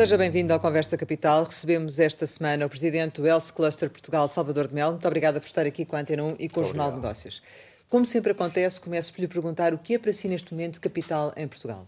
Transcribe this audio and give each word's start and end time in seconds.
Seja 0.00 0.16
bem-vindo 0.16 0.50
ao 0.54 0.58
Conversa 0.58 0.96
Capital. 0.96 1.44
Recebemos 1.44 1.98
esta 1.98 2.26
semana 2.26 2.64
o 2.64 2.70
presidente 2.70 3.20
do 3.20 3.26
Health 3.26 3.52
Cluster 3.54 3.90
Portugal, 3.90 4.26
Salvador 4.28 4.66
de 4.66 4.72
Mel. 4.72 4.92
Muito 4.92 5.06
obrigada 5.06 5.38
por 5.38 5.46
estar 5.46 5.66
aqui 5.66 5.84
com 5.84 5.94
a 5.94 6.00
Antena 6.00 6.24
1 6.24 6.36
e 6.38 6.48
com 6.48 6.62
o 6.62 6.64
Jornal 6.64 6.88
de 6.88 6.96
Negócios. 6.96 7.42
Como 7.86 8.06
sempre 8.06 8.32
acontece, 8.32 8.80
começo 8.80 9.12
por 9.12 9.20
lhe 9.20 9.28
perguntar 9.28 9.74
o 9.74 9.78
que 9.78 9.96
é 9.96 9.98
para 9.98 10.10
si 10.10 10.26
neste 10.26 10.54
momento 10.54 10.80
capital 10.80 11.34
em 11.36 11.46
Portugal? 11.46 11.86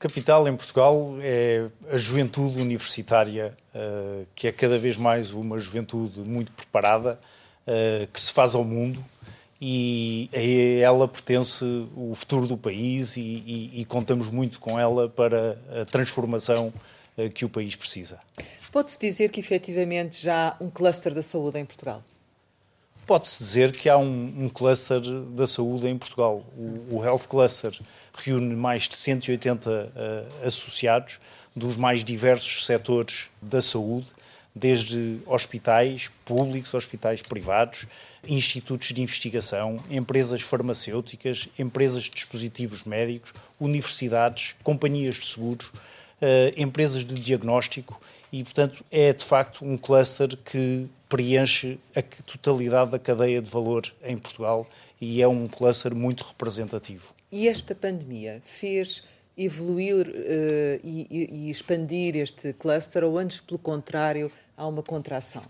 Capital 0.00 0.48
em 0.48 0.56
Portugal 0.56 1.16
é 1.20 1.68
a 1.92 1.96
juventude 1.96 2.60
universitária, 2.60 3.56
uh, 3.72 4.26
que 4.34 4.48
é 4.48 4.50
cada 4.50 4.76
vez 4.76 4.96
mais 4.96 5.32
uma 5.32 5.60
juventude 5.60 6.18
muito 6.18 6.50
preparada, 6.50 7.20
uh, 7.68 8.06
que 8.08 8.20
se 8.20 8.32
faz 8.32 8.52
ao 8.56 8.64
mundo 8.64 8.98
e 9.60 10.28
a 10.34 10.84
ela 10.84 11.06
pertence 11.06 11.64
o 11.96 12.16
futuro 12.16 12.48
do 12.48 12.58
país 12.58 13.16
e, 13.16 13.20
e, 13.20 13.80
e 13.80 13.84
contamos 13.84 14.28
muito 14.28 14.58
com 14.58 14.76
ela 14.78 15.08
para 15.08 15.56
a 15.80 15.84
transformação 15.84 16.72
que 17.34 17.44
o 17.44 17.48
país 17.48 17.74
precisa. 17.74 18.20
Pode-se 18.70 18.98
dizer 19.00 19.30
que 19.30 19.40
efetivamente 19.40 20.22
já 20.22 20.48
há 20.48 20.64
um 20.64 20.70
cluster 20.70 21.14
da 21.14 21.22
saúde 21.22 21.58
em 21.58 21.64
Portugal? 21.64 22.02
Pode-se 23.06 23.38
dizer 23.38 23.72
que 23.72 23.88
há 23.88 23.96
um, 23.96 24.44
um, 24.44 24.48
cluster 24.48 25.00
da 25.00 25.46
saúde 25.46 25.86
em 25.86 25.96
Portugal. 25.96 26.44
O, 26.56 26.96
o 26.96 27.04
Health 27.04 27.28
Cluster 27.28 27.78
reúne 28.12 28.56
mais 28.56 28.88
de 28.88 28.96
180 28.96 29.70
uh, 29.70 30.46
associados 30.46 31.20
dos 31.54 31.76
mais 31.76 32.02
diversos 32.02 32.66
setores 32.66 33.28
da 33.40 33.62
saúde, 33.62 34.08
desde 34.54 35.20
hospitais 35.24 36.10
públicos, 36.24 36.74
hospitais 36.74 37.22
privados, 37.22 37.86
institutos 38.26 38.88
de 38.88 39.00
investigação, 39.00 39.78
empresas 39.88 40.42
farmacêuticas, 40.42 41.48
empresas 41.58 42.04
de 42.04 42.10
dispositivos 42.10 42.82
médicos, 42.84 43.32
universidades, 43.60 44.56
companhias 44.64 45.14
de 45.14 45.26
seguros, 45.26 45.70
empresas 46.56 47.04
de 47.04 47.14
diagnóstico 47.14 48.00
e, 48.32 48.42
portanto, 48.42 48.84
é 48.90 49.12
de 49.12 49.24
facto 49.24 49.64
um 49.64 49.76
cluster 49.76 50.36
que 50.36 50.88
preenche 51.08 51.78
a 51.94 52.02
totalidade 52.02 52.90
da 52.90 52.98
cadeia 52.98 53.40
de 53.40 53.50
valor 53.50 53.92
em 54.02 54.18
Portugal 54.18 54.66
e 55.00 55.22
é 55.22 55.28
um 55.28 55.46
cluster 55.46 55.94
muito 55.94 56.24
representativo. 56.24 57.14
E 57.30 57.48
esta 57.48 57.74
pandemia 57.74 58.40
fez 58.44 59.04
evoluir 59.36 60.06
uh, 60.08 60.80
e, 60.82 61.28
e 61.30 61.50
expandir 61.50 62.16
este 62.16 62.52
cluster 62.54 63.04
ou 63.04 63.18
antes, 63.18 63.40
pelo 63.40 63.58
contrário, 63.58 64.32
há 64.56 64.66
uma 64.66 64.82
contração? 64.82 65.44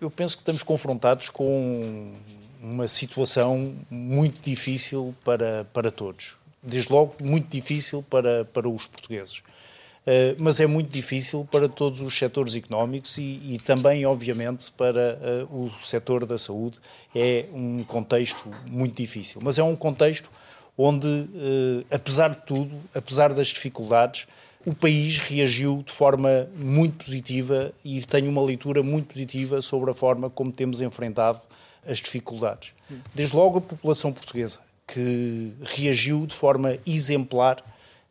Eu 0.00 0.10
penso 0.10 0.36
que 0.36 0.42
estamos 0.42 0.62
confrontados 0.62 1.30
com 1.30 2.12
uma 2.60 2.88
situação 2.88 3.74
muito 3.88 4.42
difícil 4.42 5.14
para, 5.24 5.64
para 5.72 5.90
todos. 5.90 6.35
Desde 6.62 6.92
logo, 6.92 7.14
muito 7.22 7.48
difícil 7.48 8.02
para, 8.02 8.44
para 8.44 8.68
os 8.68 8.86
portugueses. 8.86 9.38
Uh, 9.38 10.36
mas 10.38 10.60
é 10.60 10.66
muito 10.66 10.90
difícil 10.90 11.46
para 11.50 11.68
todos 11.68 12.00
os 12.00 12.16
setores 12.16 12.54
económicos 12.54 13.18
e, 13.18 13.40
e 13.44 13.60
também, 13.64 14.06
obviamente, 14.06 14.70
para 14.70 15.18
uh, 15.50 15.64
o 15.64 15.68
setor 15.82 16.24
da 16.24 16.38
saúde. 16.38 16.78
É 17.14 17.46
um 17.52 17.82
contexto 17.82 18.48
muito 18.66 18.96
difícil. 18.96 19.40
Mas 19.42 19.58
é 19.58 19.64
um 19.64 19.74
contexto 19.74 20.30
onde, 20.78 21.08
uh, 21.08 21.84
apesar 21.90 22.30
de 22.30 22.46
tudo, 22.46 22.70
apesar 22.94 23.32
das 23.32 23.48
dificuldades, 23.48 24.26
o 24.64 24.74
país 24.74 25.18
reagiu 25.18 25.82
de 25.84 25.92
forma 25.92 26.48
muito 26.56 27.04
positiva 27.04 27.72
e 27.84 28.00
tenho 28.02 28.28
uma 28.28 28.42
leitura 28.42 28.82
muito 28.82 29.06
positiva 29.06 29.62
sobre 29.62 29.90
a 29.90 29.94
forma 29.94 30.28
como 30.28 30.52
temos 30.52 30.80
enfrentado 30.80 31.40
as 31.88 31.98
dificuldades. 31.98 32.72
Desde 33.14 33.34
logo 33.34 33.58
a 33.58 33.60
população 33.60 34.12
portuguesa, 34.12 34.58
que 34.86 35.54
reagiu 35.64 36.26
de 36.26 36.34
forma 36.34 36.76
exemplar 36.86 37.60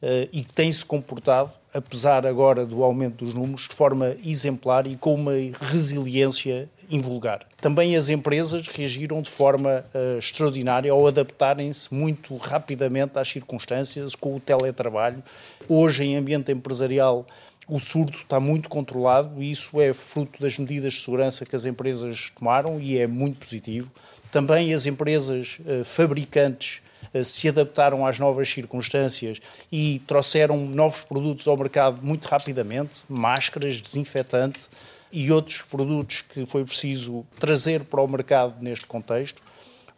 uh, 0.01 0.29
e 0.31 0.43
que 0.43 0.53
tem 0.53 0.71
se 0.71 0.83
comportado 0.83 1.51
apesar 1.75 2.25
agora 2.25 2.65
do 2.65 2.83
aumento 2.83 3.25
dos 3.25 3.33
números, 3.33 3.67
de 3.67 3.75
forma 3.75 4.15
exemplar 4.25 4.87
e 4.87 4.95
com 4.95 5.13
uma 5.13 5.33
resiliência 5.59 6.69
invulgar. 6.89 7.45
Também 7.57 7.97
as 7.97 8.07
empresas 8.07 8.67
reagiram 8.69 9.21
de 9.21 9.29
forma 9.29 9.83
uh, 9.93 10.17
extraordinária 10.17 10.89
ao 10.89 11.05
adaptarem-se 11.05 11.93
muito 11.93 12.37
rapidamente 12.37 13.19
às 13.19 13.27
circunstâncias 13.27 14.15
com 14.15 14.37
o 14.37 14.39
teletrabalho. 14.39 15.21
Hoje, 15.67 16.05
em 16.05 16.15
ambiente 16.15 16.49
empresarial, 16.49 17.27
o 17.67 17.77
surdo 17.77 18.13
está 18.13 18.39
muito 18.39 18.69
controlado 18.69 19.43
e 19.43 19.51
isso 19.51 19.81
é 19.81 19.91
fruto 19.91 20.41
das 20.41 20.57
medidas 20.57 20.93
de 20.93 21.01
segurança 21.01 21.45
que 21.45 21.55
as 21.57 21.65
empresas 21.65 22.31
tomaram 22.37 22.79
e 22.79 22.97
é 22.97 23.05
muito 23.05 23.39
positivo. 23.39 23.91
Também 24.35 24.73
as 24.73 24.85
empresas 24.85 25.59
uh, 25.61 25.85
fabricantes 25.85 26.81
eh, 27.13 27.23
se 27.23 27.47
adaptaram 27.47 28.05
às 28.05 28.19
novas 28.19 28.49
circunstâncias 28.49 29.39
e 29.71 30.01
trouxeram 30.05 30.57
novos 30.57 31.05
produtos 31.05 31.47
ao 31.47 31.55
mercado 31.55 31.99
muito 32.01 32.25
rapidamente, 32.25 33.03
máscaras, 33.07 33.79
desinfetante 33.79 34.67
e 35.09 35.31
outros 35.31 35.61
produtos 35.61 36.21
que 36.21 36.45
foi 36.45 36.65
preciso 36.65 37.25
trazer 37.39 37.85
para 37.85 38.01
o 38.01 38.07
mercado 38.09 38.61
neste 38.61 38.85
contexto. 38.85 39.41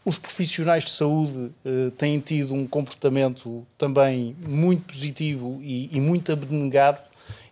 Os 0.06 0.20
profissionais 0.20 0.84
de 0.84 0.92
saúde 0.92 1.50
eh, 1.66 1.90
têm 1.98 2.20
tido 2.20 2.54
um 2.54 2.68
comportamento 2.68 3.66
também 3.76 4.36
muito 4.48 4.84
positivo 4.84 5.60
e, 5.64 5.90
e 5.92 6.00
muito 6.00 6.32
abnegado 6.32 7.02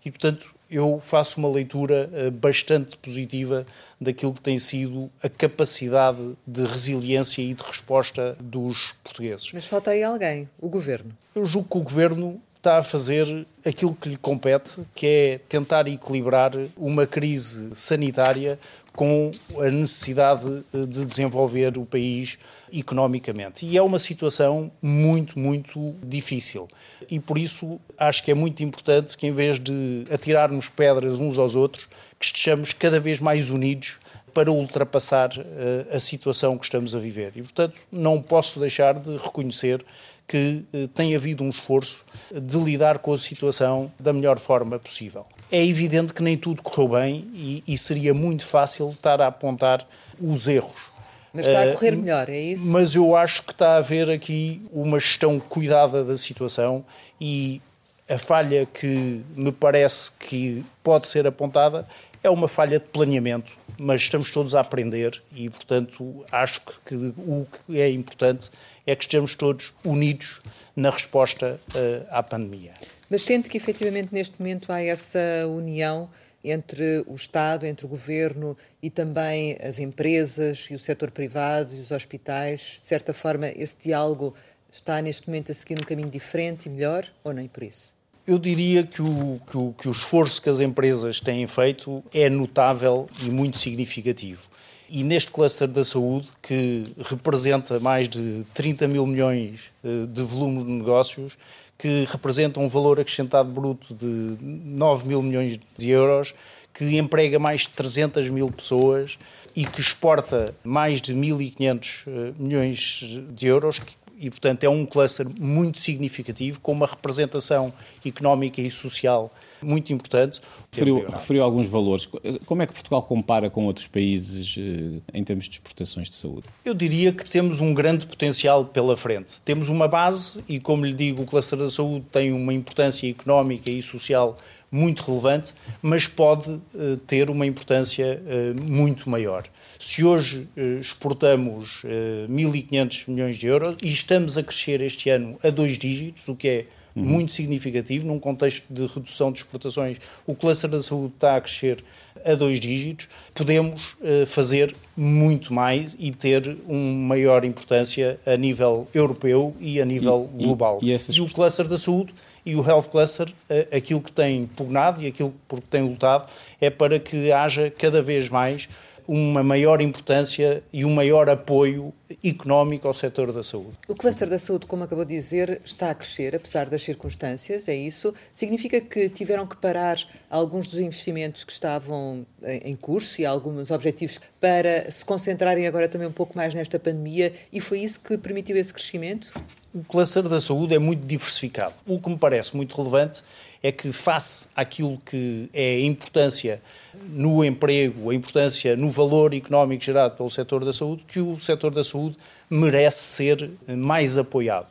e, 0.06 0.12
portanto, 0.12 0.54
eu 0.70 1.00
faço 1.00 1.40
uma 1.40 1.50
leitura 1.50 2.10
uh, 2.12 2.32
bastante 2.32 2.98
positiva 2.98 3.66
daquilo 4.00 4.34
que 4.34 4.42
tem 4.42 4.58
sido 4.60 5.10
a 5.24 5.30
capacidade 5.30 6.36
de 6.46 6.64
resiliência 6.66 7.42
e 7.42 7.54
de 7.54 7.64
resposta 7.64 8.36
dos 8.40 8.94
portugueses. 9.04 9.52
Mas 9.54 9.66
falta 9.66 9.92
aí 9.92 10.04
alguém, 10.04 10.50
o 10.60 10.70
governo. 10.70 11.12
Eu 11.36 11.46
julgo 11.46 11.70
que 11.70 11.78
o 11.78 11.82
governo 11.82 12.42
está 12.58 12.80
a 12.80 12.84
fazer 12.84 13.46
aquilo 13.66 13.94
que 13.94 14.10
lhe 14.10 14.18
compete, 14.18 14.82
que 14.96 15.06
é 15.06 15.40
tentar 15.48 15.88
equilibrar 15.88 16.52
uma 16.76 17.06
crise 17.06 17.70
sanitária 17.76 18.58
com 18.92 19.30
a 19.60 19.70
necessidade 19.70 20.64
eh, 20.74 20.86
de 20.86 21.06
desenvolver 21.06 21.78
o 21.78 21.86
país 21.86 22.40
economicamente. 22.72 23.66
E 23.66 23.78
é 23.78 23.82
uma 23.82 24.00
situação 24.00 24.72
muito, 24.82 25.38
muito 25.38 25.96
difícil. 26.04 26.68
E 27.10 27.20
por 27.20 27.38
isso 27.38 27.80
acho 27.98 28.24
que 28.24 28.32
é 28.32 28.34
muito 28.34 28.64
importante 28.64 29.18
que, 29.18 29.28
em 29.28 29.32
vez 29.32 29.60
de 29.60 30.06
atirarmos 30.12 30.70
pedras 30.70 31.20
uns 31.20 31.38
aos 31.38 31.56
outros, 31.56 31.88
que 32.20 32.26
estejamos 32.26 32.74
cada 32.74 33.00
vez 33.00 33.20
mais 33.20 33.50
unidos 33.50 34.00
para 34.34 34.52
ultrapassar 34.52 35.30
uh, 35.30 35.96
a 35.96 36.00
situação 36.00 36.58
que 36.58 36.66
estamos 36.66 36.94
a 36.94 37.00
viver. 37.00 37.32
E, 37.36 37.42
portanto, 37.42 37.82
não 37.90 38.22
posso 38.22 38.60
deixar 38.60 39.00
de 39.00 39.16
reconhecer 39.16 39.84
que 40.28 40.64
uh, 40.74 40.88
tem 40.90 41.16
havido 41.16 41.44
um 41.44 41.50
esforço 41.50 42.06
de 42.32 42.58
lidar 42.58 43.00
com 43.00 43.14
a 43.14 43.18
situação 43.18 43.92
da 43.98 44.12
melhor 44.12 44.38
forma 44.38 44.78
possível. 44.78 45.26
É 45.52 45.64
evidente 45.64 46.14
que 46.14 46.24
nem 46.24 46.38
tudo 46.38 46.62
correu 46.62 46.90
bem 46.90 47.28
e, 47.34 47.64
e 47.68 47.78
seria 47.78 48.14
muito 48.14 48.46
fácil 48.46 48.90
estar 48.90 49.22
a 49.22 49.28
apontar 49.28 49.88
os 50.20 50.48
erros. 50.48 50.95
Mas 51.36 51.48
está 51.48 51.64
a 51.64 51.74
correr 51.74 51.94
uh, 51.94 51.98
melhor, 51.98 52.30
é 52.30 52.40
isso? 52.40 52.66
Mas 52.68 52.96
eu 52.96 53.16
acho 53.16 53.44
que 53.44 53.52
está 53.52 53.74
a 53.74 53.78
haver 53.78 54.10
aqui 54.10 54.62
uma 54.72 55.00
gestão 55.00 55.40
cuidada 55.40 56.04
da 56.04 56.16
situação 56.16 56.86
e 57.20 57.62
a 58.10 58.18
falha 58.18 58.66
que 58.66 59.22
me 59.36 59.52
parece 59.52 60.12
que 60.12 60.64
pode 60.84 61.08
ser 61.08 61.28
apontada 61.28 61.88
é 62.24 62.30
uma 62.30 62.48
falha 62.48 62.80
de 62.80 62.86
planeamento, 62.86 63.56
mas 63.78 64.02
estamos 64.02 64.32
todos 64.32 64.56
a 64.56 64.62
aprender 64.62 65.22
e, 65.32 65.50
portanto, 65.50 66.26
acho 66.32 66.62
que 66.86 66.96
o 66.96 67.46
que 67.68 67.80
é 67.80 67.90
importante 67.90 68.50
é 68.88 68.96
que 68.96 69.04
estejamos 69.04 69.36
todos 69.36 69.74
unidos 69.84 70.42
na 70.76 70.90
resposta 70.90 71.60
uh, 71.76 72.08
à 72.10 72.24
pandemia. 72.24 72.74
Mas 73.10 73.22
sente 73.24 73.50
que 73.50 73.58
efetivamente 73.58 74.10
neste 74.12 74.34
momento 74.40 74.72
há 74.72 74.82
essa 74.82 75.20
união 75.48 76.10
entre 76.52 77.04
o 77.08 77.16
Estado, 77.16 77.66
entre 77.66 77.86
o 77.86 77.90
Governo 77.90 78.58
e 78.82 78.90
também 78.90 79.58
as 79.62 79.80
empresas 79.80 80.68
e 80.70 80.76
o 80.76 80.80
setor 80.80 81.12
privado 81.12 81.76
e 81.76 81.80
os 81.80 81.92
hospitais? 81.92 82.60
De 82.60 82.86
certa 82.86 83.14
forma, 83.14 83.50
esse 83.50 83.78
diálogo 83.82 84.34
está 84.70 85.02
neste 85.02 85.28
momento 85.28 85.52
a 85.52 85.56
seguir 85.56 85.82
um 85.82 85.86
caminho 85.86 86.10
diferente 86.10 86.68
e 86.68 86.70
melhor 86.70 87.06
ou 87.24 87.34
nem 87.34 87.48
por 87.48 87.64
isso? 87.64 87.96
Eu 88.28 88.40
diria 88.40 88.84
que 88.84 89.02
o, 89.02 89.40
que 89.50 89.58
o, 89.58 89.74
que 89.74 89.88
o 89.88 89.92
esforço 89.92 90.42
que 90.42 90.50
as 90.50 90.60
empresas 90.60 91.20
têm 91.20 91.46
feito 91.46 92.04
é 92.14 92.30
notável 92.30 93.08
e 93.24 93.30
muito 93.30 93.58
significativo. 93.58 94.42
E 94.90 95.04
neste 95.04 95.32
cluster 95.32 95.68
da 95.68 95.84
saúde, 95.84 96.30
que 96.42 96.84
representa 97.10 97.80
mais 97.80 98.08
de 98.08 98.44
30 98.54 98.88
mil 98.88 99.06
milhões 99.06 99.62
eh, 99.84 100.06
de 100.08 100.22
volume 100.22 100.64
de 100.64 100.72
negócios, 100.72 101.38
que 101.78 102.06
representa 102.10 102.60
um 102.60 102.68
valor 102.68 103.00
acrescentado 103.00 103.50
bruto 103.50 103.94
de 103.94 104.38
9 104.42 105.08
mil 105.08 105.22
milhões 105.22 105.60
de 105.78 105.90
euros, 105.90 106.34
que 106.74 106.98
emprega 106.98 107.40
mais 107.40 107.62
de 107.62 107.70
300 107.70 108.30
mil 108.30 108.52
pessoas 108.52 109.18
e 109.56 109.66
que 109.66 109.80
exporta 109.80 110.54
mais 110.64 111.02
de 111.02 111.14
1.500 111.14 112.04
eh, 112.08 112.34
milhões 112.38 113.20
de 113.30 113.48
euros, 113.48 113.82
e, 114.18 114.30
portanto, 114.30 114.64
é 114.64 114.70
um 114.70 114.86
cluster 114.86 115.28
muito 115.30 115.80
significativo, 115.80 116.60
com 116.60 116.72
uma 116.72 116.88
representação 116.88 117.74
económica 118.06 118.62
e 118.62 118.70
social 118.70 119.32
muito 119.62 119.92
importante. 119.94 120.42
Referiu, 120.72 121.06
referiu 121.08 121.44
alguns 121.44 121.68
valores. 121.68 122.08
Como 122.46 122.62
é 122.62 122.68
que 122.68 122.74
Portugal 122.74 123.04
compara 123.04 123.50
com 123.50 123.66
outros 123.66 123.88
países 123.88 124.56
eh, 124.58 125.02
em 125.14 125.24
termos 125.24 125.46
de 125.46 125.52
exportações 125.52 126.10
de 126.10 126.16
saúde? 126.16 126.48
Eu 126.64 126.74
diria 126.74 127.12
que 127.12 127.26
temos 127.26 127.60
um 127.60 127.74
grande 127.74 128.06
potencial 128.06 128.66
pela 128.66 128.96
frente. 128.96 129.42
Temos 129.42 129.70
uma 129.70 129.88
base 129.88 130.44
e, 130.48 130.60
como 130.60 130.86
lhe 130.86 130.94
digo, 130.94 131.24
o 131.24 131.26
cluster 131.26 131.58
da 131.58 131.68
saúde 131.68 132.06
tem 132.12 132.32
uma 132.32 132.54
importância 132.54 133.10
económica 133.10 133.70
e 133.70 133.82
social 133.82 134.38
muito 134.72 135.04
relevante, 135.04 135.54
mas 135.82 136.08
pode 136.08 136.52
uh, 136.52 136.98
ter 137.08 137.30
uma 137.30 137.46
importância 137.46 138.22
uh, 138.22 138.62
muito 138.62 139.10
maior. 139.10 139.46
Se 139.80 140.04
hoje 140.04 140.48
uh, 140.58 140.80
exportamos 140.80 141.82
1.500 142.30 143.10
milhões 143.10 143.38
de 143.38 143.48
euros 143.48 143.78
e 143.82 143.88
estamos 143.88 144.38
a 144.38 144.44
crescer 144.44 144.82
este 144.82 145.10
ano 145.10 145.38
a 145.44 145.50
dois 145.50 145.78
dígitos, 145.78 146.28
o 146.28 146.36
que 146.36 146.48
é 146.48 146.66
uhum. 146.96 147.04
muito 147.04 147.34
significativo, 147.34 148.08
num 148.08 148.20
contexto 148.20 148.66
de 148.70 148.86
redução 148.86 149.32
de 149.32 149.40
exportações, 149.40 149.98
o 150.26 150.34
cluster 150.34 150.70
da 150.70 150.82
saúde 150.82 151.14
está 151.16 151.36
a 151.36 151.42
crescer 151.42 151.84
a 152.26 152.34
dois 152.34 152.60
dígitos, 152.60 153.08
podemos 153.34 153.94
uh, 153.94 154.26
fazer 154.26 154.76
muito 154.96 155.54
mais 155.54 155.96
e 156.00 156.12
ter 156.12 156.58
uma 156.68 157.08
maior 157.10 157.44
importância 157.44 158.20
a 158.26 158.38
nível 158.38 158.88
europeu 158.94 159.56
e 159.60 159.82
a 159.82 159.86
nível 159.86 160.30
e, 160.38 160.44
global. 160.44 160.80
E, 160.82 160.90
e, 160.90 160.94
essas... 160.94 161.16
e, 161.16 161.22
o 161.22 161.28
cluster 161.28 161.68
da 161.68 161.78
saúde 161.78 162.14
e 162.46 162.56
o 162.56 162.68
Health 162.68 162.90
Cluster, 162.90 163.28
uh, 163.28 163.76
aquilo 163.76 164.02
que 164.02 164.12
tem 164.12 164.46
pugnado 164.48 165.04
e 165.04 165.08
aquilo 165.08 165.34
por 165.48 165.60
que 165.60 165.68
tem 165.68 165.82
lutado 165.82 166.32
é 166.62 166.70
para 166.70 167.00
que 167.00 167.32
haja 167.32 167.72
cada 167.72 168.02
vez 168.02 168.30
mais 168.30 168.70
uma 169.08 169.44
maior 169.44 169.82
importância 169.82 170.64
e 170.72 170.84
um 170.86 170.94
maior 170.94 171.30
apoio 171.30 171.94
económico 172.24 172.88
ao 172.88 172.94
setor 172.94 173.32
da 173.32 173.44
saúde. 173.44 173.78
O 173.88 173.96
cluster 173.96 174.30
da 174.30 174.40
saúde, 174.40 174.66
como 174.66 174.84
acabou 174.84 175.06
de 175.06 175.16
dizer, 175.16 175.62
está 175.64 175.90
a 175.92 175.96
crescer, 175.96 176.36
apesar 176.36 176.70
das 176.70 176.84
circunstâncias, 176.84 177.68
é 177.68 177.76
isso? 177.76 178.14
Significa 178.34 178.80
que 178.82 179.10
tiveram 179.10 179.46
que 179.46 179.58
parar 179.58 179.98
alguns 180.30 180.68
dos 180.68 180.80
investimentos 180.80 181.44
que 181.44 181.52
estavam 181.52 182.26
em 182.44 182.76
curso 182.76 183.22
e 183.22 183.26
alguns 183.26 183.72
objetivos 183.72 184.20
para 184.40 184.90
se 184.92 185.04
concentrarem 185.04 185.68
agora 185.68 185.88
também 185.88 186.08
um 186.08 186.12
pouco 186.12 186.36
mais 186.36 186.54
nesta 186.54 186.80
pandemia 186.80 187.34
e 187.52 187.60
foi 187.60 187.80
isso 187.80 188.00
que 188.00 188.18
permitiu 188.18 188.56
esse 188.58 188.74
crescimento? 188.74 189.32
O 189.74 189.84
cluster 189.84 190.24
da 190.24 190.40
saúde 190.40 190.74
é 190.74 190.80
muito 190.80 191.06
diversificado. 191.06 191.74
O 191.86 192.00
que 192.00 192.10
me 192.10 192.18
parece 192.18 192.56
muito 192.56 192.76
relevante 192.78 193.22
é 193.66 193.72
que, 193.72 193.92
face 193.92 194.48
àquilo 194.56 195.02
que 195.04 195.50
é 195.52 195.78
a 195.78 195.82
importância 195.82 196.62
no 197.10 197.44
emprego, 197.44 198.12
a 198.12 198.16
importância 198.16 198.78
no 198.78 198.92
valor 198.92 199.34
económico 199.34 199.84
gerado 199.84 200.16
pelo 200.16 200.30
setor 200.30 200.64
da 200.64 200.72
saúde, 200.72 201.04
que 201.08 201.20
o 201.20 201.40
setor 201.40 201.74
da 201.74 201.84
saúde 201.84 202.16
merece 202.48 203.00
ser 203.00 203.50
mais 203.68 204.20
apoiado. 204.20 204.68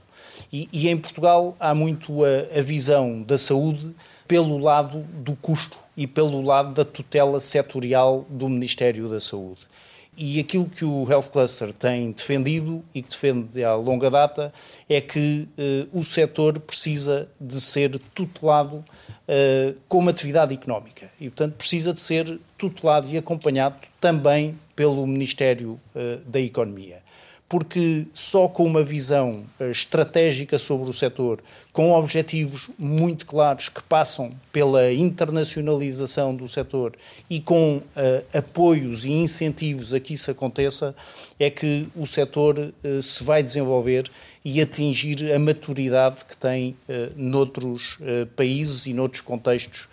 E, 0.52 0.68
e 0.72 0.88
em 0.88 0.96
Portugal 0.96 1.56
há 1.58 1.74
muito 1.74 2.24
a, 2.24 2.28
a 2.56 2.62
visão 2.62 3.20
da 3.20 3.36
saúde 3.36 3.92
pelo 4.28 4.58
lado 4.58 5.04
do 5.12 5.34
custo 5.34 5.76
e 5.96 6.06
pelo 6.06 6.40
lado 6.40 6.72
da 6.72 6.84
tutela 6.84 7.40
setorial 7.40 8.24
do 8.28 8.48
Ministério 8.48 9.08
da 9.08 9.18
Saúde. 9.18 9.60
E 10.16 10.38
aquilo 10.38 10.66
que 10.66 10.84
o 10.84 11.06
Health 11.10 11.30
Cluster 11.32 11.72
tem 11.72 12.12
defendido 12.12 12.84
e 12.94 13.02
que 13.02 13.10
defende 13.10 13.64
há 13.64 13.74
longa 13.74 14.10
data 14.10 14.52
é 14.88 15.00
que 15.00 15.48
uh, 15.58 15.98
o 15.98 16.04
setor 16.04 16.58
precisa 16.60 17.28
de 17.40 17.60
ser 17.60 17.98
tutelado 18.14 18.76
uh, 18.76 19.76
como 19.88 20.10
atividade 20.10 20.54
económica. 20.54 21.10
E, 21.20 21.28
portanto, 21.28 21.54
precisa 21.54 21.92
de 21.92 22.00
ser 22.00 22.38
tutelado 22.56 23.08
e 23.10 23.16
acompanhado 23.16 23.76
também 24.00 24.58
pelo 24.76 25.06
Ministério 25.06 25.80
uh, 25.94 26.18
da 26.26 26.40
Economia 26.40 27.02
porque 27.48 28.06
só 28.14 28.48
com 28.48 28.64
uma 28.64 28.82
visão 28.82 29.44
uh, 29.60 29.70
estratégica 29.70 30.58
sobre 30.58 30.88
o 30.88 30.92
setor, 30.92 31.40
com 31.72 31.92
objetivos 31.92 32.68
muito 32.78 33.26
claros 33.26 33.68
que 33.68 33.82
passam 33.82 34.32
pela 34.50 34.92
internacionalização 34.92 36.34
do 36.34 36.48
setor 36.48 36.94
e 37.28 37.40
com 37.40 37.76
uh, 37.76 37.82
apoios 38.36 39.04
e 39.04 39.12
incentivos 39.12 39.92
a 39.92 40.00
que 40.00 40.14
isso 40.14 40.30
aconteça, 40.30 40.94
é 41.38 41.50
que 41.50 41.86
o 41.94 42.06
setor 42.06 42.58
uh, 42.58 43.02
se 43.02 43.22
vai 43.22 43.42
desenvolver 43.42 44.10
e 44.44 44.60
atingir 44.60 45.32
a 45.32 45.38
maturidade 45.38 46.24
que 46.26 46.36
tem 46.36 46.76
noutros 47.16 47.98
países 48.36 48.84
e 48.84 48.92
noutros 48.92 49.22
contextos 49.22 49.88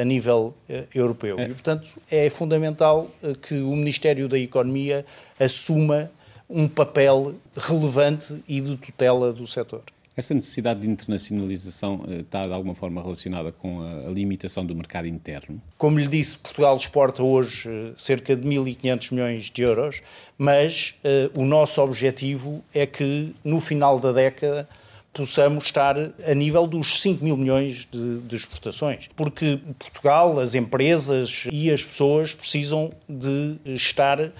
a 0.00 0.02
nível 0.02 0.54
europeu. 0.94 1.38
É. 1.38 1.44
E, 1.44 1.48
portanto, 1.48 1.90
é 2.10 2.30
fundamental 2.30 3.06
que 3.42 3.56
o 3.56 3.76
Ministério 3.76 4.26
da 4.26 4.38
Economia 4.38 5.04
assuma 5.38 6.10
um 6.48 6.68
papel 6.68 7.34
relevante 7.56 8.42
e 8.48 8.60
de 8.60 8.76
tutela 8.76 9.32
do 9.32 9.46
setor. 9.46 9.82
Essa 10.16 10.32
necessidade 10.32 10.80
de 10.80 10.88
internacionalização 10.88 12.04
eh, 12.06 12.20
está 12.20 12.42
de 12.42 12.52
alguma 12.52 12.74
forma 12.74 13.02
relacionada 13.02 13.50
com 13.50 13.80
a, 13.80 14.08
limitação 14.08 14.64
do 14.64 14.74
mercado 14.74 15.08
interno? 15.08 15.60
Como 15.76 15.98
lhe 15.98 16.06
disse, 16.06 16.38
Portugal 16.38 16.76
exporta 16.76 17.22
hoje 17.22 17.68
eh, 17.68 17.92
cerca 17.96 18.36
de 18.36 18.46
1.500 18.46 19.12
milhões 19.12 19.50
de 19.50 19.62
euros, 19.62 20.02
mas 20.38 20.94
uh, 21.04 21.40
o 21.40 21.44
nosso 21.44 21.80
objetivo 21.82 22.62
é 22.72 22.86
que 22.86 23.34
no 23.44 23.60
final 23.60 23.98
da 23.98 24.12
década 24.12 24.68
possamos 25.12 25.64
estar 25.64 25.96
a 25.96 26.34
nível 26.34 26.66
dos 26.66 27.00
5 27.00 27.24
mil 27.24 27.36
milhões 27.36 27.86
de, 27.90 28.18
de, 28.18 28.36
exportações. 28.36 29.08
Porque 29.14 29.60
Portugal, 29.78 30.40
as 30.40 30.54
empresas 30.54 31.46
e 31.52 31.70
as 31.70 31.84
pessoas 31.84 32.34
precisam 32.34 32.92
de 33.08 33.56
estar 33.64 34.32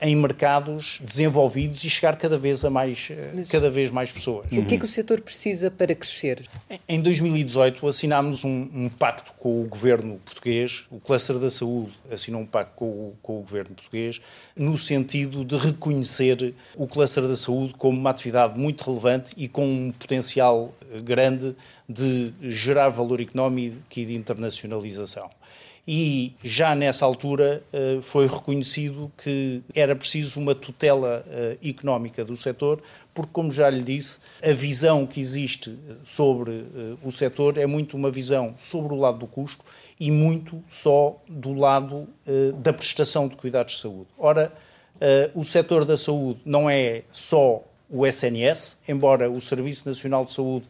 em 0.00 0.16
mercados 0.16 0.98
desenvolvidos 1.00 1.82
e 1.84 1.90
chegar 1.90 2.16
cada 2.16 2.36
vez 2.36 2.64
a 2.64 2.70
mais, 2.70 3.08
uh, 3.10 3.50
cada 3.50 3.70
vez 3.70 3.90
mais 3.90 4.10
pessoas. 4.12 4.46
O 4.50 4.64
que 4.64 4.74
é 4.74 4.78
que 4.78 4.84
o 4.84 4.88
setor 4.88 5.20
precisa 5.20 5.70
para 5.70 5.94
crescer? 5.94 6.42
Em 6.88 7.00
2018 7.00 7.86
assinámos 7.86 8.44
um, 8.44 8.68
um 8.72 8.88
pacto 8.88 9.32
com 9.34 9.62
o 9.62 9.66
governo 9.66 10.20
português, 10.24 10.84
o 10.90 10.98
Cluster 10.98 11.38
da 11.38 11.50
Saúde 11.50 11.92
assinou 12.10 12.40
um 12.40 12.46
pacto 12.46 12.74
com 12.76 12.86
o, 12.86 13.16
com 13.22 13.38
o 13.38 13.40
governo 13.42 13.74
português, 13.74 14.20
no 14.56 14.76
sentido 14.76 15.44
de 15.44 15.56
reconhecer 15.56 16.54
o 16.76 16.86
Cluster 16.86 17.26
da 17.26 17.36
Saúde 17.36 17.74
como 17.78 17.98
uma 17.98 18.10
atividade 18.10 18.58
muito 18.58 18.84
relevante 18.84 19.34
e 19.36 19.48
com 19.48 19.66
um 19.66 19.92
potencial 19.92 20.74
eh, 20.90 21.00
grande 21.00 21.54
de 21.88 22.32
gerar 22.42 22.88
valor 22.88 23.20
económico 23.20 23.76
e 23.96 24.04
de 24.04 24.14
internacionalização 24.14 25.30
e 25.86 26.34
já 26.44 26.74
nessa 26.76 27.04
altura 27.04 27.62
eh, 27.72 27.98
foi 28.02 28.28
reconhecido 28.28 29.10
que 29.18 29.62
era 29.74 29.96
preciso 29.96 30.38
uma 30.38 30.54
tutela 30.54 31.24
eh, 31.28 31.58
económica 31.64 32.24
do 32.24 32.36
setor, 32.36 32.80
porque, 33.12 33.30
como 33.32 33.52
já 33.52 33.68
lhe 33.68 33.82
disse, 33.82 34.20
a 34.42 34.52
visão 34.52 35.04
que 35.06 35.18
existe 35.18 35.70
eh, 35.70 35.94
sobre 36.04 36.64
o 37.02 37.10
setor 37.10 37.58
é 37.58 37.66
muito 37.66 37.96
uma 37.96 38.12
visão 38.12 38.54
sobre 38.56 38.94
o 38.94 38.96
lado 38.96 39.18
do 39.18 39.26
custo 39.26 39.64
e 39.98 40.10
muito 40.10 40.62
só 40.68 41.20
do 41.28 41.52
lado 41.52 42.08
da 42.60 42.72
prestação 42.72 43.28
de 43.28 43.36
cuidados 43.36 43.74
de 43.74 43.80
saúde. 43.80 44.08
Ora, 44.18 44.52
o 45.32 45.44
setor 45.44 45.84
da 45.84 45.96
saúde 45.96 46.40
não 46.44 46.68
é 46.68 47.02
só 47.12 47.62
o 47.88 48.04
SNS, 48.04 48.78
embora 48.88 49.30
o 49.30 49.40
Serviço 49.40 49.88
Nacional 49.88 50.24
de 50.24 50.32
Saúde 50.32 50.66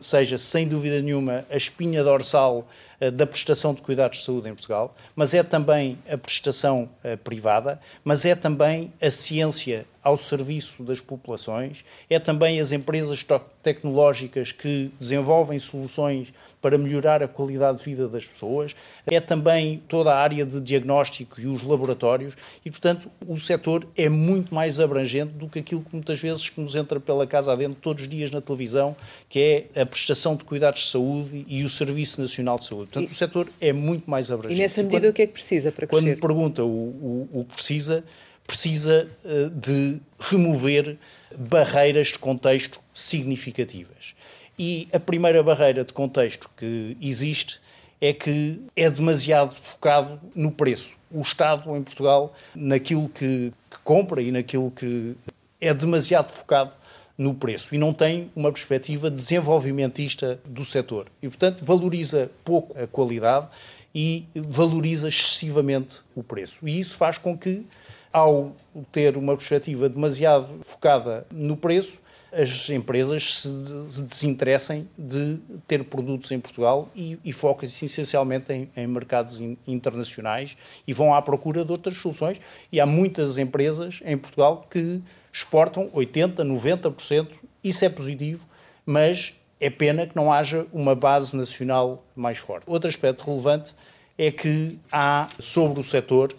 seja, 0.00 0.36
sem 0.36 0.68
dúvida 0.68 1.00
nenhuma 1.00 1.46
a 1.50 1.56
espinha 1.56 2.04
dorsal 2.04 2.68
uh, 3.00 3.10
da 3.10 3.26
prestação 3.26 3.72
de 3.72 3.80
cuidados 3.80 4.18
de 4.18 4.24
saúde 4.24 4.50
em 4.50 4.54
Portugal, 4.54 4.94
mas 5.16 5.32
é 5.32 5.42
também 5.42 5.96
a 6.10 6.18
prestação 6.18 6.90
uh, 7.02 7.16
privada, 7.16 7.80
mas 8.04 8.26
é 8.26 8.34
também 8.34 8.92
a 9.00 9.10
ciência 9.10 9.86
ao 10.02 10.16
serviço 10.16 10.82
das 10.82 11.00
populações, 11.00 11.84
é 12.10 12.18
também 12.18 12.60
as 12.60 12.70
empresas 12.70 13.24
tecnológicas 13.62 14.52
que 14.52 14.92
desenvolvem 14.98 15.58
soluções 15.58 16.34
para 16.60 16.76
melhorar 16.76 17.22
a 17.22 17.28
qualidade 17.28 17.78
de 17.78 17.84
vida 17.84 18.08
das 18.08 18.26
pessoas, 18.26 18.74
é 19.06 19.18
também 19.20 19.82
toda 19.88 20.12
a 20.12 20.18
área 20.18 20.44
de 20.44 20.60
diagnóstico 20.60 21.40
e 21.40 21.46
os 21.46 21.62
laboratórios, 21.62 22.34
e 22.64 22.70
portanto 22.70 23.10
o 23.26 23.36
setor 23.36 23.86
é 23.96 24.08
muito 24.08 24.54
mais 24.54 24.78
abrangente 24.78 25.32
do 25.32 25.48
que 25.48 25.60
aquilo 25.60 25.82
que 25.82 25.94
muitas 25.94 26.20
vezes 26.20 26.50
nos 26.56 26.74
entra 26.74 27.00
pela 27.00 27.26
casa 27.26 27.52
adentro 27.52 27.78
todos 27.80 28.02
os 28.02 28.08
dias 28.08 28.30
na 28.30 28.40
televisão, 28.40 28.94
que 29.28 29.68
é 29.74 29.80
a 29.80 29.86
prestação 29.86 30.36
de 30.36 30.44
cuidados 30.44 30.82
de 30.82 30.88
saúde 30.88 31.44
e 31.48 31.64
o 31.64 31.68
Serviço 31.68 32.20
Nacional 32.20 32.58
de 32.58 32.66
Saúde. 32.66 32.90
Portanto, 32.92 33.08
e, 33.08 33.12
o 33.12 33.16
setor 33.16 33.48
é 33.60 33.72
muito 33.72 34.10
mais 34.10 34.30
abrangente. 34.30 34.58
E 34.58 34.62
nessa 34.62 34.82
medida 34.82 35.00
quando, 35.00 35.10
o 35.10 35.14
que 35.14 35.22
é 35.22 35.26
que 35.26 35.32
precisa 35.32 35.72
para 35.72 35.86
crescer? 35.86 36.02
Quando 36.02 36.14
me 36.14 36.16
pergunta 36.16 36.62
o, 36.62 36.68
o, 36.68 37.28
o 37.32 37.44
que 37.44 37.54
precisa, 37.54 38.04
precisa 38.46 39.08
uh, 39.24 39.50
de 39.50 40.00
remover 40.18 40.98
barreiras 41.36 42.08
de 42.08 42.18
contexto 42.18 42.80
significativas. 42.92 44.14
E 44.58 44.88
a 44.92 45.00
primeira 45.00 45.42
barreira 45.42 45.84
de 45.84 45.92
contexto 45.92 46.50
que 46.56 46.96
existe 47.00 47.60
é 48.00 48.12
que 48.12 48.62
é 48.74 48.88
demasiado 48.88 49.54
focado 49.54 50.20
no 50.34 50.50
preço. 50.50 50.96
O 51.10 51.20
Estado 51.20 51.76
em 51.76 51.82
Portugal, 51.82 52.34
naquilo 52.54 53.08
que, 53.08 53.52
que 53.70 53.78
compra 53.84 54.22
e 54.22 54.32
naquilo 54.32 54.70
que 54.70 55.14
é 55.60 55.74
demasiado 55.74 56.32
focado 56.32 56.72
no 57.20 57.34
preço 57.34 57.74
e 57.74 57.78
não 57.78 57.92
tem 57.92 58.30
uma 58.34 58.50
perspectiva 58.50 59.10
desenvolvimentista 59.10 60.40
do 60.46 60.64
setor. 60.64 61.06
E, 61.22 61.28
portanto, 61.28 61.62
valoriza 61.64 62.30
pouco 62.42 62.76
a 62.80 62.86
qualidade 62.86 63.46
e 63.94 64.24
valoriza 64.34 65.08
excessivamente 65.08 65.98
o 66.14 66.22
preço. 66.22 66.66
E 66.66 66.78
isso 66.78 66.96
faz 66.96 67.18
com 67.18 67.36
que, 67.36 67.66
ao 68.10 68.56
ter 68.90 69.18
uma 69.18 69.36
perspectiva 69.36 69.88
demasiado 69.88 70.48
focada 70.64 71.26
no 71.30 71.58
preço, 71.58 72.00
as 72.32 72.68
empresas 72.70 73.40
se 73.40 74.02
desinteressem 74.02 74.88
de 74.96 75.38
ter 75.66 75.84
produtos 75.84 76.30
em 76.30 76.38
Portugal 76.38 76.88
e, 76.94 77.18
e 77.24 77.32
focam-se 77.32 77.84
essencialmente 77.84 78.52
em, 78.52 78.70
em, 78.76 78.86
mercados 78.86 79.40
internacionais 79.66 80.56
e 80.86 80.92
vão 80.92 81.14
à 81.14 81.20
procura 81.20 81.64
de 81.64 81.72
outras 81.72 81.96
soluções. 81.96 82.38
E 82.70 82.80
há 82.80 82.86
muitas 82.86 83.36
empresas 83.38 84.00
em 84.04 84.16
Portugal 84.16 84.66
que 84.70 85.00
exportam 85.32 85.88
80%, 85.90 86.36
90%, 86.36 87.38
isso 87.62 87.84
é 87.84 87.88
positivo, 87.88 88.44
mas 88.86 89.34
É 89.62 89.68
pena 89.68 90.06
que 90.06 90.16
não 90.16 90.32
haja 90.32 90.66
uma 90.72 90.94
base 90.94 91.36
nacional 91.36 92.02
mais 92.16 92.38
forte. 92.38 92.64
Outro 92.66 92.88
aspecto 92.88 93.22
relevante 93.24 93.74
é 94.16 94.30
que 94.30 94.78
há 94.90 95.28
sobre 95.38 95.78
o 95.78 95.82
setor 95.82 96.34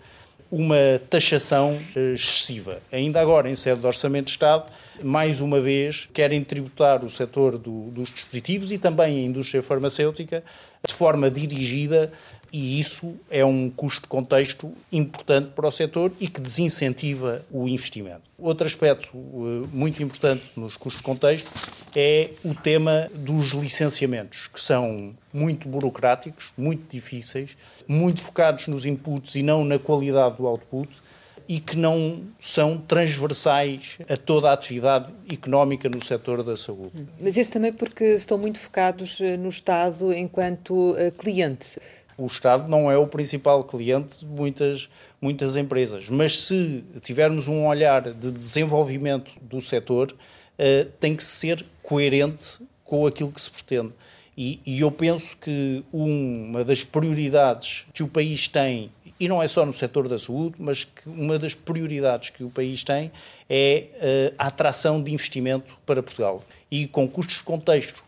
uma 0.52 1.00
taxação 1.10 1.80
eh, 1.96 2.14
excessiva. 2.14 2.82
Ainda 2.92 3.22
agora, 3.22 3.50
em 3.50 3.56
sede 3.56 3.80
do 3.80 3.88
Orçamento 3.88 4.26
de 4.26 4.32
Estado, 4.32 4.70
mais 5.04 5.42
uma 5.42 5.60
vez 5.60 6.08
querem 6.14 6.44
tributar 6.44 7.04
o 7.04 7.10
setor 7.10 7.58
do, 7.58 7.92
dos 7.92 8.12
dispositivos 8.12 8.72
e 8.72 8.78
também 8.78 9.20
a 9.20 9.28
indústria 9.28 9.62
farmacêutica 9.62 10.44
de 10.86 10.94
forma 10.94 11.30
dirigida 11.30 12.12
e 12.54 12.80
isso 12.80 13.18
é 13.30 13.46
um 13.46 13.70
custo 13.70 14.02
de 14.02 14.08
contexto 14.08 14.74
importante 14.92 15.52
para 15.56 15.68
o 15.68 15.72
setor 15.72 16.12
e 16.20 16.28
que 16.28 16.42
desincentiva 16.42 17.46
o 17.50 17.66
investimento. 17.68 18.24
Outro 18.38 18.68
aspecto 18.68 19.16
uh, 19.16 19.70
muito 19.72 20.04
importante 20.04 20.44
nos 20.58 20.76
custos 20.76 20.98
de 20.98 21.04
contexto 21.04 21.50
é 21.96 22.32
o 22.44 22.54
tema 22.54 23.08
dos 23.14 23.52
licenciamentos, 23.52 24.50
que 24.54 24.60
são 24.60 25.14
muito 25.32 25.70
burocráticos, 25.70 26.52
muito 26.58 26.92
difíceis, 26.92 27.52
muito 27.88 28.20
focados 28.22 28.68
nos 28.68 28.86
inputs 28.86 29.36
e 29.36 29.44
não 29.44 29.64
na 29.64 29.80
qualidade 29.80 30.38
do 30.38 30.46
output 30.46 31.02
e 31.48 31.60
que 31.60 31.78
não 31.78 32.22
são 32.40 32.78
transversais 32.78 33.98
a 34.10 34.18
toda 34.18 34.50
a 34.50 34.54
atividade 34.54 35.12
económica 35.32 35.90
no 35.90 36.04
setor 36.04 36.44
da 36.44 36.56
saúde. 36.56 36.92
Mas 37.20 37.38
isso 37.38 37.52
também 37.52 37.74
porque 37.74 38.04
estão 38.16 38.38
muito 38.38 38.60
focados 38.60 39.20
uh, 39.20 39.38
no 39.38 39.50
Estado 39.50 40.14
enquanto 40.14 40.92
uh, 40.92 41.12
cliente 41.18 41.80
o 42.18 42.28
Estado 42.28 42.70
não 42.70 42.92
é 42.92 42.98
o 42.98 43.08
principal 43.08 43.64
cliente 43.64 44.20
de 44.20 44.26
muitas, 44.26 44.90
muitas 45.20 45.56
empresas. 45.56 46.08
Mas 46.10 46.40
se 46.40 46.84
tivermos 47.02 47.48
um 47.48 47.66
olhar 47.66 48.14
de 48.14 48.32
desenvolvimento 48.32 49.32
do 49.42 49.60
setor, 49.60 50.12
uh, 50.12 50.86
tem 51.00 51.16
que 51.16 51.24
ser 51.24 51.66
coerente 51.82 52.62
com 52.84 53.08
aquilo 53.08 53.32
que 53.32 53.42
se 53.42 53.50
pretende. 53.50 53.92
E, 54.38 54.60
e, 54.66 54.80
eu 54.80 54.90
penso 54.90 55.38
que 55.38 55.84
uma 55.92 56.64
das 56.64 56.84
prioridades 56.84 57.86
que 57.94 58.02
o 58.02 58.08
país 58.08 58.48
tem, 58.48 58.90
e 59.22 59.28
não 59.28 59.42
é 59.42 59.48
só 59.48 59.64
no 59.68 59.72
setor 59.72 60.10
da 60.10 60.18
saúde, 60.18 60.56
mas 60.58 60.84
que 60.84 61.08
uma 61.08 61.38
das 61.38 61.54
prioridades 61.54 62.32
que 62.32 62.44
o 62.44 62.50
país 62.50 62.84
tem 62.84 63.12
é 63.48 63.86
uh, 64.32 64.36
a 64.36 64.48
atração 64.48 65.02
de 65.02 65.14
investimento 65.14 65.78
para 65.86 66.02
Portugal. 66.02 66.44
E 66.72 66.88
com 66.88 67.08
custos 67.08 67.38
de 67.38 67.44
contexto 67.44 68.04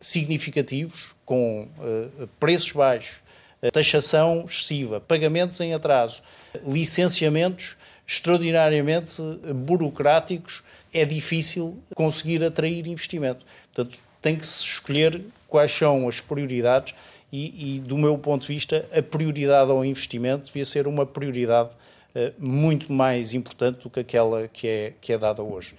significativos, 0.00 1.14
com 1.24 1.68
uh, 1.78 2.26
preços 2.40 2.72
baixos, 2.72 3.18
uh, 3.62 3.70
taxação 3.70 4.44
excessiva, 4.44 5.00
pagamentos 5.00 5.60
em 5.60 5.72
atraso, 5.72 6.24
licenciamentos 6.66 7.76
extraordinariamente 8.04 9.22
burocráticos, 9.54 10.64
é 10.92 11.04
difícil 11.04 11.78
conseguir 11.94 12.42
atrair 12.42 12.88
investimento. 12.88 13.46
Portanto, 13.72 14.00
tem 14.20 14.34
que 14.34 14.44
se 14.44 14.64
escolher 14.64 15.22
quais 15.46 15.70
são 15.70 16.08
as 16.08 16.20
prioridades 16.20 16.92
e, 17.32 17.76
e, 17.76 17.80
do 17.80 17.96
meu 17.96 18.18
ponto 18.18 18.42
de 18.42 18.48
vista, 18.48 18.86
a 18.92 19.00
prioridade 19.00 19.70
ao 19.70 19.82
investimento 19.84 20.46
devia 20.46 20.66
ser 20.66 20.86
uma 20.86 21.06
prioridade 21.06 21.70
uh, 21.70 22.32
muito 22.38 22.92
mais 22.92 23.32
importante 23.32 23.80
do 23.80 23.88
que 23.88 24.00
aquela 24.00 24.48
que 24.48 24.68
é, 24.68 24.92
que 25.00 25.14
é 25.14 25.18
dada 25.18 25.42
hoje. 25.42 25.74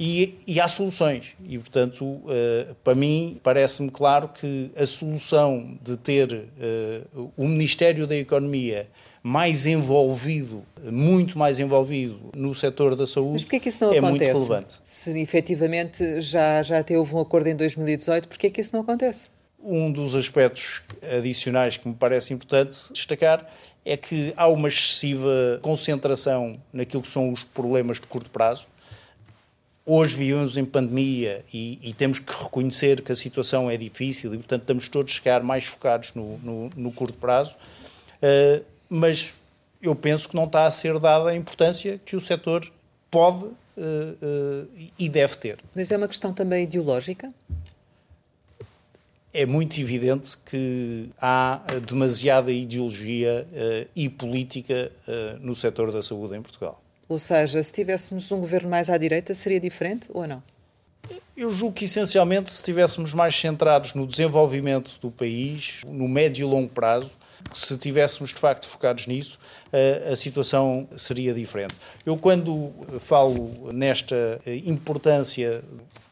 E, 0.00 0.38
e, 0.46 0.60
há 0.60 0.68
soluções. 0.68 1.34
E, 1.44 1.58
portanto, 1.58 2.04
uh, 2.04 2.74
para 2.82 2.94
mim, 2.94 3.38
parece-me 3.42 3.90
claro 3.90 4.28
que 4.28 4.70
a 4.76 4.86
solução 4.86 5.76
de 5.82 5.96
ter 5.96 6.32
uh, 6.32 7.32
o 7.36 7.46
Ministério 7.46 8.06
da 8.06 8.16
Economia 8.16 8.88
mais 9.22 9.66
envolvido, 9.66 10.62
muito 10.84 11.36
mais 11.36 11.58
envolvido 11.58 12.30
no 12.34 12.54
setor 12.54 12.96
da 12.96 13.06
saúde, 13.06 13.32
Mas 13.32 13.44
porquê 13.44 13.60
que 13.60 13.68
isso 13.68 13.84
não 13.84 13.92
é 13.92 13.98
acontece? 13.98 14.32
muito 14.32 14.48
relevante. 14.48 14.80
Se 14.84 15.20
efetivamente 15.20 16.20
já, 16.20 16.62
já 16.62 16.78
até 16.78 16.96
houve 16.96 17.14
um 17.14 17.20
acordo 17.20 17.48
em 17.48 17.56
2018, 17.56 18.28
porquê 18.28 18.48
que 18.48 18.60
isso 18.60 18.70
não 18.72 18.80
acontece? 18.80 19.26
Um 19.70 19.92
dos 19.92 20.14
aspectos 20.14 20.82
adicionais 21.16 21.76
que 21.76 21.86
me 21.86 21.94
parece 21.94 22.32
importante 22.32 22.92
destacar 22.92 23.46
é 23.84 23.96
que 23.96 24.32
há 24.36 24.48
uma 24.48 24.68
excessiva 24.68 25.58
concentração 25.62 26.60
naquilo 26.72 27.02
que 27.02 27.08
são 27.08 27.32
os 27.32 27.42
problemas 27.44 28.00
de 28.00 28.06
curto 28.06 28.30
prazo 28.30 28.66
Hoje 29.90 30.14
vivemos 30.14 30.58
em 30.58 30.66
pandemia 30.66 31.42
e, 31.50 31.78
e, 31.80 31.94
temos 31.94 32.18
que 32.18 32.30
reconhecer 32.30 33.00
que 33.00 33.10
a 33.10 33.16
situação 33.16 33.70
é 33.70 33.76
difícil 33.78 34.34
e, 34.34 34.36
portanto, 34.36 34.60
estamos 34.60 34.86
todos 34.86 35.14
a 35.14 35.16
chegar 35.16 35.42
mais 35.42 35.64
focados 35.64 36.12
no, 36.14 36.36
no, 36.40 36.70
no 36.76 36.92
curto 36.92 37.16
prazo, 37.16 37.56
uh, 38.22 38.62
mas 38.86 39.34
eu 39.80 39.94
penso 39.94 40.28
que 40.28 40.36
não 40.36 40.44
está 40.44 40.66
a 40.66 40.70
ser 40.70 40.98
dada 40.98 41.30
a 41.30 41.34
importância 41.34 41.98
que 42.04 42.14
o 42.14 42.20
setor 42.20 42.70
pode 43.10 43.44
uh, 43.44 43.50
uh, 43.78 44.68
e 44.98 45.08
deve 45.08 45.36
ter. 45.36 45.58
Mas 45.74 45.90
é 45.90 45.96
uma 45.96 46.06
questão 46.06 46.34
também 46.34 46.64
ideológica? 46.64 47.32
É 49.32 49.44
muito 49.44 49.78
evidente 49.80 50.36
que 50.38 51.10
há 51.20 51.60
demasiada 51.86 52.50
ideologia 52.50 53.46
e 53.94 54.08
política 54.08 54.90
no 55.40 55.54
setor 55.54 55.92
da 55.92 56.02
saúde 56.02 56.36
em 56.36 56.42
Portugal. 56.42 56.82
Ou 57.08 57.18
seja, 57.18 57.62
se 57.62 57.72
tivéssemos 57.72 58.30
um 58.32 58.40
governo 58.40 58.68
mais 58.68 58.90
à 58.90 58.98
direita, 58.98 59.34
seria 59.34 59.60
diferente 59.60 60.08
ou 60.12 60.26
não? 60.26 60.42
Eu 61.36 61.50
julgo 61.50 61.74
que, 61.74 61.84
essencialmente, 61.84 62.50
se 62.50 62.56
estivéssemos 62.56 63.14
mais 63.14 63.34
centrados 63.34 63.94
no 63.94 64.06
desenvolvimento 64.06 64.98
do 65.00 65.10
país, 65.10 65.80
no 65.86 66.06
médio 66.08 66.46
e 66.46 66.50
longo 66.50 66.68
prazo, 66.68 67.12
se 67.54 67.72
estivéssemos 67.72 68.30
de 68.30 68.36
facto 68.36 68.68
focados 68.68 69.06
nisso, 69.06 69.38
a, 69.72 70.12
a, 70.12 70.16
situação 70.16 70.88
seria 70.96 71.32
diferente. 71.32 71.74
Eu, 72.04 72.16
quando 72.16 72.72
falo 73.00 73.72
nesta 73.72 74.40
importância 74.66 75.62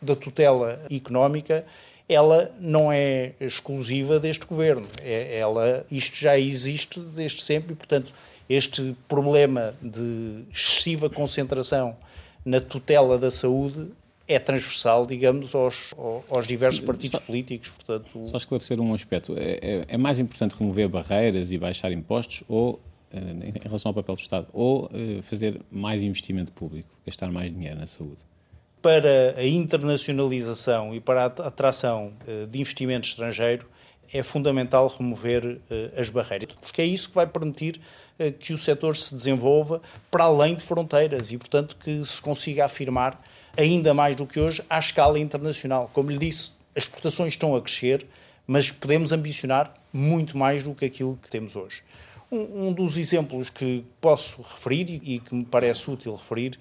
da 0.01 0.15
tutela 0.15 0.81
económica, 0.91 1.67
ela 2.09 2.51
não 2.61 2.91
é 2.93 3.33
exclusiva 3.41 4.21
deste 4.21 4.47
governo. 4.47 4.87
É, 5.03 5.39
ela, 5.39 5.85
isto 5.91 6.17
já 6.17 6.39
existe 6.39 7.01
desde 7.01 7.43
sempre 7.43 7.73
e, 7.73 7.77
portanto, 7.77 8.13
este 8.49 8.95
problema 9.09 9.75
de 9.83 10.45
excessiva 10.53 11.11
concentração 11.11 11.97
na 12.45 12.61
tutela 12.61 13.19
da 13.19 13.31
saúde 13.31 13.89
é 14.29 14.39
transversal, 14.39 15.07
digamos, 15.07 15.55
aos, 15.55 15.95
aos 16.29 16.47
diversos 16.47 16.81
partidos 16.81 17.13
só, 17.13 17.21
políticos. 17.21 17.71
Portanto... 17.71 18.25
Só 18.25 18.37
esclarecer 18.37 18.81
um 18.81 18.93
aspecto. 18.95 19.37
É, 19.37 19.59
é, 19.63 19.85
é, 19.89 19.97
mais 19.97 20.19
importante 20.19 20.57
remover 20.57 20.89
barreiras 20.89 21.53
e 21.53 21.59
baixar 21.59 21.93
impostos 21.93 22.43
ou, 22.49 22.81
eh, 23.13 23.19
em 23.19 23.63
relação 23.63 23.91
ao 23.91 23.95
papel 23.95 24.17
do 24.17 24.21
Estado, 24.21 24.49
ou 24.53 24.91
eh, 24.93 25.23
fazer 25.23 25.61
mais 25.71 26.03
investimento 26.03 26.53
público, 26.53 26.89
gastar 27.05 27.31
mais 27.31 27.53
dinheiro 27.53 27.79
na 27.79 27.87
saúde? 27.87 28.21
Para 28.87 29.35
a 29.37 29.45
internacionalização 29.45 30.95
e 30.95 31.01
para 31.01 31.23
a 31.23 31.27
atração 31.27 32.13
eh, 32.25 32.47
de 32.47 32.61
investimento 32.61 33.09
estrangeiro, 33.09 33.67
é 34.15 34.23
fundamental 34.23 34.87
remover 34.87 35.59
as 35.99 36.09
barreiras, 36.09 36.55
porque 36.61 36.83
é 36.83 36.85
isso 36.85 37.09
que 37.09 37.17
vai 37.17 37.27
permitir 37.27 37.81
eh, 38.17 38.31
que 38.31 38.53
o 38.53 38.57
setor 38.57 38.97
se 38.97 39.13
desenvolva 39.13 39.83
para 40.09 40.23
além 40.23 40.55
de 40.55 40.63
fronteiras 40.63 41.33
e, 41.33 41.37
portanto, 41.37 41.77
que 41.83 42.05
se 42.05 42.23
consiga 42.23 42.67
afirmar 42.67 43.21
ainda 43.59 43.93
mais 43.93 44.15
do 44.15 44.25
que 44.25 44.39
hoje 44.39 44.63
à 44.71 44.79
escala 44.79 45.19
internacional. 45.19 45.91
Como 45.93 46.09
lhe 46.09 46.19
disse, 46.19 46.53
as 46.77 46.85
exportações 46.85 47.33
estão 47.33 47.57
a 47.57 47.61
crescer, 47.61 48.07
mas 48.47 48.71
podemos 48.71 49.11
ambicionar 49.11 49.75
muito 49.93 50.39
mais 50.39 50.63
do 50.63 50.73
que 50.77 50.85
aquilo 50.85 51.19
que 51.21 51.29
temos 51.29 51.57
hoje. 51.57 51.83
Um, 52.31 52.69
um 52.69 52.73
dos 52.73 52.97
exemplos 52.97 53.51
que 53.51 53.85
posso 54.01 54.43
referir 54.43 55.01
e 55.03 55.19
que 55.19 55.35
me 55.35 55.45
parece 55.45 55.91
útil 55.91 56.15
referir 56.15 56.57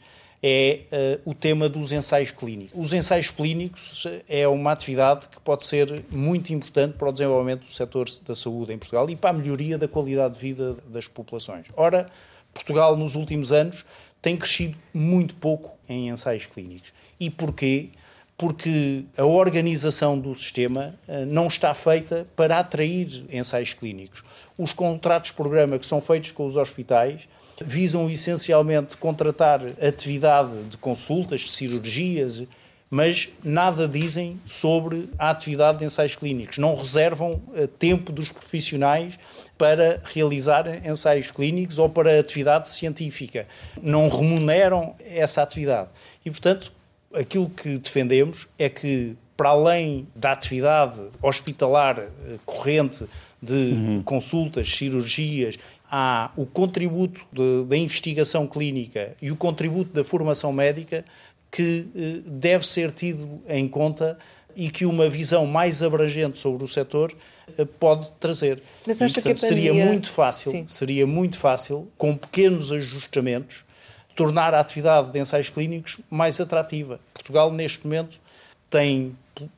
é 0.47 0.81
uh, 1.25 1.31
o 1.31 1.33
tema 1.33 1.67
dos 1.67 1.91
ensaios 1.91 2.29
clínicos. 2.29 2.79
Os 2.79 2.93
ensaios 2.93 3.31
clínicos 3.31 4.05
é 4.29 4.47
uma 4.47 4.73
atividade 4.73 5.27
que 5.27 5.39
pode 5.39 5.65
ser 5.65 6.05
muito 6.11 6.53
importante 6.53 6.99
para 6.99 7.09
o 7.09 7.11
desenvolvimento 7.11 7.61
do 7.61 7.73
setor 7.73 8.07
da 8.27 8.35
saúde 8.35 8.71
em 8.71 8.77
Portugal 8.77 9.09
e 9.09 9.15
para 9.15 9.31
a 9.31 9.33
melhoria 9.33 9.75
da 9.75 9.87
qualidade 9.87 10.35
de 10.35 10.39
vida 10.39 10.77
das 10.87 11.07
populações. 11.07 11.65
Ora, 11.75 12.11
Portugal 12.53 12.95
nos 12.95 13.15
últimos 13.15 13.51
anos 13.51 13.83
tem 14.21 14.37
crescido 14.37 14.77
muito 14.93 15.33
pouco 15.33 15.71
em 15.89 16.09
ensaios 16.09 16.45
clínicos. 16.45 16.93
E 17.19 17.31
porquê? 17.31 17.89
Porque 18.37 19.03
a 19.17 19.25
organização 19.25 20.19
do 20.19 20.35
sistema 20.35 20.93
uh, 21.07 21.25
não 21.25 21.47
está 21.47 21.73
feita 21.73 22.27
para 22.35 22.59
atrair 22.59 23.25
ensaios 23.31 23.73
clínicos. 23.73 24.23
Os 24.55 24.73
contratos-programa 24.73 25.79
que 25.79 25.87
são 25.87 25.99
feitos 25.99 26.31
com 26.31 26.45
os 26.45 26.55
hospitais 26.55 27.27
visam 27.63 28.09
essencialmente 28.09 28.97
contratar 28.97 29.61
atividade 29.81 30.63
de 30.69 30.77
consultas, 30.77 31.41
de 31.41 31.51
cirurgias, 31.51 32.43
mas 32.89 33.29
nada 33.43 33.87
dizem 33.87 34.39
sobre 34.45 35.09
a 35.17 35.29
atividade 35.29 35.79
de 35.79 35.85
ensaios 35.85 36.15
clínicos. 36.15 36.57
Não 36.57 36.75
reservam 36.75 37.41
eh, 37.55 37.67
tempo 37.67 38.11
dos 38.11 38.31
profissionais 38.31 39.17
para 39.57 40.01
realizar 40.03 40.85
ensaios 40.85 41.31
clínicos 41.31 41.79
ou 41.79 41.89
para 41.89 42.19
atividade 42.19 42.69
científica. 42.69 43.47
Não 43.81 44.07
remuneram 44.07 44.95
essa 44.99 45.41
atividade. 45.41 45.89
E, 46.23 46.29
portanto, 46.29 46.71
aquilo 47.13 47.49
que 47.49 47.77
defendemos 47.77 48.47
é 48.59 48.69
que, 48.69 49.15
para 49.35 49.49
além 49.49 50.07
da 50.15 50.33
atividade 50.33 51.01
hospitalar 51.21 51.99
eh, 51.99 52.09
corrente 52.45 53.05
de 53.41 53.53
uhum. 53.53 54.03
consultas, 54.03 54.73
cirurgias 54.75 55.57
há 55.91 56.31
o 56.35 56.45
contributo 56.45 57.25
de, 57.31 57.65
da 57.65 57.77
investigação 57.77 58.47
clínica 58.47 59.13
e 59.21 59.31
o 59.31 59.35
contributo 59.35 59.93
da 59.93 60.03
formação 60.03 60.51
médica 60.51 61.05
que 61.51 61.87
eh, 61.95 62.21
deve 62.25 62.65
ser 62.65 62.91
tido 62.91 63.41
em 63.47 63.67
conta 63.67 64.17
e 64.55 64.69
que 64.69 64.85
uma 64.85 65.09
visão 65.09 65.45
mais 65.45 65.83
abrangente 65.83 66.39
sobre 66.39 66.63
o 66.63 66.67
setor 66.67 67.13
eh, 67.57 67.65
pode 67.79 68.11
trazer. 68.19 68.61
Mas 68.85 69.01
acha 69.01 69.19
e, 69.19 69.23
portanto, 69.23 69.35
que 69.35 69.47
pandemia... 69.47 69.73
seria 69.73 69.85
muito 69.85 70.09
fácil, 70.09 70.51
Sim. 70.51 70.67
seria 70.67 71.07
muito 71.07 71.37
fácil, 71.37 71.87
com 71.97 72.15
pequenos 72.15 72.71
ajustamentos, 72.71 73.63
tornar 74.15 74.53
a 74.53 74.59
atividade 74.59 75.11
de 75.11 75.19
ensaios 75.19 75.49
clínicos 75.49 75.99
mais 76.09 76.39
atrativa. 76.39 76.99
Portugal, 77.13 77.51
neste 77.51 77.85
momento, 77.85 78.19
tem 78.69 79.15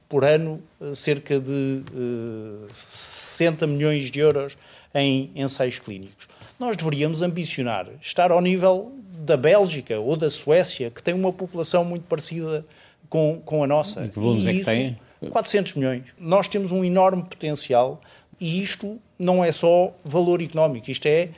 por 0.10 0.25
ano 0.25 0.62
eh, 0.81 0.96
cerca 0.96 1.39
de 1.39 1.84
uh, 1.93 2.67
60 2.72 3.67
milhões 3.67 4.10
de 4.10 4.19
euros 4.19 4.57
em 4.98 5.32
ensaios 5.36 5.80
clínicos. 5.80 6.27
Nós 6.60 6.75
deveríamos 6.75 7.22
ambicionar 7.22 7.88
estar 8.01 8.32
ao 8.32 8.42
nível 8.42 8.92
da 9.25 9.38
Bélgica 9.38 10.00
ou 10.00 10.16
da 10.16 10.30
Suécia, 10.30 10.89
que 10.89 11.04
tem 11.04 11.13
uma 11.13 11.32
população 11.32 11.86
muito 11.86 12.04
parecida 12.04 12.66
com, 13.10 13.42
com 13.46 13.63
a 13.63 13.68
nossa. 13.68 14.06
E 14.06 14.10
que 14.10 14.20
volumes 14.20 14.48
é 14.48 14.54
que 14.54 14.63
tem? 14.63 15.00
400 15.30 15.74
milhões. 15.75 16.04
Nós 16.20 16.48
temos 16.48 16.72
um 16.72 16.84
enorme 16.84 17.24
potencial 17.24 18.01
e 18.39 18.62
isto 18.62 19.00
não 19.18 19.44
é 19.44 19.51
só 19.51 19.94
valor 20.04 20.42
económico, 20.42 20.89
isto 20.92 21.08
é 21.08 21.30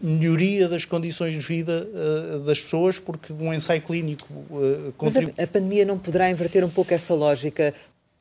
melhoria 0.00 0.68
das 0.68 0.84
condições 0.84 1.34
de 1.34 1.40
vida 1.40 1.88
uh, 1.88 2.38
das 2.40 2.60
pessoas, 2.60 2.98
porque 3.00 3.32
um 3.32 3.52
ensaio 3.52 3.82
clínico 3.82 4.26
uh, 4.32 4.92
contribui... 4.96 5.32
Mas 5.36 5.40
a, 5.40 5.42
a, 5.42 5.46
pandemia 5.46 5.84
não 5.84 5.98
poderá 5.98 6.30
inverter 6.30 6.64
um 6.64 6.68
pouco 6.68 6.94
essa 6.94 7.14
lógica? 7.14 7.74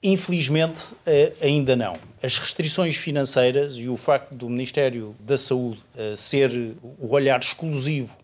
Infelizmente, 0.04 0.94
uh, 0.94 1.36
ainda 1.42 1.76
não. 1.76 1.98
As 2.22 2.38
restrições 2.38 2.98
financeiras 2.98 3.76
e 3.76 3.88
o 3.88 3.98
facto 3.98 4.34
do 4.34 4.50
Ministério 4.50 5.16
da 5.20 5.38
Saúde 5.38 5.82
ser 6.16 6.52
o 7.00 7.14
olhar 7.14 7.40
exclusivo 7.40 8.16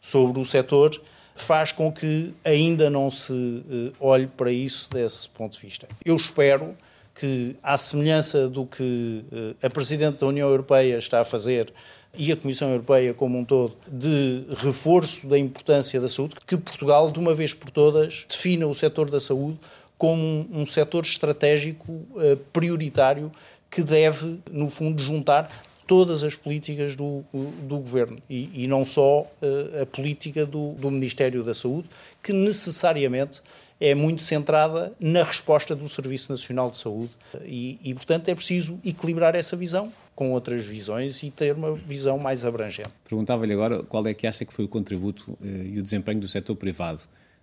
sobre 0.00 0.40
o 0.40 0.44
setor 0.44 1.00
faz 1.34 1.70
com 1.70 1.92
que 1.92 2.32
ainda 2.42 2.88
não 2.88 3.10
se 3.10 3.62
olhe 4.00 4.26
para 4.26 4.50
isso 4.50 4.88
desse 4.90 5.28
ponto 5.28 5.52
de 5.52 5.60
vista. 5.60 5.86
Eu 6.02 6.16
espero 6.16 6.74
que, 7.14 7.54
à 7.62 7.76
semelhança 7.76 8.48
do 8.48 8.64
que 8.64 9.22
a 9.62 9.68
Presidente 9.68 10.20
da 10.20 10.26
União 10.26 10.48
Europeia 10.48 10.96
está 10.96 11.20
a 11.20 11.24
fazer 11.26 11.72
e 12.16 12.30
a 12.30 12.36
Comissão 12.36 12.70
Europeia 12.70 13.14
como 13.14 13.38
um 13.38 13.44
todo 13.44 13.74
de 13.86 14.44
reforço 14.56 15.26
da 15.26 15.38
importância 15.38 16.00
da 16.00 16.08
saúde, 16.08 16.34
que 16.46 16.56
Portugal, 16.56 17.10
de 17.10 17.18
uma 17.18 17.34
vez 17.34 17.54
por 17.54 17.70
todas, 17.70 18.24
defina 18.28 18.66
o 18.66 18.74
setor 18.74 19.10
da 19.10 19.20
saúde 19.20 19.58
como 20.02 20.48
um, 20.50 20.66
setor 20.66 21.04
estratégico 21.04 21.92
uh, 21.92 22.36
prioritário 22.52 23.30
que 23.70 23.84
deve, 23.84 24.40
no 24.50 24.68
fundo, 24.68 25.00
juntar 25.00 25.48
todas 25.86 26.24
as 26.24 26.34
políticas 26.34 26.96
do, 26.96 27.22
do 27.32 27.78
governo. 27.78 28.18
E, 28.28 28.64
e 28.64 28.66
não 28.66 28.84
só 28.84 29.20
uh, 29.20 29.82
a 29.82 29.86
política 29.86 30.44
do, 30.44 30.72
do 30.72 30.90
Ministério 30.90 31.44
da 31.44 31.54
Saúde, 31.54 31.88
que 32.20 32.32
necessariamente 32.32 33.42
é 33.80 33.94
muito 33.94 34.22
centrada 34.22 34.92
na 34.98 35.22
resposta 35.22 35.76
do 35.76 35.88
Serviço 35.88 36.32
Nacional 36.32 36.68
de 36.68 36.78
Saúde. 36.78 37.12
E, 37.44 37.78
e, 37.84 37.94
portanto, 37.94 38.28
é 38.28 38.34
preciso 38.34 38.80
equilibrar 38.84 39.36
essa 39.36 39.54
visão 39.54 39.92
com 40.16 40.32
outras 40.32 40.66
visões 40.66 41.22
e 41.22 41.30
ter 41.30 41.54
uma 41.54 41.76
visão 41.76 42.18
mais 42.18 42.44
abrangente. 42.44 42.90
Perguntava-lhe 43.08 43.52
agora 43.52 43.84
qual 43.84 44.04
é 44.08 44.12
que 44.12 44.26
acha 44.26 44.44
que 44.44 44.52
foi 44.52 44.64
o 44.64 44.68
contributo 44.68 45.38
eh, 45.40 45.74
e 45.74 45.78
o 45.78 45.82
desempenho 45.82 46.18
do 46.18 46.26
setor 46.26 46.56
privado 46.56 47.02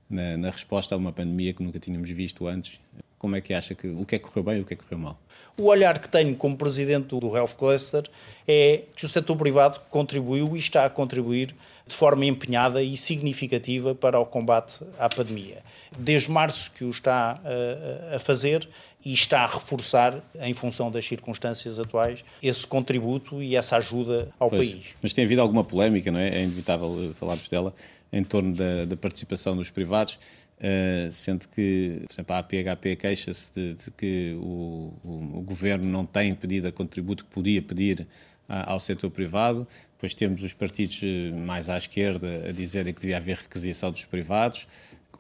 na, 0.09 0.37
na, 0.37 0.49
resposta 0.49 0.95
a 0.95 0.97
uma 0.97 1.11
pandemia 1.11 1.53
que 1.53 1.63
nunca 1.63 1.79
tínhamos 1.79 2.09
visto 2.09 2.47
antes. 2.47 2.79
Como 3.17 3.35
é 3.35 3.41
que 3.41 3.53
acha 3.53 3.75
que 3.75 3.87
o 3.87 4.05
que 4.05 4.15
é 4.15 4.19
que 4.19 4.25
correu 4.25 4.43
bem 4.43 4.57
e 4.57 4.61
o 4.61 4.65
que 4.65 4.73
é 4.73 4.77
que 4.77 4.83
correu 4.83 4.99
mal? 4.99 5.19
O 5.57 5.63
olhar 5.65 5.99
que 5.99 6.07
tenho 6.07 6.35
como 6.35 6.55
presidente 6.55 7.07
do 7.07 7.35
Health 7.35 7.55
Cluster 7.57 8.03
é 8.47 8.84
que 8.95 9.05
o 9.05 9.10
setor 9.10 9.36
privado 9.36 9.81
contribuiu 9.89 10.55
e 10.55 10.60
está 10.60 10.86
a 10.86 10.89
contribuir 10.89 11.53
de 11.86 11.95
forma 11.95 12.25
empenhada 12.25 12.81
e 12.81 12.95
significativa 12.95 13.93
para 13.93 14.19
o 14.19 14.25
combate 14.25 14.79
à 14.97 15.10
pandemia. 15.10 15.57
Desde 15.97 16.31
março 16.31 16.71
que 16.71 16.86
o 16.86 16.91
está 16.91 17.41
a, 17.43 18.15
a 18.15 18.19
fazer 18.19 18.69
e 19.03 19.13
está 19.13 19.41
a 19.41 19.47
reforçar, 19.47 20.21
em 20.41 20.53
função 20.53 20.91
das 20.91 21.05
circunstâncias 21.05 21.79
atuais, 21.79 22.23
esse 22.43 22.67
contributo 22.67 23.41
e 23.41 23.55
essa 23.55 23.77
ajuda 23.77 24.29
ao 24.38 24.49
pois, 24.49 24.69
país. 24.69 24.95
Mas 25.01 25.13
tem 25.13 25.25
havido 25.25 25.41
alguma 25.41 25.63
polémica, 25.63 26.12
não 26.12 26.19
é? 26.19 26.29
É 26.29 26.43
inevitável 26.43 27.10
eh, 27.10 27.13
falarmos 27.17 27.47
dela, 27.47 27.73
em 28.12 28.24
torno 28.24 28.56
da, 28.56 28.86
da 28.86 28.98
participação 28.98 29.56
dos 29.56 29.69
privados. 29.69 30.19
Uh, 30.60 31.10
sendo 31.10 31.48
que, 31.48 32.02
por 32.06 32.13
exemplo, 32.13 32.36
a 32.36 32.39
APHP 32.39 32.98
queixa-se 32.98 33.50
de, 33.56 33.76
de, 33.76 33.91
que 33.91 34.38
o, 34.41 34.93
o, 35.06 35.38
o, 35.38 35.41
governo 35.41 35.86
não 35.89 36.06
tem 36.06 36.36
pedido 36.36 36.67
a 36.67 36.72
contributo 36.72 37.24
que 37.24 37.32
podia 37.32 37.62
pedir 37.62 38.06
ao 38.50 38.80
setor 38.80 39.12
privado. 39.12 39.67
Depois 39.93 40.13
temos 40.13 40.43
os 40.43 40.54
partidos 40.54 41.02
eh, 41.04 41.32
mais 41.32 41.69
à 41.69 41.78
esquerda 41.78 42.45
a 42.50 42.52
dizerem 42.52 42.93
que 42.93 43.02
devia 43.02 43.17
haver 43.17 43.38
requisição 43.38 43.91
dos 43.91 44.06
privados. 44.06 44.67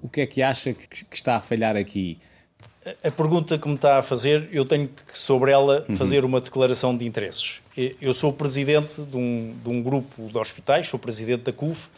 O 0.01 0.09
que 0.09 0.21
é 0.21 0.25
que 0.25 0.41
acha 0.41 0.73
que, 0.73 1.05
que 1.05 1.15
está 1.15 1.35
a 1.35 1.41
falhar 1.41 1.75
aqui? 1.75 2.17
A 3.03 3.11
pergunta 3.11 3.57
que 3.59 3.67
me 3.67 3.75
está 3.75 3.99
a 3.99 4.01
fazer, 4.01 4.49
eu 4.51 4.65
tenho 4.65 4.87
que, 4.87 5.17
sobre 5.17 5.51
ela, 5.51 5.85
uhum. 5.87 5.97
fazer 5.97 6.25
uma 6.25 6.39
declaração 6.39 6.97
de 6.97 7.05
interesses. 7.05 7.61
Eu 8.01 8.13
sou 8.13 8.33
presidente 8.33 9.01
de 9.01 9.17
um, 9.17 9.53
de 9.63 9.69
um 9.69 9.83
grupo 9.83 10.27
de 10.27 10.37
hospitais, 10.37 10.87
sou 10.87 10.97
presidente 10.97 11.43
da 11.43 11.53
CUF, 11.53 11.89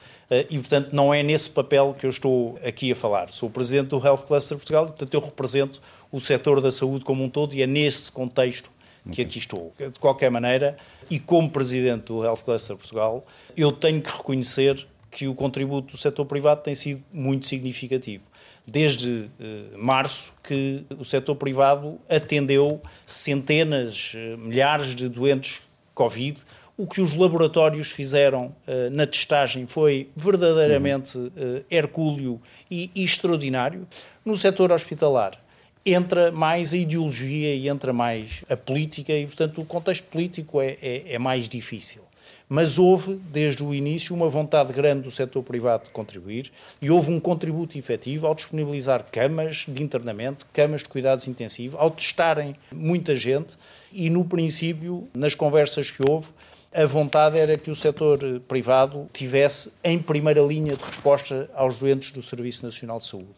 e, 0.50 0.58
portanto, 0.58 0.94
não 0.94 1.14
é 1.14 1.22
nesse 1.22 1.50
papel 1.50 1.96
que 1.98 2.06
eu 2.06 2.10
estou 2.10 2.58
aqui 2.66 2.92
a 2.92 2.96
falar. 2.96 3.30
Sou 3.32 3.50
presidente 3.50 3.90
do 3.90 4.06
Health 4.06 4.26
Cluster 4.28 4.58
Portugal, 4.58 4.86
e, 4.86 4.88
portanto, 4.88 5.14
eu 5.14 5.20
represento 5.20 5.82
o 6.12 6.20
setor 6.20 6.62
da 6.62 6.72
saúde 6.72 7.04
como 7.04 7.24
um 7.24 7.30
todo 7.30 7.54
e 7.54 7.62
é 7.62 7.68
nesse 7.68 8.12
contexto 8.12 8.72
que 9.12 9.22
aqui 9.22 9.40
estou. 9.40 9.74
De 9.78 10.00
qualquer 10.00 10.30
maneira, 10.30 10.78
e 11.10 11.20
como 11.20 11.50
presidente 11.50 12.06
do 12.06 12.24
Health 12.24 12.44
Cluster 12.46 12.76
Portugal, 12.78 13.26
eu 13.58 13.72
tenho 13.72 14.02
que 14.02 14.12
reconhecer 14.12 14.88
que 15.10 15.28
o 15.28 15.36
contributo 15.36 15.92
do 15.94 15.98
setor 15.98 16.26
privado 16.26 16.62
tem 16.62 16.76
sido 16.76 17.04
muito 17.14 17.48
significativo. 17.48 18.24
Desde 18.66 19.30
eh, 19.40 19.76
março 19.76 20.34
que 20.44 20.86
o 20.98 21.04
setor 21.04 21.36
privado 21.36 22.00
atendeu 22.10 22.80
centenas, 23.06 24.14
eh, 24.16 24.38
milhares 24.38 24.96
de 24.96 25.10
doentes 25.10 25.62
Covid. 25.94 26.40
O 26.82 26.88
que 26.88 27.00
os 27.00 27.14
laboratórios 27.14 27.92
fizeram 27.92 28.56
eh, 28.66 28.90
na 28.90 29.06
testagem 29.06 29.68
foi 29.68 30.10
verdadeiramente 30.16 31.16
eh, 31.38 31.64
hercúleo 31.70 32.42
e, 32.72 32.90
e 32.96 33.04
extraordinário. 33.04 33.88
No 34.26 34.36
setor 34.36 34.72
hospitalar, 34.72 35.40
entra 35.86 36.32
mais 36.32 36.74
a 36.74 36.78
ideologia 36.78 37.54
e 37.54 37.70
entra 37.70 37.94
mais 37.94 38.44
a 38.50 38.58
política 38.58 39.14
e, 39.14 39.28
portanto, 39.28 39.62
o 39.62 39.66
contexto 39.66 40.06
político 40.06 40.60
é, 40.60 40.76
é, 40.82 41.14
é, 41.14 41.20
mais 41.20 41.48
difícil. 41.48 42.02
Mas 42.50 42.80
houve, 42.80 43.14
desde 43.32 43.62
o 43.62 43.76
início, 43.76 44.16
uma 44.16 44.28
vontade 44.28 44.74
grande 44.74 45.04
do 45.04 45.12
setor 45.12 45.44
privado 45.44 45.84
de 45.84 45.92
contribuir 45.92 46.52
e 46.82 46.90
houve 46.90 47.12
um 47.12 47.20
contributo 47.20 47.78
efetivo 47.78 48.26
ao 48.26 48.34
disponibilizar 48.34 49.06
camas 49.12 49.66
de 49.68 49.84
internamento, 49.84 50.48
camas 50.52 50.82
de 50.82 50.90
cuidados 50.90 51.28
intensivos, 51.28 51.80
ao 51.80 51.92
testarem 51.92 52.56
muita 52.74 53.16
gente 53.16 53.56
e, 53.94 54.10
no 54.10 54.26
princípio, 54.26 55.08
nas 55.14 55.36
conversas 55.36 55.92
que 55.92 56.02
houve, 56.02 56.30
a 56.74 56.86
vontade 56.86 57.38
era 57.38 57.58
que 57.58 57.70
o 57.70 57.76
setor 57.76 58.20
privado 58.48 59.08
tivesse 59.12 59.74
em 59.84 60.00
primeira 60.00 60.42
linha 60.42 60.76
de 60.76 60.84
resposta 60.84 61.50
aos 61.54 61.80
doentes 61.80 62.12
do 62.12 62.22
Serviço 62.22 62.66
Nacional 62.66 63.00
de 63.00 63.08
Saúde. 63.08 63.30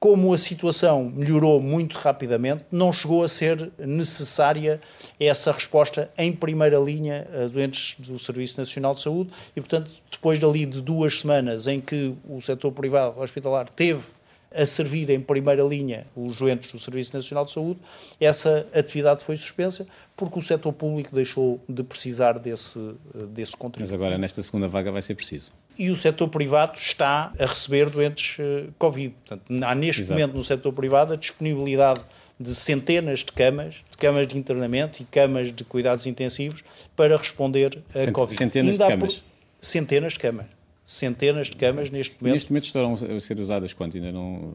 Como 0.00 0.32
a 0.32 0.38
situação 0.38 1.04
melhorou 1.04 1.60
muito 1.60 1.96
rapidamente, 1.96 2.64
não 2.70 2.92
chegou 2.92 3.22
a 3.22 3.28
ser 3.28 3.70
necessária 3.78 4.80
essa 5.18 5.52
resposta 5.52 6.10
em 6.16 6.32
primeira 6.32 6.78
linha 6.78 7.26
a 7.34 7.48
doentes 7.48 7.96
do 7.98 8.18
Serviço 8.18 8.58
Nacional 8.58 8.94
de 8.94 9.00
Saúde. 9.00 9.30
E, 9.54 9.60
portanto, 9.60 9.90
depois 10.10 10.38
dali 10.38 10.66
de 10.66 10.80
duas 10.80 11.20
semanas 11.20 11.66
em 11.66 11.80
que 11.80 12.14
o 12.28 12.40
setor 12.40 12.72
privado 12.72 13.20
hospitalar 13.20 13.68
teve 13.68 14.04
a 14.54 14.64
servir 14.64 15.10
em 15.10 15.20
primeira 15.20 15.62
linha 15.62 16.06
os 16.14 16.36
doentes 16.36 16.70
do 16.72 16.78
Serviço 16.78 17.14
Nacional 17.14 17.44
de 17.44 17.50
Saúde, 17.50 17.80
essa 18.20 18.66
atividade 18.74 19.24
foi 19.24 19.36
suspensa 19.36 19.86
porque 20.16 20.38
o 20.38 20.42
setor 20.42 20.72
público 20.72 21.14
deixou 21.14 21.60
de 21.68 21.82
precisar 21.82 22.38
desse, 22.38 22.78
desse 23.30 23.56
contributo. 23.56 23.80
Mas 23.80 23.92
agora, 23.92 24.16
nesta 24.16 24.42
segunda 24.42 24.68
vaga, 24.68 24.92
vai 24.92 25.02
ser 25.02 25.14
preciso 25.14 25.50
e 25.78 25.90
o 25.90 25.96
setor 25.96 26.28
privado 26.28 26.76
está 26.76 27.32
a 27.38 27.46
receber 27.46 27.90
doentes 27.90 28.38
uh, 28.38 28.72
Covid. 28.78 29.14
Portanto, 29.26 29.64
há 29.64 29.74
neste 29.74 30.02
Exato. 30.02 30.18
momento 30.18 30.36
no 30.36 30.44
setor 30.44 30.72
privado 30.72 31.12
a 31.12 31.16
disponibilidade 31.16 32.00
de 32.38 32.54
centenas 32.54 33.20
de 33.20 33.32
camas, 33.32 33.84
de 33.90 33.96
camas 33.96 34.26
de 34.26 34.38
internamento 34.38 35.02
e 35.02 35.04
camas 35.04 35.52
de 35.52 35.64
cuidados 35.64 36.06
intensivos 36.06 36.64
para 36.96 37.16
responder 37.16 37.82
a 37.94 38.00
Cent 38.00 38.12
Covid. 38.12 38.36
Centenas 38.36 38.78
de 38.78 38.86
camas? 38.86 39.14
Por... 39.14 39.24
Centenas 39.60 40.12
de 40.12 40.18
camas. 40.18 40.46
Centenas 40.84 41.48
de 41.48 41.56
camas 41.56 41.90
neste 41.90 42.16
momento. 42.20 42.34
Neste 42.34 42.50
momento 42.50 42.64
estarão 42.64 42.94
a 42.94 43.20
ser 43.20 43.40
usadas 43.40 43.72
quanto? 43.72 43.96
Ainda 43.96 44.12
não 44.12 44.52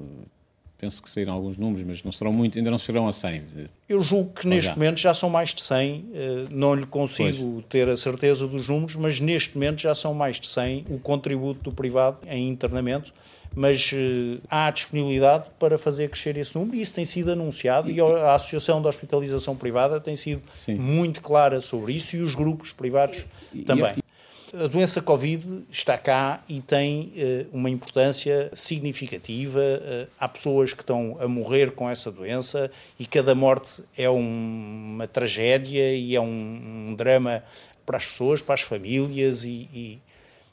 penso 0.80 1.04
que 1.04 1.10
saíram 1.10 1.34
alguns 1.34 1.58
números, 1.58 1.86
mas 1.86 2.04
não 2.04 2.12
serão 2.12 2.32
muito, 2.32 2.58
ainda 2.58 2.72
não 2.72 2.78
chegarão 2.78 3.08
a 3.08 3.12
100. 3.12 3.44
Eu 3.90 4.02
julgo 4.02 4.32
que 4.32 4.48
neste 4.48 4.68
já. 4.68 4.76
momento 4.76 4.98
já 4.98 5.14
são 5.14 5.30
mais 5.30 5.54
de 5.54 5.62
100, 5.62 6.06
eh, 6.14 6.46
não 6.50 6.74
lhe 6.74 6.86
consigo 6.86 7.56
pois. 7.56 7.66
ter 7.68 7.90
a 7.90 7.98
certeza 7.98 8.48
dos 8.48 8.70
números, 8.70 8.96
mas 8.96 9.20
neste 9.20 9.56
momento 9.56 9.82
já 9.82 9.94
são 9.94 10.14
mais 10.14 10.40
de 10.40 10.48
100 10.48 10.86
o 10.90 10.98
contributo 10.98 11.62
do 11.64 11.72
privado 11.74 12.20
em 12.28 12.48
internamento, 12.48 13.14
mas 13.54 13.92
uh, 13.92 14.42
há 14.50 14.72
disponibilidade 14.72 15.48
para 15.60 15.78
fazer 15.78 16.10
crescer 16.10 16.38
esse 16.38 16.56
número 16.56 16.78
e 16.78 16.82
isso 16.82 16.94
tem 16.94 17.04
sido 17.04 17.32
anunciado 17.32 17.90
e, 17.90 18.00
a 18.00 18.36
Associação 18.36 18.80
de 18.80 18.88
Hospitalização 18.88 19.56
Privada 19.58 20.00
tem 20.00 20.16
sido 20.16 20.42
Sim. 20.54 20.76
muito 20.76 21.22
clara 21.22 21.60
sobre 21.60 21.94
isso 21.94 22.16
e 22.16 22.22
os 22.22 22.36
grupos 22.36 22.72
privados 22.72 23.26
e, 23.54 23.64
também. 23.64 23.96
E, 23.98 24.09
A 24.54 24.68
doença 24.68 25.02
Covid 25.02 25.66
está 25.72 25.98
cá 25.98 26.42
e 26.50 26.60
tem 26.60 27.14
uh, 27.16 27.56
uma 27.56 27.70
importância 27.70 28.50
significativa. 28.56 29.60
Uh, 29.60 30.12
há 30.20 30.28
pessoas 30.28 30.74
que 30.74 30.82
estão 30.82 31.18
a 31.20 31.28
morrer 31.28 31.72
com 31.72 31.90
essa 31.90 32.12
doença 32.12 32.72
e 33.00 33.06
cada 33.06 33.36
morte 33.36 33.84
é 33.98 34.10
um, 34.10 34.90
uma 34.94 35.08
tragédia 35.08 35.94
e 35.94 36.16
é 36.16 36.22
um, 36.22 36.88
um, 36.90 36.96
drama 36.96 37.44
para 37.86 37.98
as 37.98 38.08
pessoas, 38.08 38.42
para 38.42 38.56
as 38.56 38.62
famílias. 38.62 39.44
E, 39.44 39.70
e... 39.74 40.00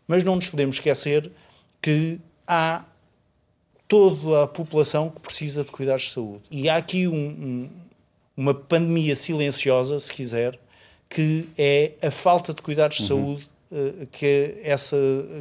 Mas 0.07 0.23
não 0.25 0.37
nos 0.37 0.51
podemos 0.51 0.77
esquecer 0.77 1.31
que 1.81 2.21
há 2.47 2.85
toda 3.89 4.43
a 4.43 4.47
população 4.47 5.09
que 5.09 5.23
precisa 5.23 5.65
de 5.65 5.71
cuidados 5.71 6.03
de 6.03 6.11
saúde. 6.11 6.43
E 6.51 6.69
há 6.69 6.77
aqui 6.77 7.09
um, 7.09 7.71
uma 8.37 8.53
pandemia 8.53 9.17
silenciosa, 9.17 9.99
se 9.99 10.13
quiser, 10.13 10.59
que 11.09 11.49
é 11.57 11.93
a 12.03 12.11
falta 12.11 12.53
de 12.53 12.61
cuidados 12.61 12.99
de 12.99 13.03
uhum. 13.05 13.09
saúde 13.09 13.56
que, 14.13 14.59
essa, 14.63 14.97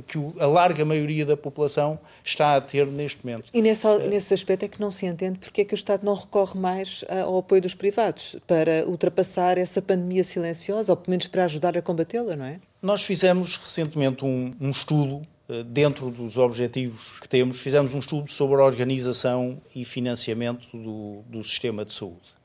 que 0.07 0.17
a 0.39 0.47
larga 0.47 0.83
maioria 0.83 1.25
da 1.25 1.37
população 1.37 1.99
está 2.23 2.55
a 2.55 2.61
ter 2.61 2.87
neste 2.87 3.25
momento. 3.25 3.51
E 3.53 3.61
nesse, 3.61 3.87
nesse 4.07 4.33
aspecto 4.33 4.63
é 4.63 4.67
que 4.67 4.81
não 4.81 4.89
se 4.89 5.05
entende 5.05 5.39
porque 5.39 5.61
é 5.61 5.65
que 5.65 5.73
o 5.73 5.75
Estado 5.75 6.03
não 6.03 6.15
recorre 6.15 6.59
mais 6.59 7.03
ao 7.23 7.37
apoio 7.37 7.61
dos 7.61 7.75
privados 7.75 8.35
para 8.47 8.85
ultrapassar 8.87 9.57
essa 9.57 9.81
pandemia 9.81 10.23
silenciosa, 10.23 10.91
ou 10.91 10.97
pelo 10.97 11.11
menos 11.11 11.27
para 11.27 11.45
ajudar 11.45 11.77
a 11.77 11.81
combatê-la, 11.81 12.35
não 12.35 12.45
é? 12.45 12.59
Nós 12.81 13.03
fizemos 13.03 13.57
recentemente 13.57 14.25
um, 14.25 14.53
um 14.59 14.69
estudo 14.71 15.25
eh, 15.47 15.63
dentro 15.63 16.09
dos 16.09 16.37
objetivos 16.37 17.19
que 17.21 17.29
temos, 17.29 17.59
fizemos 17.59 17.93
um 17.93 17.99
estudo 17.99 18.29
sobre 18.29 18.61
a 18.61 18.65
organização 18.65 19.61
e 19.75 19.85
financiamento 19.85 20.67
do, 20.75 21.21
do 21.27 21.43
sistema 21.43 21.85
de 21.85 21.93
saúde. 21.93 22.35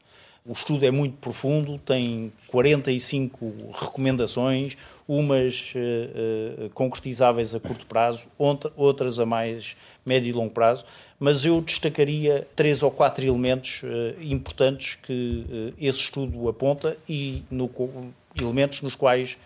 O 0.44 0.52
estudo 0.52 0.84
é 0.84 0.90
muito 0.90 1.16
profundo, 1.18 1.78
tem 1.78 2.32
45 2.48 3.72
recomendações, 3.72 4.76
umas 5.12 5.74
uh, 5.74 6.66
uh, 6.66 6.70
concretizáveis 6.70 7.52
a 7.52 7.58
curto 7.58 7.84
prazo, 7.84 8.28
outras 8.76 9.18
a 9.18 9.26
mais 9.26 9.74
médio 10.06 10.30
e 10.30 10.32
longo 10.32 10.52
prazo, 10.52 10.84
mas 11.18 11.44
eu 11.44 11.60
destacaria 11.60 12.46
três 12.54 12.80
ou 12.80 12.92
quatro 12.92 13.24
elementos 13.26 13.82
uh, 13.82 14.22
importantes 14.22 14.94
que 15.02 15.74
esse 15.80 15.98
estudo 15.98 16.48
aponta 16.48 16.96
e 17.08 17.42
no, 17.50 17.68
elementos 18.40 18.82
nos 18.82 18.94
quais 18.94 19.36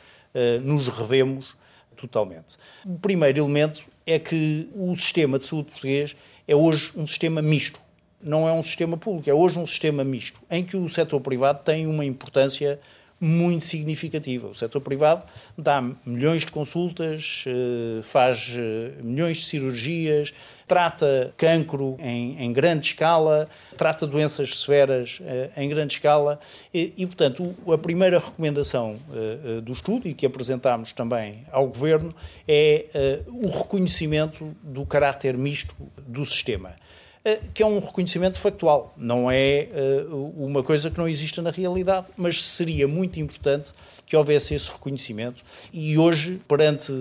nos 0.62 0.88
revemos 0.88 1.57
totalmente. 1.96 2.57
O 2.85 2.98
primeiro 2.98 3.38
elemento 3.38 3.85
é 4.05 4.18
que 4.18 4.68
o 4.74 4.92
sistema 4.94 5.38
de 5.38 5.46
saúde 5.46 5.70
português 5.70 6.16
é 6.46 6.57
hoje 6.57 6.92
um 6.96 7.07
sistema 7.07 7.40
misto 7.40 7.81
não 8.20 8.48
é 8.48 8.53
um 8.53 8.62
sistema 8.62 8.96
público, 8.96 9.29
é 9.29 9.35
hoje 9.35 9.59
um 9.59 9.66
sistema 9.66 10.03
misto, 10.03 10.40
em 10.50 10.64
que 10.64 10.79
o 10.79 10.88
setor 10.88 11.20
privado 11.20 11.62
tem 11.62 11.87
uma 11.87 12.07
importância 12.07 12.81
muito 13.25 13.65
significativa. 13.65 14.49
O 14.49 14.55
setor 14.55 14.83
privado 14.83 15.23
dá 15.57 15.83
milhões 16.05 16.43
de 16.43 16.51
consultas, 16.53 17.45
eh, 17.47 18.03
faz 18.03 18.55
eh, 18.55 19.01
milhões 19.03 19.39
de 19.39 19.45
cirurgias, 19.45 20.35
trata 20.69 21.33
cancro 21.35 21.97
em, 22.01 22.45
em 22.45 22.53
grande 22.53 22.85
escala, 22.87 23.49
trata 23.79 24.07
doenças 24.07 24.59
severas 24.59 25.21
eh, 25.23 25.51
em 25.57 25.71
grande 25.71 25.95
escala 25.95 26.39
e, 26.73 26.93
e, 26.99 27.07
portanto, 27.07 27.57
a 27.73 27.79
primeira 27.79 28.19
recomendação 28.19 28.97
do 29.63 29.73
estudo, 29.73 30.07
e 30.07 30.13
que 30.13 30.27
apresentámos 30.27 30.93
também 30.93 31.45
ao 31.51 31.67
Governo, 31.67 32.15
é 32.47 33.21
o 33.29 33.49
reconhecimento 33.49 34.55
do 34.63 34.85
caráter 34.85 35.37
misto 35.37 35.75
do 36.07 36.25
sistema. 36.27 36.75
Eh, 37.27 37.41
que 37.55 37.63
é 37.63 37.67
um 37.67 37.79
reconhecimento 37.79 38.39
factual, 38.39 38.93
não 38.99 39.31
é 39.31 39.61
eh, 39.73 40.07
uma 40.37 40.63
coisa 40.63 40.91
que 40.91 40.99
não 40.99 41.09
existe 41.09 41.41
na 41.41 41.49
realidade, 41.49 42.07
mas 42.19 42.45
seria 42.45 42.87
muito 42.87 43.19
importante 43.19 43.73
que 44.05 44.15
houvesse 44.15 44.53
esse 44.53 44.71
reconhecimento. 44.71 45.43
E 45.73 45.97
hoje, 45.97 46.39
perante 46.47 46.93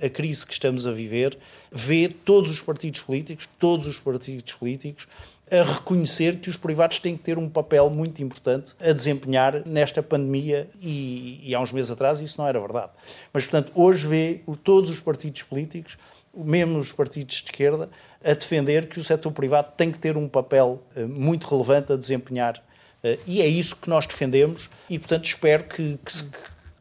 eh, 0.00 0.06
a 0.06 0.10
crise 0.10 0.44
que 0.44 0.52
estamos 0.52 0.84
a 0.84 0.90
viver, 0.90 1.38
vê 1.70 2.08
todos 2.08 2.50
os 2.50 2.60
partidos 2.60 3.02
políticos, 3.02 3.48
todos 3.56 3.86
os 3.86 4.00
partidos 4.00 4.52
políticos, 4.52 5.06
a 5.48 5.62
reconhecer 5.62 6.40
que 6.40 6.50
os 6.50 6.56
privados 6.56 6.98
têm 6.98 7.16
que 7.16 7.22
ter 7.22 7.38
um 7.38 7.48
papel 7.48 7.88
muito 7.88 8.20
importante 8.20 8.72
a 8.80 8.92
desempenhar 8.92 9.62
nesta 9.64 10.02
pandemia 10.02 10.68
e, 10.82 11.40
e 11.44 11.54
há 11.54 11.60
uns 11.60 11.72
meses 11.72 11.90
atrás 11.92 12.20
isso 12.20 12.34
não 12.36 12.48
era 12.48 12.58
verdade. 12.60 12.90
Mas, 13.32 13.44
portanto, 13.44 13.70
hoje 13.76 14.08
vê 14.08 14.40
todos 14.64 14.90
os 14.90 14.98
partidos 14.98 15.44
políticos 15.44 15.96
mesmo 16.44 16.78
os 16.78 16.92
partidos 16.92 17.36
de 17.36 17.44
esquerda, 17.44 17.88
a 18.24 18.34
defender 18.34 18.88
que 18.88 18.98
o 18.98 19.04
setor 19.04 19.32
privado 19.32 19.72
tem 19.76 19.92
que 19.92 19.98
ter 19.98 20.16
um 20.16 20.28
papel 20.28 20.82
uh, 20.96 21.08
muito 21.08 21.46
relevante 21.46 21.92
a 21.92 21.96
desempenhar. 21.96 22.56
Uh, 23.02 23.18
e 23.26 23.40
é 23.42 23.46
isso 23.46 23.76
que 23.76 23.88
nós 23.88 24.06
defendemos 24.06 24.68
e, 24.88 24.98
portanto, 24.98 25.24
espero 25.24 25.64
que, 25.64 25.98
que, 26.04 26.24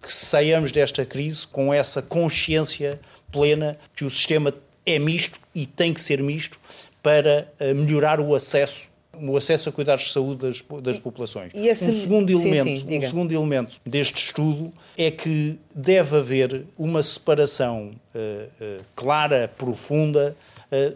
que 0.02 0.13
saiamos 0.13 0.71
desta 0.71 1.06
crise 1.06 1.45
com 1.45 1.73
essa 1.73 2.02
consciência 2.02 3.00
plena 3.32 3.78
que 3.95 4.04
o 4.04 4.10
sistema 4.10 4.54
é 4.86 4.97
misto 4.97 5.39
e 5.54 5.65
tem 5.65 5.93
que 5.93 6.02
ser 6.02 6.23
misto 6.23 6.60
para 7.04 7.47
uh, 7.60 7.76
melhorar 7.76 8.19
o 8.19 8.34
acesso 8.34 8.97
o 9.19 9.36
acesso 9.36 9.69
a 9.69 9.71
cuidados 9.71 10.06
de 10.06 10.12
saúde 10.12 10.41
das, 10.41 10.63
das 10.84 11.00
populações. 11.00 11.52
E 11.56 11.67
esse... 11.67 11.88
um, 11.88 11.91
segundo 11.91 12.30
elemento, 12.30 12.82
sim, 12.82 12.88
sim, 12.88 12.97
um 13.00 13.02
segundo 13.02 13.32
elemento 13.32 13.80
deste 13.86 14.26
estudo 14.26 14.71
é 14.97 15.10
que 15.10 15.58
deve 15.73 16.17
haver 16.17 16.65
uma 16.78 17.02
separação 17.02 17.93
uh, 18.13 18.19
uh, 18.19 18.84
clara, 18.95 19.52
profunda, 19.58 20.36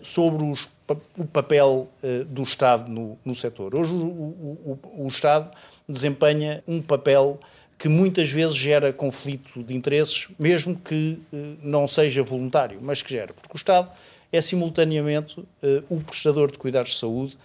sobre 0.02 0.44
os, 0.44 0.70
o 1.18 1.26
papel 1.26 1.90
do 2.28 2.44
Estado 2.44 2.90
no, 2.92 3.18
no 3.24 3.34
setor. 3.34 3.76
Hoje 3.76 3.94
o, 3.94 3.98
o, 3.98 4.80
o, 5.06 5.08
Estado 5.08 5.52
desempenha 5.88 6.64
um 6.68 6.82
papel 6.82 7.40
que 7.78 7.88
muitas 7.88 8.30
vezes 8.30 8.56
gera 8.56 8.94
conflito 8.94 9.64
de 9.64 9.76
interesses, 9.76 10.28
mesmo 10.38 10.76
que 10.76 11.20
não 11.64 11.88
seja 11.88 12.22
voluntário, 12.22 12.80
mas 12.82 13.02
que 13.02 13.12
gera. 13.12 13.34
Porque 13.34 13.54
o 13.54 13.58
Estado 13.58 13.90
é 14.32 14.40
simultaneamente 14.40 15.44
o 15.90 16.00
prestador 16.02 16.52
de 16.52 16.58
cuidados 16.58 16.92
de 16.92 16.98
saúde, 16.98 17.38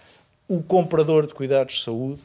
o 0.47 0.61
comprador 0.61 1.25
de 1.25 1.33
cuidados 1.33 1.75
de 1.75 1.83
saúde, 1.83 2.21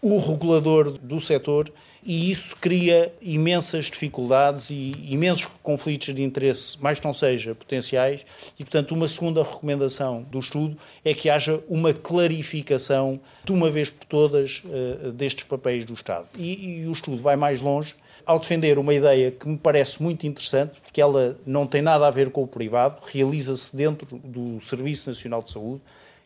o 0.00 0.18
regulador 0.18 0.92
do 0.98 1.20
setor 1.20 1.72
e 2.08 2.30
isso 2.30 2.56
cria 2.56 3.12
imensas 3.20 3.84
dificuldades 3.84 4.70
e 4.70 4.94
imensos 5.10 5.46
conflitos 5.62 6.14
de 6.14 6.22
interesse, 6.22 6.82
mais 6.82 6.98
não 7.02 7.12
seja 7.12 7.54
potenciais, 7.54 8.24
e 8.58 8.64
portanto 8.64 8.92
uma 8.92 9.06
segunda 9.06 9.42
recomendação 9.42 10.22
do 10.22 10.38
estudo 10.38 10.74
é 11.04 11.12
que 11.12 11.28
haja 11.28 11.60
uma 11.68 11.92
clarificação 11.92 13.20
de 13.44 13.52
uma 13.52 13.70
vez 13.70 13.90
por 13.90 14.06
todas 14.06 14.62
uh, 14.64 15.12
destes 15.12 15.44
papéis 15.44 15.84
do 15.84 15.92
Estado. 15.92 16.26
E, 16.38 16.80
e 16.80 16.86
o 16.86 16.92
estudo 16.92 17.22
vai 17.22 17.36
mais 17.36 17.60
longe 17.60 17.94
ao 18.24 18.38
defender 18.38 18.78
uma 18.78 18.94
ideia 18.94 19.30
que 19.30 19.46
me 19.46 19.58
parece 19.58 20.02
muito 20.02 20.26
interessante, 20.26 20.80
porque 20.80 21.02
ela 21.02 21.36
não 21.44 21.66
tem 21.66 21.82
nada 21.82 22.06
a 22.06 22.10
ver 22.10 22.30
com 22.30 22.42
o 22.42 22.48
privado, 22.48 23.02
realiza-se 23.06 23.76
dentro 23.76 24.18
do 24.24 24.58
Serviço 24.62 25.10
Nacional 25.10 25.42
de 25.42 25.50
Saúde, 25.50 25.82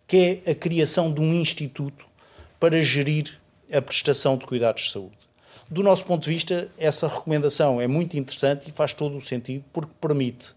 que 0.06 0.40
é 0.46 0.50
a 0.52 0.54
criação 0.54 1.12
de 1.12 1.20
um 1.20 1.34
instituto 1.34 2.06
para 2.60 2.80
gerir 2.82 3.36
a 3.72 3.82
prestação 3.82 4.36
de 4.36 4.46
cuidados 4.46 4.84
de 4.84 4.90
saúde. 4.92 5.21
Do 5.72 5.82
nosso 5.82 6.04
ponto 6.04 6.24
de 6.24 6.28
vista, 6.28 6.70
essa 6.76 7.08
recomendação 7.08 7.80
é 7.80 7.86
muito 7.86 8.14
interessante 8.14 8.68
e 8.68 8.70
faz 8.70 8.92
todo 8.92 9.16
o 9.16 9.20
sentido 9.22 9.64
porque 9.72 9.90
permite 9.98 10.52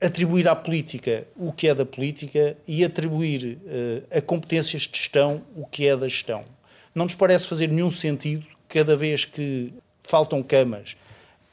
atribuir 0.00 0.46
à 0.46 0.54
política 0.54 1.26
o 1.36 1.52
que 1.52 1.66
é 1.66 1.74
da 1.74 1.84
política 1.84 2.56
e 2.64 2.84
atribuir 2.84 3.58
uh, 3.58 4.16
a 4.16 4.20
competências 4.20 4.82
de 4.82 4.96
gestão 4.96 5.42
o 5.56 5.66
que 5.66 5.88
é 5.88 5.96
da 5.96 6.06
gestão. 6.06 6.44
Não 6.94 7.04
nos 7.04 7.16
parece 7.16 7.48
fazer 7.48 7.66
nenhum 7.66 7.90
sentido 7.90 8.46
cada 8.68 8.94
vez 8.94 9.24
que 9.24 9.74
faltam 10.04 10.40
camas, 10.40 10.96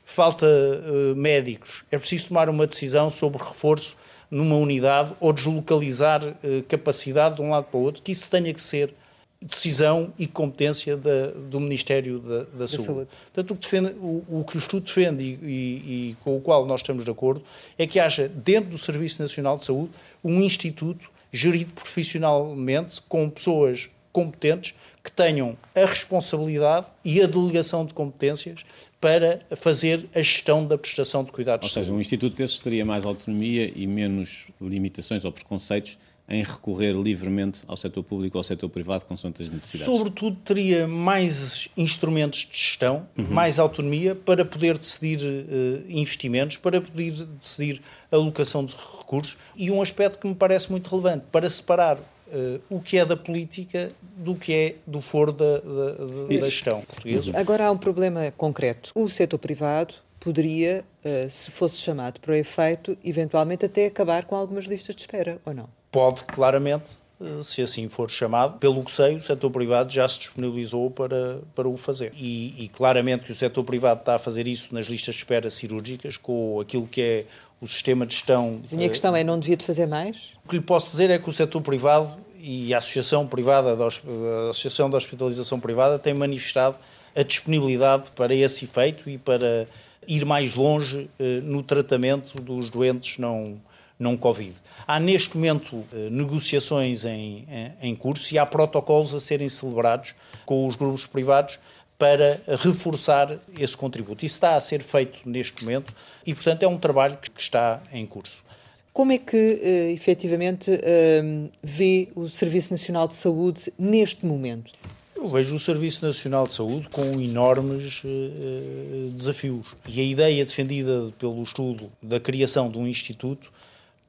falta 0.05 0.45
uh, 0.45 1.15
médicos, 1.15 1.83
é 1.89 1.97
preciso 1.97 2.27
tomar 2.27 2.49
uma 2.49 2.67
decisão 2.67 3.09
sobre 3.09 3.39
reforço 3.39 3.97
numa 4.29 4.57
unidade 4.57 5.15
ou 5.19 5.33
deslocalizar 5.33 6.23
uh, 6.23 6.63
capacidade 6.69 7.37
de 7.37 7.41
um 7.41 7.49
lado 7.49 7.65
para 7.65 7.79
o 7.79 7.81
outro, 7.81 8.03
que 8.03 8.11
isso 8.11 8.29
tenha 8.29 8.53
que 8.53 8.61
ser 8.61 8.93
decisão 9.41 10.13
e 10.19 10.27
competência 10.27 10.95
da, 10.95 11.31
do 11.31 11.59
Ministério 11.59 12.19
da, 12.19 12.43
da, 12.43 12.43
da 12.43 12.67
Saúde. 12.67 12.85
Saúde. 12.85 13.09
Portanto, 13.33 13.51
o 13.51 13.55
que, 13.55 13.61
defende, 13.61 13.91
o, 13.99 14.23
o 14.29 14.43
que 14.43 14.55
o 14.55 14.59
estudo 14.59 14.85
defende 14.85 15.23
e, 15.23 15.27
e, 15.27 16.09
e, 16.11 16.17
com 16.23 16.37
o 16.37 16.41
qual 16.41 16.65
nós 16.65 16.81
estamos 16.81 17.03
de 17.03 17.11
acordo 17.11 17.41
é 17.77 17.87
que 17.87 17.99
haja 17.99 18.27
dentro 18.27 18.69
do 18.69 18.77
Serviço 18.77 19.21
Nacional 19.21 19.57
de 19.57 19.65
Saúde 19.65 19.91
um 20.23 20.39
instituto 20.41 21.09
gerido 21.33 21.71
profissionalmente 21.73 23.01
com 23.07 23.29
pessoas 23.29 23.89
competentes 24.11 24.75
que 25.03 25.11
tenham 25.11 25.57
a 25.73 25.85
responsabilidade 25.85 26.87
e 27.03 27.21
a 27.21 27.25
delegação 27.25 27.85
de 27.85 27.93
competências 27.93 28.63
para 28.99 29.41
fazer 29.55 30.07
a 30.13 30.21
gestão 30.21 30.65
da 30.67 30.77
prestação 30.77 31.23
de 31.23 31.31
cuidados. 31.31 31.65
Ou 31.65 31.69
seja, 31.71 31.91
um 31.91 31.99
instituto 31.99 32.35
desses 32.35 32.59
teria 32.59 32.85
mais 32.85 33.03
autonomia 33.03 33.71
e 33.75 33.87
menos 33.87 34.47
limitações 34.61 35.25
ou 35.25 35.31
preconceitos 35.31 35.97
em 36.31 36.43
recorrer 36.43 36.93
livremente 36.93 37.59
ao 37.67 37.75
setor 37.75 38.03
público 38.03 38.37
ou 38.37 38.39
ao 38.39 38.43
setor 38.43 38.69
privado, 38.69 39.03
consoante 39.03 39.43
as 39.43 39.49
necessidades? 39.49 39.85
Sobretudo, 39.85 40.37
teria 40.37 40.87
mais 40.87 41.67
instrumentos 41.75 42.39
de 42.39 42.57
gestão, 42.57 43.05
uhum. 43.17 43.25
mais 43.25 43.59
autonomia 43.59 44.15
para 44.15 44.45
poder 44.45 44.77
decidir 44.77 45.19
uh, 45.19 45.83
investimentos, 45.89 46.55
para 46.55 46.79
poder 46.79 47.11
decidir 47.11 47.81
alocação 48.09 48.63
de 48.63 48.73
recursos 48.73 49.37
e 49.57 49.69
um 49.69 49.81
aspecto 49.81 50.19
que 50.19 50.27
me 50.27 50.33
parece 50.33 50.71
muito 50.71 50.89
relevante, 50.89 51.25
para 51.29 51.49
separar 51.49 51.97
uh, 51.97 52.61
o 52.69 52.79
que 52.79 52.97
é 52.97 53.05
da 53.05 53.17
política 53.17 53.91
do 54.15 54.33
que 54.33 54.53
é 54.53 54.75
do 54.87 55.01
foro 55.01 55.33
da, 55.33 55.57
da, 55.57 56.37
da 56.39 56.45
gestão 56.45 56.79
portuguesa. 56.79 57.37
Agora 57.37 57.67
há 57.67 57.71
um 57.71 57.77
problema 57.77 58.31
concreto. 58.31 58.91
O 58.95 59.09
setor 59.09 59.37
privado 59.37 59.95
poderia, 60.17 60.85
uh, 61.03 61.29
se 61.29 61.51
fosse 61.51 61.75
chamado 61.75 62.21
para 62.21 62.31
o 62.31 62.35
efeito, 62.35 62.97
eventualmente 63.03 63.65
até 63.65 63.87
acabar 63.87 64.23
com 64.23 64.35
algumas 64.37 64.63
listas 64.63 64.95
de 64.95 65.01
espera, 65.01 65.37
ou 65.45 65.53
não? 65.53 65.80
Pode, 65.91 66.23
claramente, 66.23 66.93
uh, 67.19 67.43
se 67.43 67.61
assim 67.61 67.89
for 67.89 68.09
chamado. 68.09 68.57
Pelo 68.59 68.83
que 68.83 68.91
sei, 68.91 69.15
o 69.15 69.19
setor 69.19 69.49
privado 69.51 69.91
já 69.91 70.07
se 70.07 70.19
disponibilizou 70.19 70.89
para, 70.89 71.39
para 71.53 71.67
o 71.67 71.75
fazer. 71.77 72.13
E, 72.15 72.55
e 72.63 72.69
claramente 72.69 73.23
que 73.23 73.31
o 73.31 73.35
setor 73.35 73.63
privado 73.63 73.99
está 73.99 74.15
a 74.15 74.19
fazer 74.19 74.47
isso 74.47 74.73
nas 74.73 74.85
listas 74.85 75.15
de 75.15 75.21
espera 75.21 75.49
cirúrgicas, 75.49 76.17
com 76.17 76.59
aquilo 76.59 76.87
que 76.87 77.01
é 77.01 77.25
o 77.59 77.67
sistema 77.67 78.05
de 78.05 78.15
gestão. 78.15 78.59
Mas 78.61 78.73
a 78.73 78.77
minha 78.77 78.89
questão 78.89 79.15
é, 79.15 79.23
não 79.23 79.37
devia 79.37 79.57
de 79.57 79.65
fazer 79.65 79.85
mais? 79.85 80.33
O 80.45 80.49
que 80.49 80.55
lhe 80.55 80.63
posso 80.63 80.89
dizer 80.89 81.09
é 81.09 81.19
que 81.19 81.29
o 81.29 81.33
setor 81.33 81.61
privado 81.61 82.15
e 82.41 82.73
a 82.73 82.79
Associação 82.79 83.27
Privada, 83.27 83.77
a 83.77 84.49
Associação 84.49 84.89
da 84.89 84.97
Hospitalização 84.97 85.59
Privada 85.59 85.99
tem 85.99 86.13
manifestado 86.13 86.75
a 87.15 87.21
disponibilidade 87.23 88.05
para 88.15 88.33
esse 88.33 88.65
efeito 88.65 89.09
e 89.09 89.17
para 89.17 89.67
ir 90.07 90.25
mais 90.25 90.55
longe 90.55 91.09
eh, 91.19 91.39
no 91.43 91.61
tratamento 91.61 92.41
dos 92.41 92.69
doentes 92.69 93.19
não, 93.19 93.57
não 94.01 94.17
Covid. 94.17 94.53
Há 94.87 94.99
neste 94.99 95.37
momento 95.37 95.85
eh, 95.93 96.09
negociações 96.09 97.05
em, 97.05 97.45
em 97.81 97.95
curso 97.95 98.33
e 98.33 98.39
há 98.39 98.45
protocolos 98.45 99.13
a 99.13 99.19
serem 99.19 99.47
celebrados 99.47 100.15
com 100.45 100.65
os 100.65 100.75
grupos 100.75 101.05
privados 101.05 101.59
para 101.97 102.41
reforçar 102.47 103.37
esse 103.59 103.77
contributo. 103.77 104.25
Isso 104.25 104.33
está 104.33 104.55
a 104.55 104.59
ser 104.59 104.81
feito 104.81 105.21
neste 105.23 105.63
momento 105.63 105.93
e, 106.25 106.33
portanto, 106.33 106.63
é 106.63 106.67
um 106.67 106.77
trabalho 106.77 107.15
que 107.17 107.39
está 107.39 107.79
em 107.93 108.07
curso. 108.07 108.43
Como 108.91 109.11
é 109.11 109.19
que, 109.19 109.37
uh, 109.37 109.93
efetivamente, 109.93 110.71
uh, 110.71 111.49
vê 111.61 112.09
o 112.15 112.27
Serviço 112.27 112.71
Nacional 112.71 113.07
de 113.07 113.13
Saúde 113.13 113.71
neste 113.77 114.25
momento? 114.25 114.73
Eu 115.15 115.29
vejo 115.29 115.55
o 115.55 115.59
Serviço 115.59 116.03
Nacional 116.03 116.47
de 116.47 116.53
Saúde 116.53 116.89
com 116.89 117.21
enormes 117.21 118.03
uh, 118.03 119.11
desafios. 119.11 119.67
E 119.87 120.01
a 120.01 120.03
ideia 120.03 120.43
defendida 120.43 121.13
pelo 121.19 121.43
estudo 121.43 121.91
da 122.01 122.19
criação 122.19 122.67
de 122.69 122.79
um 122.79 122.87
instituto 122.87 123.51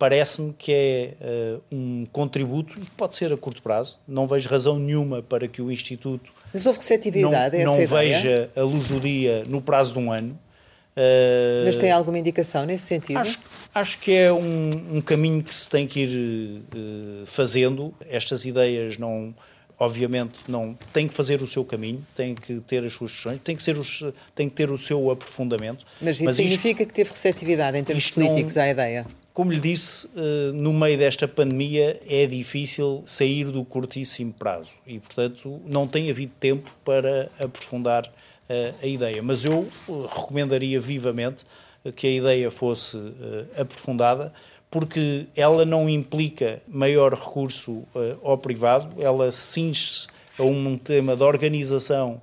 parece-me 0.03 0.53
que 0.59 0.73
é 0.73 1.15
uh, 1.21 1.63
um 1.71 2.07
contributo 2.11 2.77
e 2.77 2.81
que 2.81 2.91
pode 2.91 3.15
ser 3.15 3.33
a 3.33 3.37
curto 3.37 3.63
prazo. 3.63 4.01
Não 4.09 4.27
vejo 4.27 4.49
razão 4.49 4.77
nenhuma 4.77 5.23
para 5.23 5.47
que 5.47 5.63
o 5.63 5.71
Instituto 5.71 6.33
Mas 6.53 6.67
houve 6.67 6.81
receptividade 6.81 7.57
não, 7.63 7.77
não 7.77 7.87
veja 7.87 8.51
a 8.57 8.63
luz 8.63 8.89
do 8.89 8.99
dia 8.99 9.45
no 9.47 9.63
prazo 9.63 9.93
de 9.93 10.01
um 10.01 10.11
ano. 10.11 10.37
Uh, 10.97 11.65
Mas 11.65 11.77
tem 11.77 11.93
alguma 11.93 12.19
indicação 12.19 12.67
nesse 12.67 12.85
sentido? 12.87 13.17
Acho, 13.21 13.39
acho 13.73 14.01
que 14.01 14.13
é 14.13 14.33
um, 14.33 14.97
um, 14.97 15.01
caminho 15.01 15.41
que 15.41 15.55
se 15.55 15.71
tem 15.71 15.87
que 15.87 16.01
ir 16.01 16.63
uh, 16.75 17.25
fazendo. 17.25 17.95
Estas 18.11 18.45
ideias 18.45 18.99
não, 18.99 19.33
obviamente, 19.79 20.35
não 20.49 20.77
têm 20.93 21.07
que 21.07 21.15
fazer 21.15 21.41
o 21.43 21.47
seu 21.47 21.65
caminho, 21.65 22.05
têm 22.17 22.35
que 22.35 22.59
ter 22.63 22.85
as 22.85 22.93
suas 22.93 23.13
questões, 23.13 23.41
têm 23.41 23.55
que, 23.55 23.63
ser 23.63 23.79
os, 23.79 24.03
têm 24.35 24.49
que 24.49 24.57
ter 24.57 24.69
o 24.69 24.77
seu 24.77 25.13
aprofundamento. 25.13 25.87
Mas 26.01 26.17
isso 26.17 26.25
Mas 26.25 26.35
significa 26.35 26.83
isto, 26.83 26.89
que 26.89 26.93
teve 26.93 27.11
receptividade 27.11 27.79
em 27.79 27.85
termos 27.85 28.11
políticos 28.11 28.57
não, 28.57 28.63
à 28.65 28.69
ideia? 28.69 29.07
Como 29.33 29.51
lhe 29.51 29.61
disse, 29.61 30.07
uh, 30.09 30.53
no 30.53 30.73
meio 30.73 30.99
desta 30.99 31.27
pandemia 31.27 31.99
é 32.07 32.27
difícil 32.27 33.03
sair 33.05 33.45
do 33.45 33.65
curtíssimo 33.65 34.33
prazo 34.33 34.73
e, 34.87 34.99
portanto, 34.99 35.61
não 35.65 35.89
tem 35.89 36.11
havido 36.11 36.33
tempo 36.39 36.71
para 36.85 37.31
aprofundar 37.41 38.11
a 38.83 38.87
ideia. 38.87 39.23
Mas 39.23 39.45
eu 39.45 39.69
eh, 39.89 39.93
recomendaria 40.09 40.79
vivamente 40.81 41.45
que 41.97 42.07
a 42.07 42.11
ideia 42.11 42.51
fosse 42.51 42.97
eh, 42.97 43.61
aprofundada, 43.61 44.33
porque 44.71 45.27
ela 45.37 45.65
não 45.65 45.89
implica 45.89 46.63
maior 46.69 47.13
recurso 47.13 47.85
eh, 47.95 48.17
ao 48.23 48.39
privado, 48.39 49.03
ela 49.03 49.31
cinge-se 49.31 50.07
a 50.39 50.43
um 50.43 50.79
tema 50.79 51.15
de 51.15 51.23
organização 51.23 52.21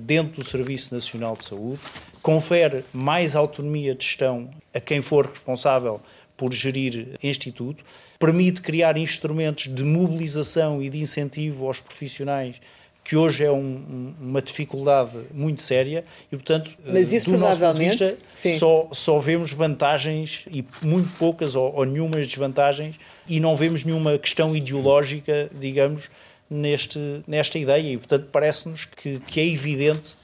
dentro 0.00 0.42
do 0.42 0.44
Serviço 0.44 0.92
Nacional 0.92 1.36
de 1.36 1.44
Saúde, 1.44 1.78
confere 2.20 2.84
mais 2.92 3.36
autonomia 3.36 3.94
de 3.94 4.04
gestão 4.04 4.50
a 4.74 4.80
quem 4.80 5.00
for 5.00 5.26
responsável 5.26 6.00
por 6.40 6.54
gerir 6.54 7.18
instituto, 7.22 7.84
permite 8.18 8.62
criar 8.62 8.96
instrumentos 8.96 9.68
de 9.68 9.84
mobilização 9.84 10.82
e 10.82 10.88
de 10.88 10.98
incentivo 10.98 11.66
aos 11.66 11.80
profissionais 11.80 12.56
que 13.04 13.14
hoje 13.14 13.44
é 13.44 13.50
um, 13.50 14.14
uma 14.18 14.40
dificuldade 14.40 15.18
muito 15.34 15.60
séria 15.60 16.02
e, 16.32 16.36
portanto, 16.36 16.74
Mas 16.86 17.12
isso 17.12 17.30
do 17.30 17.36
nosso 17.36 17.60
ponto 17.60 17.76
de 17.76 17.88
vista, 17.88 18.16
só, 18.58 18.88
só 18.90 19.18
vemos 19.18 19.52
vantagens 19.52 20.44
e 20.50 20.64
muito 20.80 21.10
poucas 21.18 21.54
ou, 21.54 21.74
ou 21.74 21.84
nenhumas 21.84 22.26
desvantagens 22.26 22.96
e 23.28 23.38
não 23.38 23.54
vemos 23.54 23.84
nenhuma 23.84 24.16
questão 24.16 24.56
ideológica, 24.56 25.50
digamos, 25.58 26.08
neste, 26.48 27.22
nesta 27.26 27.58
ideia. 27.58 27.92
E, 27.92 27.98
portanto, 27.98 28.28
parece-nos 28.32 28.86
que, 28.86 29.20
que 29.20 29.40
é 29.40 29.46
evidente, 29.46 30.16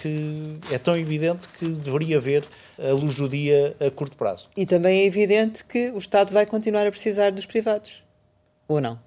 que 0.00 0.58
é 0.72 0.78
tão 0.78 0.96
evidente 0.96 1.48
que 1.48 1.66
deveria 1.66 2.18
haver 2.18 2.44
a 2.78 2.92
luz 2.92 3.14
do 3.14 3.28
dia 3.28 3.74
a 3.80 3.90
curto 3.90 4.16
prazo. 4.16 4.48
E 4.56 4.66
também 4.66 5.00
é 5.00 5.04
evidente 5.04 5.64
que 5.64 5.90
o 5.90 5.98
Estado 5.98 6.32
vai 6.32 6.46
continuar 6.46 6.86
a 6.86 6.90
precisar 6.90 7.30
dos 7.30 7.46
privados, 7.46 8.02
ou 8.68 8.80
não? 8.80 8.98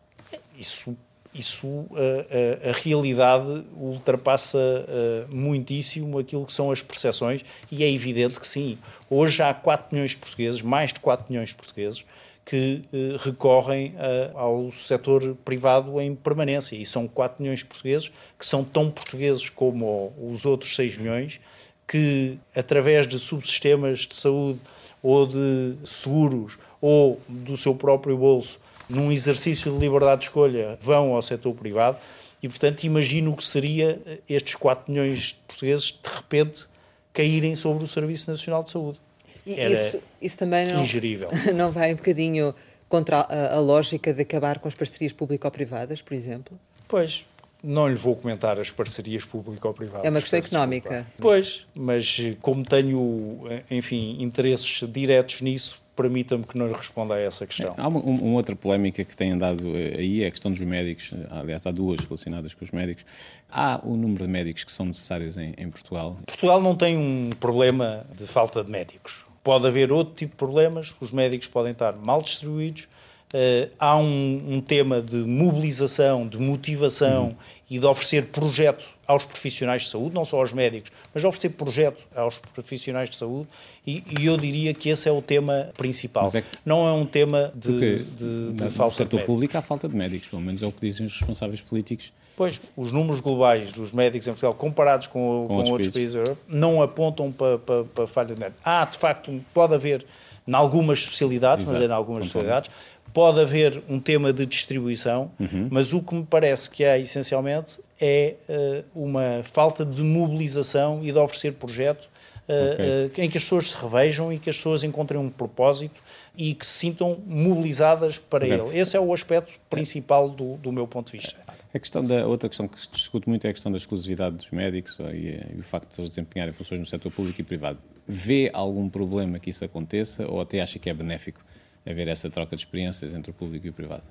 Isso 0.57 0.97
isso, 1.37 1.85
a, 1.91 2.67
a, 2.67 2.69
a 2.69 2.73
realidade 2.73 3.63
ultrapassa 3.75 4.57
uh, 4.57 5.35
muitíssimo 5.35 6.17
aquilo 6.17 6.45
que 6.45 6.53
são 6.53 6.71
as 6.71 6.81
percepções 6.81 7.43
e 7.71 7.83
é 7.83 7.91
evidente 7.91 8.39
que 8.39 8.47
sim. 8.47 8.77
Hoje 9.09 9.43
há 9.43 9.53
4 9.53 9.87
milhões 9.91 10.11
de 10.11 10.17
portugueses, 10.17 10.61
mais 10.61 10.91
de 10.91 10.99
4 10.99 11.27
milhões 11.29 11.49
de 11.49 11.55
portugueses, 11.55 12.05
que 12.43 12.83
uh, 12.91 13.17
recorrem 13.17 13.93
uh, 13.95 14.37
ao 14.37 14.71
setor 14.71 15.35
privado 15.45 15.99
em 16.01 16.15
permanência. 16.15 16.75
E 16.75 16.85
são 16.85 17.07
4 17.07 17.41
milhões 17.41 17.59
de 17.59 17.65
portugueses 17.65 18.11
que 18.37 18.45
são 18.45 18.63
tão 18.63 18.89
portugueses 18.89 19.49
como 19.49 20.13
os 20.17 20.45
outros 20.45 20.75
6 20.75 20.97
milhões, 20.97 21.39
que 21.87 22.37
através 22.55 23.07
de 23.07 23.17
subsistemas 23.17 23.99
de 23.99 24.15
saúde 24.15 24.59
ou 25.01 25.25
de 25.25 25.75
seguros 25.85 26.57
ou 26.81 27.19
do 27.27 27.55
seu 27.55 27.73
próprio 27.75 28.17
bolso 28.17 28.59
num 28.89 29.11
exercício 29.11 29.71
de 29.71 29.77
liberdade 29.77 30.21
de 30.21 30.27
escolha, 30.27 30.77
vão 30.81 31.13
ao 31.13 31.21
setor 31.21 31.53
privado 31.53 31.97
e, 32.41 32.47
portanto, 32.47 32.83
imagino 32.83 33.31
o 33.31 33.35
que 33.35 33.43
seria 33.43 33.99
estes 34.29 34.55
4 34.55 34.91
milhões 34.91 35.19
de 35.19 35.35
portugueses 35.47 35.87
de 35.87 36.09
repente 36.15 36.65
caírem 37.13 37.55
sobre 37.55 37.83
o 37.83 37.87
Serviço 37.87 38.29
Nacional 38.29 38.63
de 38.63 38.69
Saúde. 38.69 38.99
E 39.45 39.59
Era 39.59 39.73
isso, 39.73 39.99
isso 40.21 40.37
também 40.37 40.67
não, 40.67 40.83
ingerível. 40.83 41.29
não 41.55 41.71
vai 41.71 41.93
um 41.93 41.95
bocadinho 41.95 42.53
contra 42.87 43.21
a, 43.21 43.55
a 43.55 43.59
lógica 43.59 44.13
de 44.13 44.21
acabar 44.21 44.59
com 44.59 44.67
as 44.67 44.75
parcerias 44.75 45.13
público-privadas, 45.13 46.01
por 46.01 46.13
exemplo? 46.13 46.57
Pois, 46.87 47.25
não 47.67 47.87
lhe 47.87 47.95
vou 47.95 48.15
comentar 48.15 48.59
as 48.59 48.71
parcerias 48.71 49.25
público-privadas. 49.25 50.05
É 50.05 50.09
uma 50.09 50.21
questão 50.21 50.39
económica. 50.39 51.05
Pois, 51.19 51.67
mas 51.75 52.17
como 52.41 52.63
tenho, 52.63 53.41
enfim, 53.69 54.17
interesses 54.21 54.83
diretos 54.89 55.41
nisso, 55.41 55.81
permita-me 55.97 56.43
que 56.43 56.57
não 56.57 56.67
lhe 56.67 56.73
responda 56.73 57.15
a 57.15 57.19
essa 57.19 57.45
questão. 57.45 57.73
Há 57.75 57.87
uma, 57.87 57.99
uma, 57.99 58.33
outra 58.33 58.55
polémica 58.55 59.03
que 59.03 59.15
tem 59.15 59.31
andado 59.31 59.75
eh, 59.75 59.97
aí, 59.97 60.23
é 60.23 60.27
a 60.27 60.31
questão 60.31 60.51
dos 60.51 60.61
médicos. 60.61 61.11
Aliás, 61.29 61.65
há 61.65 61.71
duas 61.71 61.99
relacionadas 61.99 62.53
com 62.53 62.63
os 62.63 62.71
médicos. 62.71 63.03
Há 63.49 63.81
o 63.83 63.97
número 63.97 64.25
de 64.25 64.31
médicos 64.31 64.63
que 64.63 64.71
são 64.71 64.85
necessários 64.85 65.37
em, 65.37 65.53
em 65.57 65.69
Portugal? 65.69 66.17
Portugal 66.27 66.61
não 66.61 66.75
tem 66.75 66.95
um 66.95 67.31
problema 67.39 68.05
de 68.15 68.27
falta 68.27 68.63
de 68.63 68.69
médicos. 68.69 69.25
Pode 69.43 69.65
haver 69.65 69.91
outro 69.91 70.13
tipo 70.13 70.31
de 70.31 70.37
problemas, 70.37 70.95
os 71.01 71.11
médicos 71.11 71.47
podem 71.47 71.71
estar 71.71 71.93
mal 71.93 72.21
distribuídos, 72.21 72.87
Uh, 73.33 73.69
há 73.77 73.97
um, 73.97 74.55
um, 74.55 74.61
tema 74.61 75.01
de 75.01 75.17
mobilização, 75.17 76.25
de 76.25 76.37
motivação 76.37 77.25
uhum. 77.25 77.35
e 77.69 77.77
de 77.77 77.85
oferecer 77.85 78.27
projeto 78.27 78.87
aos 79.05 79.25
profissionais 79.25 79.81
de 79.83 79.89
saúde, 79.89 80.15
não 80.15 80.23
só 80.23 80.39
aos 80.39 80.53
médicos, 80.53 80.91
mas 81.13 81.25
oferecer 81.25 81.49
projeto 81.49 82.07
aos 82.15 82.37
profissionais 82.53 83.09
de 83.09 83.17
saúde, 83.17 83.49
e, 83.85 84.01
e 84.17 84.25
eu 84.25 84.37
diria 84.37 84.73
que 84.73 84.87
esse 84.87 85.09
é 85.09 85.11
o 85.11 85.21
tema 85.21 85.69
principal. 85.77 86.31
É 86.33 86.41
que, 86.41 86.47
não 86.65 86.87
é 86.87 86.93
um 86.93 87.05
tema 87.05 87.51
de, 87.53 87.97
de, 87.97 88.53
de 88.53 88.69
falta 88.69 88.91
de 88.91 88.97
setor 88.97 89.21
público 89.23 89.57
há 89.57 89.61
falta 89.61 89.89
de 89.89 89.95
médicos, 89.95 90.29
pelo 90.29 90.41
menos 90.41 90.63
é 90.63 90.65
o 90.65 90.71
que 90.71 90.79
dizem 90.79 91.05
os 91.05 91.13
responsáveis 91.13 91.59
políticos. 91.59 92.13
Pois, 92.37 92.61
os 92.77 92.91
números 92.93 93.19
globais 93.19 93.73
dos 93.73 93.91
médicos 93.91 94.27
em 94.27 94.31
Portugal, 94.31 94.53
comparados 94.53 95.07
com, 95.07 95.19
com, 95.19 95.47
com 95.47 95.53
outros, 95.55 95.71
outros 95.71 95.93
países, 95.93 96.15
países 96.15 96.37
não 96.47 96.81
apontam 96.81 97.31
para, 97.31 97.57
para, 97.57 97.83
para 97.83 98.07
falha 98.07 98.33
de 98.33 98.39
médicos. 98.39 98.61
Há, 98.63 98.85
de 98.85 98.97
facto, 98.97 99.43
pode 99.53 99.73
haver, 99.73 100.05
em 100.47 100.53
algumas 100.53 100.99
especialidades, 100.99 101.63
Exato. 101.63 101.79
mas 101.79 101.89
é 101.89 101.91
em 101.91 101.95
algumas 101.95 102.27
especialidades, 102.27 102.69
Pode 103.13 103.39
haver 103.39 103.81
um 103.89 103.99
tema 103.99 104.31
de 104.31 104.45
distribuição, 104.45 105.31
uhum. 105.39 105.67
mas 105.71 105.93
o 105.93 106.03
que 106.03 106.13
me 106.13 106.25
parece 106.25 106.69
que 106.69 106.83
há 106.85 106.97
essencialmente 106.97 107.79
é 107.99 108.35
uh, 108.47 109.03
uma 109.03 109.41
falta 109.43 109.83
de 109.85 110.03
mobilização 110.03 110.99
e 111.03 111.11
de 111.11 111.17
oferecer 111.17 111.53
projeto 111.53 112.05
uh, 112.47 112.73
okay. 112.73 113.21
uh, 113.23 113.25
em 113.25 113.29
que 113.29 113.37
as 113.37 113.43
pessoas 113.43 113.71
se 113.71 113.77
revejam 113.77 114.31
e 114.31 114.37
que 114.37 114.49
as 114.49 114.55
pessoas 114.55 114.83
encontrem 114.83 115.19
um 115.19 115.29
propósito 115.29 116.01
e 116.35 116.53
que 116.53 116.65
se 116.65 116.79
sintam 116.79 117.17
mobilizadas 117.25 118.17
para 118.17 118.45
okay. 118.45 118.59
ele. 118.59 118.79
Esse 118.79 118.95
é 118.95 118.99
o 118.99 119.13
aspecto 119.13 119.53
principal 119.69 120.29
do, 120.29 120.57
do 120.57 120.71
meu 120.71 120.87
ponto 120.87 121.11
de 121.11 121.17
vista. 121.17 121.37
A 121.73 121.79
questão 121.79 122.03
da, 122.03 122.25
outra 122.25 122.47
questão 122.47 122.67
que 122.67 122.79
se 122.79 122.89
discute 122.89 123.27
muito 123.27 123.45
é 123.45 123.49
a 123.49 123.53
questão 123.53 123.71
da 123.71 123.77
exclusividade 123.77 124.35
dos 124.35 124.49
médicos 124.51 124.97
e, 125.13 125.55
e 125.55 125.59
o 125.59 125.63
facto 125.63 125.93
de 125.93 126.01
eles 126.01 126.09
desempenharem 126.09 126.53
funções 126.53 126.79
no 126.79 126.85
setor 126.85 127.11
público 127.11 127.39
e 127.41 127.43
privado. 127.43 127.77
Vê 128.07 128.49
algum 128.53 128.89
problema 128.89 129.37
que 129.37 129.49
isso 129.49 129.65
aconteça 129.65 130.25
ou 130.27 130.39
até 130.39 130.61
acha 130.61 130.79
que 130.79 130.89
é 130.89 130.93
benéfico 130.93 131.41
haver 131.87 132.07
essa 132.07 132.29
troca 132.29 132.55
de 132.55 132.61
experiências 132.61 133.13
entre 133.13 133.31
o 133.31 133.33
público 133.33 133.65
e 133.67 133.69
o 133.69 133.73
privado? 133.73 134.03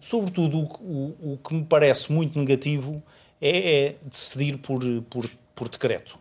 Sobretudo, 0.00 0.60
o, 0.80 1.14
o, 1.20 1.38
que 1.44 1.54
me 1.54 1.64
parece 1.64 2.10
muito 2.10 2.38
negativo 2.38 3.02
é, 3.40 3.84
é 3.86 3.96
decidir 4.04 4.58
por, 4.58 4.80
por, 5.10 5.30
por 5.54 5.68
decreto. 5.68 6.18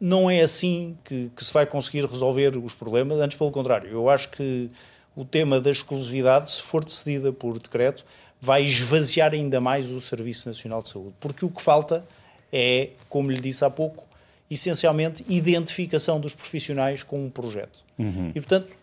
não 0.00 0.28
é 0.28 0.40
assim 0.40 0.96
que, 1.04 1.30
que, 1.36 1.44
se 1.44 1.52
vai 1.52 1.64
conseguir 1.64 2.04
resolver 2.04 2.56
os 2.56 2.74
problemas, 2.74 3.20
antes 3.20 3.36
pelo 3.36 3.52
contrário. 3.52 3.90
Eu 3.90 4.10
acho 4.10 4.30
que 4.30 4.70
o 5.14 5.24
tema 5.24 5.60
da 5.60 5.70
exclusividade, 5.70 6.50
se 6.50 6.62
for 6.62 6.84
decidida 6.84 7.32
por 7.32 7.58
decreto, 7.58 8.04
vai 8.40 8.64
esvaziar 8.64 9.32
ainda 9.32 9.60
mais 9.60 9.88
o 9.90 10.00
Serviço 10.00 10.48
Nacional 10.48 10.82
de 10.82 10.88
Saúde. 10.88 11.14
Porque 11.20 11.44
o 11.44 11.48
que 11.48 11.62
falta 11.62 12.04
é, 12.52 12.90
como 13.08 13.30
lhe 13.30 13.40
disse 13.40 13.64
há 13.64 13.70
pouco, 13.70 14.04
essencialmente 14.52 15.24
identificação 15.28 16.20
dos 16.20 16.34
profissionais 16.34 17.02
com 17.02 17.24
um 17.24 17.30
projeto. 17.30 17.82
Uhum. 17.98 18.32
E, 18.34 18.40
portanto, 18.40 18.76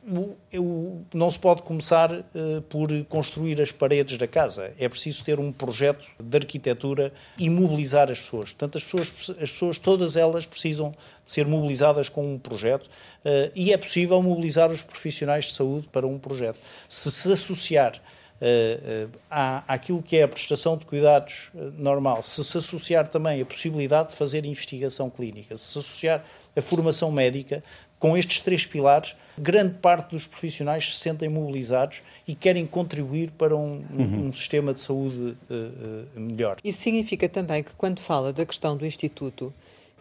eu, 0.51 1.01
não 1.13 1.29
se 1.29 1.37
pode 1.37 1.61
começar 1.61 2.11
uh, 2.11 2.61
por 2.69 2.89
construir 3.05 3.61
as 3.61 3.71
paredes 3.71 4.17
da 4.17 4.27
casa. 4.27 4.73
É 4.79 4.87
preciso 4.87 5.23
ter 5.23 5.39
um 5.39 5.51
projeto 5.51 6.09
de 6.19 6.37
arquitetura 6.37 7.11
e 7.37 7.49
mobilizar 7.49 8.09
as 8.11 8.19
pessoas. 8.19 8.49
Portanto, 8.51 8.77
as 8.77 8.83
pessoas, 8.83 9.29
as 9.41 9.51
pessoas 9.51 9.77
todas 9.77 10.15
elas 10.17 10.45
precisam 10.45 10.91
de 11.25 11.31
ser 11.31 11.45
mobilizadas 11.45 12.09
com 12.09 12.33
um 12.33 12.39
projeto 12.39 12.85
uh, 12.85 13.51
e 13.55 13.71
é 13.71 13.77
possível 13.77 14.21
mobilizar 14.21 14.71
os 14.71 14.81
profissionais 14.81 15.45
de 15.45 15.53
saúde 15.53 15.87
para 15.91 16.07
um 16.07 16.17
projeto. 16.17 16.57
Se 16.87 17.11
se 17.11 17.31
associar 17.31 18.01
uh, 18.41 19.09
à, 19.29 19.63
àquilo 19.73 20.01
que 20.01 20.17
é 20.17 20.23
a 20.23 20.27
prestação 20.27 20.77
de 20.77 20.85
cuidados 20.85 21.49
uh, 21.53 21.71
normal, 21.77 22.21
se 22.21 22.43
se 22.43 22.57
associar 22.57 23.07
também 23.07 23.41
a 23.41 23.45
possibilidade 23.45 24.09
de 24.09 24.15
fazer 24.15 24.45
investigação 24.45 25.09
clínica, 25.09 25.55
se 25.55 25.63
se 25.63 25.79
associar 25.79 26.25
a 26.55 26.61
formação 26.61 27.11
médica, 27.11 27.63
com 27.99 28.17
estes 28.17 28.39
três 28.39 28.65
pilares, 28.65 29.15
grande 29.37 29.75
parte 29.75 30.11
dos 30.11 30.25
profissionais 30.25 30.93
se 30.93 30.99
sentem 30.99 31.27
mobilizados 31.27 32.01
e 32.25 32.33
querem 32.33 32.65
contribuir 32.65 33.29
para 33.31 33.55
um, 33.55 33.83
uhum. 33.91 34.27
um 34.27 34.31
sistema 34.31 34.73
de 34.73 34.81
saúde 34.81 35.35
uh, 35.49 36.19
melhor. 36.19 36.57
Isso 36.63 36.81
significa 36.81 37.27
também 37.27 37.61
que, 37.61 37.73
quando 37.73 37.99
fala 37.99 38.31
da 38.31 38.45
questão 38.45 38.77
do 38.77 38.85
Instituto, 38.85 39.53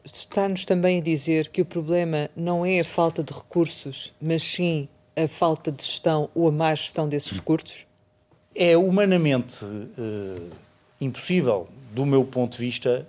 está-nos 0.04 0.64
também 0.64 0.98
a 0.98 1.02
dizer 1.02 1.48
que 1.48 1.60
o 1.60 1.64
problema 1.64 2.30
não 2.36 2.64
é 2.64 2.80
a 2.80 2.84
falta 2.84 3.22
de 3.22 3.32
recursos, 3.32 4.14
mas 4.20 4.44
sim 4.44 4.88
a 5.16 5.26
falta 5.26 5.72
de 5.72 5.84
gestão 5.84 6.30
ou 6.34 6.48
a 6.48 6.52
má 6.52 6.72
gestão 6.74 7.08
desses 7.08 7.32
recursos? 7.32 7.87
É 8.54 8.76
humanamente 8.76 9.64
uh, 9.64 10.50
impossível, 11.00 11.68
do 11.92 12.04
meu 12.04 12.24
ponto 12.24 12.56
de 12.56 12.64
vista, 12.64 13.06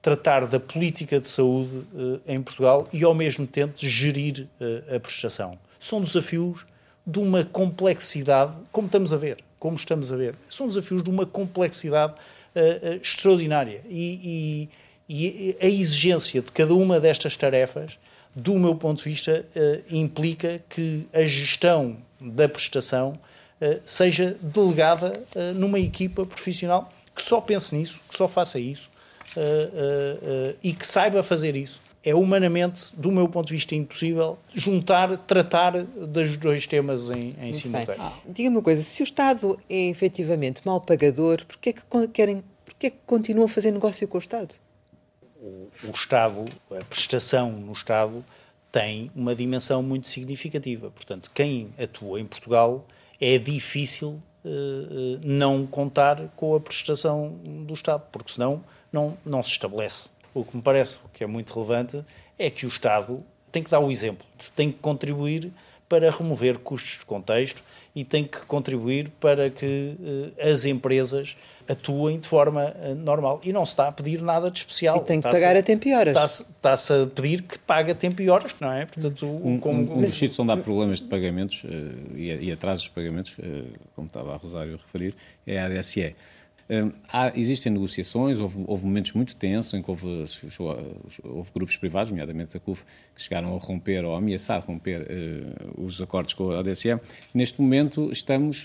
tratar 0.00 0.46
da 0.46 0.60
política 0.60 1.20
de 1.20 1.28
saúde 1.28 1.74
uh, 1.92 2.20
em 2.26 2.40
Portugal 2.42 2.88
e, 2.92 3.02
ao 3.04 3.14
mesmo 3.14 3.46
tempo, 3.46 3.74
gerir 3.76 4.46
uh, 4.60 4.96
a 4.96 5.00
prestação. 5.00 5.58
São 5.78 6.02
desafios 6.02 6.66
de 7.06 7.18
uma 7.18 7.44
complexidade, 7.44 8.52
como 8.70 8.86
estamos 8.86 9.12
a 9.12 9.16
ver, 9.16 9.38
como 9.58 9.76
estamos 9.76 10.12
a 10.12 10.16
ver, 10.16 10.34
são 10.48 10.68
desafios 10.68 11.02
de 11.02 11.10
uma 11.10 11.26
complexidade 11.26 12.14
extraordinária 13.00 13.80
e, 13.88 14.68
e, 15.08 15.54
e, 15.54 15.56
a 15.60 15.66
exigência 15.66 16.42
de 16.42 16.50
cada 16.50 16.74
uma 16.74 16.98
destas 16.98 17.36
tarefas, 17.36 17.98
do 18.34 18.58
meu 18.58 18.74
ponto 18.74 18.98
de 18.98 19.08
vista, 19.08 19.44
implica 19.90 20.60
que 20.68 21.06
a 21.14 21.22
gestão 21.22 21.96
da 22.20 22.48
prestação 22.48 23.18
seja 23.82 24.36
delegada 24.40 25.20
eh, 25.34 25.52
numa 25.52 25.78
equipa 25.78 26.24
profissional 26.24 26.92
que 27.14 27.22
só 27.22 27.40
pense 27.40 27.74
nisso, 27.74 28.00
que 28.08 28.16
só 28.16 28.28
faça 28.28 28.58
isso 28.58 28.90
eh, 29.36 30.54
e 30.62 30.72
que 30.72 30.86
saiba 30.86 31.22
fazer 31.22 31.56
isso. 31.56 31.80
É 32.04 32.14
humanamente, 32.14 32.94
do 32.96 33.10
meu 33.10 33.28
ponto 33.28 33.48
de 33.48 33.54
vista, 33.54 33.74
impossível 33.74 34.38
juntar, 34.54 35.16
tratar 35.18 35.82
dos 35.82 36.36
dois 36.36 36.66
temas 36.66 37.10
em, 37.10 37.34
em 37.40 37.52
simultâneo. 37.52 38.00
Ah, 38.00 38.12
Diga-me 38.24 38.56
uma 38.56 38.62
coisa, 38.62 38.82
se 38.82 39.02
o 39.02 39.04
Estado 39.04 39.58
é 39.68 39.88
efetivamente 39.88 40.62
mal 40.64 40.80
pagador, 40.80 41.44
porquê 41.44 41.70
é 41.70 41.72
que 41.72 42.08
querem, 42.12 42.44
porquê 42.64 42.86
é 42.86 42.90
que 42.90 42.98
continuam 43.04 43.46
a 43.46 43.48
fazer 43.48 43.72
negócio 43.72 44.06
com 44.06 44.16
o 44.16 44.20
Estado? 44.20 44.54
O, 45.42 45.68
o 45.88 45.90
Estado, 45.92 46.44
a 46.70 46.84
prestação 46.84 47.50
no 47.50 47.72
Estado 47.72 48.24
tem 48.70 49.10
uma 49.14 49.34
dimensão 49.34 49.82
muito 49.82 50.08
significativa. 50.08 50.90
Portanto, 50.90 51.30
quem 51.34 51.68
atua 51.78 52.20
em 52.20 52.24
Portugal 52.24 52.86
é 53.20 53.38
difícil 53.38 54.22
uh, 54.44 55.20
não 55.22 55.66
contar 55.66 56.28
com 56.36 56.54
a 56.54 56.60
prestação 56.60 57.30
do 57.66 57.74
Estado, 57.74 58.04
porque 58.12 58.32
senão 58.32 58.62
não, 58.92 59.16
não 59.24 59.42
se 59.42 59.50
estabelece. 59.50 60.10
O 60.34 60.44
que 60.44 60.56
me 60.56 60.62
parece 60.62 60.98
que 61.12 61.24
é 61.24 61.26
muito 61.26 61.52
relevante 61.52 62.04
é 62.38 62.50
que 62.50 62.64
o 62.64 62.68
Estado 62.68 63.24
tem 63.50 63.62
que 63.62 63.70
dar 63.70 63.80
o 63.80 63.90
exemplo, 63.90 64.26
tem 64.54 64.70
que 64.70 64.78
contribuir 64.78 65.52
para 65.88 66.10
remover 66.10 66.58
custos 66.58 66.98
de 67.00 67.06
contexto 67.06 67.62
e 67.94 68.04
tem 68.04 68.24
que 68.24 68.40
contribuir 68.42 69.10
para 69.18 69.50
que 69.50 69.96
uh, 69.98 70.50
as 70.50 70.64
empresas 70.64 71.36
atuem 71.68 72.18
de 72.18 72.26
forma 72.26 72.74
uh, 72.76 72.94
normal. 72.94 73.40
E 73.44 73.52
não 73.52 73.64
se 73.64 73.72
está 73.72 73.88
a 73.88 73.92
pedir 73.92 74.22
nada 74.22 74.50
de 74.50 74.58
especial. 74.58 74.96
E 74.96 75.00
tem 75.00 75.20
que 75.20 75.30
pagar 75.30 75.56
a, 75.56 75.60
a 75.60 75.62
tempo 75.62 75.88
e 75.88 75.94
horas. 75.94 76.14
Está-se 76.14 76.82
está 76.82 77.02
a 77.02 77.06
pedir 77.06 77.42
que 77.42 77.58
pague 77.58 77.90
a 77.90 77.94
tempo 77.94 78.22
e 78.22 78.30
horas, 78.30 78.54
não 78.60 78.72
é? 78.72 78.86
Portanto, 78.86 79.26
um, 79.26 79.58
como, 79.58 79.80
um, 79.80 79.98
um 79.98 80.00
dos 80.00 80.12
sítios 80.12 80.38
onde 80.38 80.52
há 80.52 80.56
problemas 80.56 81.00
de 81.00 81.06
pagamentos 81.06 81.64
uh, 81.64 82.16
e, 82.16 82.46
e 82.46 82.52
atrasos 82.52 82.84
de 82.84 82.90
pagamentos, 82.90 83.32
uh, 83.38 83.64
como 83.94 84.06
estava 84.06 84.34
a 84.34 84.36
Rosário 84.36 84.74
a 84.74 84.76
referir, 84.76 85.14
é 85.46 85.58
a 85.58 85.66
ADSE. 85.66 86.14
Há, 87.12 87.32
existem 87.38 87.72
negociações, 87.72 88.38
houve, 88.38 88.64
houve, 88.66 88.84
momentos 88.84 89.12
muito 89.12 89.34
tensos 89.36 89.74
em 89.74 89.82
que 89.82 89.90
houve, 89.90 90.06
houve, 91.24 91.52
grupos 91.52 91.76
privados, 91.76 92.10
nomeadamente 92.10 92.56
a 92.56 92.60
CUF, 92.60 92.84
que 93.14 93.22
chegaram 93.22 93.54
a 93.54 93.58
romper 93.58 94.04
ou 94.04 94.14
a 94.14 94.18
ameaçar 94.18 94.60
romper 94.64 95.06
os 95.76 96.00
acordos 96.00 96.34
com 96.34 96.50
a 96.50 96.60
ADSE. 96.60 96.98
Neste 97.32 97.60
momento 97.60 98.10
estamos 98.12 98.64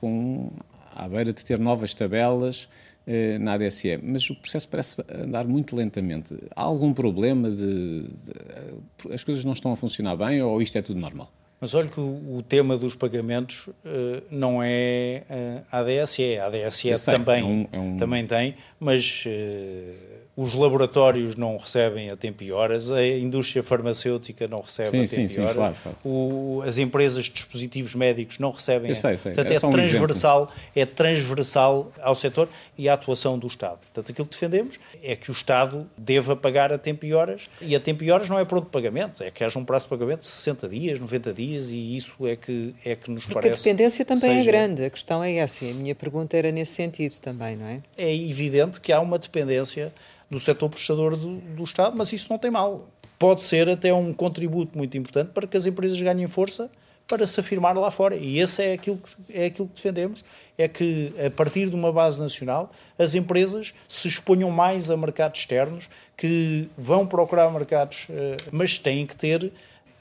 com 0.00 0.50
à 0.94 1.08
beira 1.08 1.32
de 1.32 1.44
ter 1.44 1.58
novas 1.58 1.92
tabelas 1.92 2.68
eh, 3.06 3.36
na 3.38 3.52
ADSE, 3.54 3.98
mas 4.02 4.30
o 4.30 4.34
processo 4.34 4.68
parece 4.68 4.96
andar 5.12 5.46
muito 5.46 5.76
lentamente. 5.76 6.34
Há 6.56 6.62
algum 6.62 6.94
problema 6.94 7.50
de, 7.50 8.02
de, 8.04 9.12
as 9.12 9.22
coisas 9.22 9.44
não 9.44 9.52
estão 9.52 9.72
a 9.72 9.76
funcionar 9.76 10.16
bem 10.16 10.40
ou 10.40 10.62
isto 10.62 10.78
é 10.78 10.82
tudo 10.82 10.98
normal? 10.98 11.30
Mas 11.60 11.74
olha 11.74 11.88
que 11.88 12.00
o, 12.00 12.36
o 12.36 12.42
tema 12.42 12.76
dos 12.76 12.94
pagamentos 12.94 13.68
uh, 13.68 13.72
não 14.30 14.62
é 14.62 15.22
uh, 15.30 15.66
a 15.70 15.78
ADSE, 15.78 16.38
ADSE 16.38 17.04
também, 17.04 17.40
é 17.40 17.44
um, 17.44 17.68
é 17.72 17.78
um... 17.78 17.96
também 17.96 18.26
tem, 18.26 18.54
mas 18.78 19.24
uh, 19.26 20.23
os 20.36 20.54
laboratórios 20.54 21.36
não 21.36 21.56
recebem 21.56 22.10
a 22.10 22.16
tempo 22.16 22.42
e 22.42 22.50
horas, 22.50 22.90
a 22.90 23.06
indústria 23.06 23.62
farmacêutica 23.62 24.48
não 24.48 24.60
recebe 24.60 24.90
sim, 24.90 25.04
a 25.04 25.20
tempo 25.20 25.32
sim, 25.32 25.40
e 25.40 25.44
horas, 25.44 25.54
claro, 25.54 25.76
claro. 25.80 25.98
O, 26.04 26.62
as 26.66 26.78
empresas 26.78 27.26
de 27.26 27.30
dispositivos 27.30 27.94
médicos 27.94 28.38
não 28.40 28.50
recebem. 28.50 28.88
Eu 28.88 28.96
sei, 28.96 29.16
sei. 29.16 29.32
Portanto, 29.32 29.52
é, 29.52 29.56
é 29.56 29.70
transversal, 29.70 30.50
é 30.74 30.84
transversal 30.86 31.92
ao 32.02 32.16
setor 32.16 32.48
e 32.76 32.88
à 32.88 32.94
atuação 32.94 33.38
do 33.38 33.46
Estado. 33.46 33.78
Portanto, 33.78 34.10
aquilo 34.10 34.26
que 34.26 34.34
defendemos 34.34 34.80
é 35.02 35.14
que 35.14 35.30
o 35.30 35.32
Estado 35.32 35.88
deva 35.96 36.34
pagar 36.34 36.72
a 36.72 36.78
tempo 36.78 37.06
e 37.06 37.14
horas, 37.14 37.48
e 37.60 37.76
a 37.76 37.80
tempo 37.80 38.02
e 38.02 38.10
horas 38.10 38.28
não 38.28 38.38
é 38.38 38.44
pronto 38.44 38.66
pagamento, 38.66 39.22
é 39.22 39.30
que 39.30 39.44
haja 39.44 39.56
um 39.56 39.64
prazo 39.64 39.84
de 39.84 39.90
pagamento 39.90 40.20
de 40.20 40.26
60 40.26 40.68
dias, 40.68 40.98
90 40.98 41.32
dias, 41.32 41.70
e 41.70 41.96
isso 41.96 42.26
é 42.26 42.34
que, 42.34 42.74
é 42.84 42.96
que 42.96 43.08
nos 43.08 43.22
Porque 43.22 43.34
parece... 43.34 43.50
Porque 43.50 43.70
a 43.70 43.72
dependência 43.72 44.04
também 44.04 44.30
é 44.30 44.34
seja... 44.34 44.40
é 44.40 44.52
grande, 44.52 44.84
a 44.84 44.90
questão 44.90 45.22
é 45.22 45.34
essa, 45.36 45.64
a 45.64 45.74
minha 45.74 45.94
pergunta 45.94 46.36
era 46.36 46.50
nesse 46.50 46.72
sentido 46.72 47.20
também, 47.20 47.56
não 47.56 47.66
é? 47.66 47.80
É 47.96 48.12
evidente 48.12 48.80
que 48.80 48.92
há 48.92 49.00
uma 49.00 49.16
dependência 49.16 49.92
do 50.30 50.40
setor 50.40 50.68
prestador 50.68 51.16
do, 51.16 51.36
do 51.36 51.64
Estado, 51.64 51.96
mas 51.96 52.12
isso 52.12 52.28
não 52.30 52.38
tem 52.38 52.50
mal. 52.50 52.86
Pode 53.18 53.42
ser 53.42 53.68
até 53.68 53.92
um 53.92 54.12
contributo 54.12 54.76
muito 54.76 54.96
importante 54.96 55.30
para 55.32 55.46
que 55.46 55.56
as 55.56 55.66
empresas 55.66 56.00
ganhem 56.00 56.26
força 56.26 56.70
para 57.06 57.26
se 57.26 57.38
afirmar 57.38 57.76
lá 57.76 57.90
fora. 57.90 58.16
E 58.16 58.38
esse 58.38 58.62
é 58.62 58.72
aquilo 58.72 58.98
que, 58.98 59.38
é 59.38 59.46
aquilo 59.46 59.68
que 59.68 59.74
defendemos, 59.74 60.24
é 60.56 60.68
que 60.68 61.12
a 61.24 61.30
partir 61.30 61.68
de 61.68 61.74
uma 61.74 61.92
base 61.92 62.20
nacional 62.20 62.70
as 62.98 63.14
empresas 63.14 63.74
se 63.88 64.08
exponham 64.08 64.50
mais 64.50 64.90
a 64.90 64.96
mercados 64.96 65.40
externos, 65.40 65.88
que 66.16 66.68
vão 66.78 67.06
procurar 67.06 67.50
mercados, 67.50 68.06
eh, 68.08 68.36
mas 68.52 68.78
têm 68.78 69.04
que 69.06 69.16
ter 69.16 69.52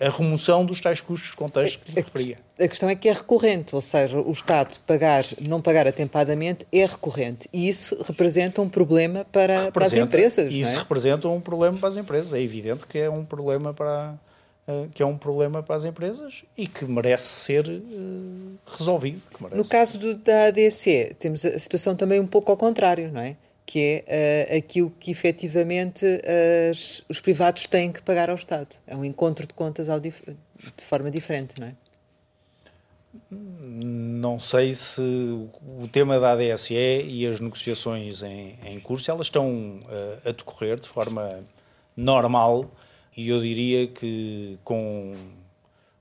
a 0.03 0.09
remoção 0.09 0.65
dos 0.65 0.79
tais 0.79 1.01
custos 1.01 1.31
de 1.31 1.37
contexto 1.37 1.79
que 1.79 1.91
lhe 1.91 2.01
referia. 2.01 2.37
A 2.59 2.67
questão 2.67 2.89
é 2.89 2.95
que 2.95 3.09
é 3.09 3.13
recorrente, 3.13 3.73
ou 3.73 3.81
seja, 3.81 4.19
o 4.19 4.31
Estado 4.31 4.77
pagar, 4.85 5.25
não 5.47 5.61
pagar 5.61 5.87
atempadamente 5.87 6.67
é 6.71 6.85
recorrente 6.85 7.49
e 7.51 7.67
isso 7.67 7.97
representa 8.03 8.61
um 8.61 8.69
problema 8.69 9.25
para, 9.31 9.71
para 9.71 9.85
as 9.85 9.93
empresas. 9.93 10.51
Isso 10.51 10.75
é? 10.75 10.79
representa 10.79 11.27
um 11.27 11.41
problema 11.41 11.77
para 11.77 11.89
as 11.89 11.97
empresas. 11.97 12.33
É 12.33 12.41
evidente 12.41 12.85
que 12.85 12.99
é 12.99 13.09
um 13.09 13.25
problema 13.25 13.73
para, 13.73 14.15
uh, 14.67 14.87
que 14.93 15.01
é 15.01 15.05
um 15.05 15.17
problema 15.17 15.63
para 15.63 15.75
as 15.75 15.85
empresas 15.85 16.43
e 16.57 16.67
que 16.67 16.85
merece 16.85 17.27
ser 17.27 17.67
uh, 17.67 18.57
resolvido. 18.77 19.21
Merece. 19.39 19.57
No 19.57 19.67
caso 19.67 19.97
do, 19.97 20.15
da 20.15 20.47
ADC, 20.47 21.15
temos 21.19 21.45
a 21.45 21.57
situação 21.57 21.95
também 21.95 22.19
um 22.19 22.27
pouco 22.27 22.51
ao 22.51 22.57
contrário, 22.57 23.11
não 23.11 23.21
é? 23.21 23.35
Que 23.65 24.03
é 24.05 24.51
uh, 24.51 24.57
aquilo 24.57 24.91
que 24.99 25.11
efetivamente 25.11 26.05
as, 26.69 27.03
os 27.09 27.19
privados 27.19 27.65
têm 27.67 27.91
que 27.91 28.01
pagar 28.01 28.29
ao 28.29 28.35
Estado. 28.35 28.75
É 28.85 28.95
um 28.95 29.05
encontro 29.05 29.47
de 29.47 29.53
contas 29.53 29.87
de 29.87 30.83
forma 30.83 31.09
diferente, 31.09 31.59
não 31.59 31.67
é? 31.67 31.75
Não 33.29 34.39
sei 34.39 34.73
se 34.73 35.01
o 35.01 35.87
tema 35.91 36.19
da 36.19 36.31
ADSE 36.31 36.73
e 36.73 37.27
as 37.27 37.39
negociações 37.39 38.23
em, 38.23 38.55
em 38.63 38.79
curso 38.79 39.11
elas 39.11 39.27
estão 39.27 39.79
uh, 39.83 40.29
a 40.29 40.31
decorrer 40.31 40.79
de 40.79 40.87
forma 40.87 41.43
normal 41.95 42.71
e 43.15 43.29
eu 43.29 43.39
diria 43.39 43.87
que 43.87 44.57
com, 44.63 45.13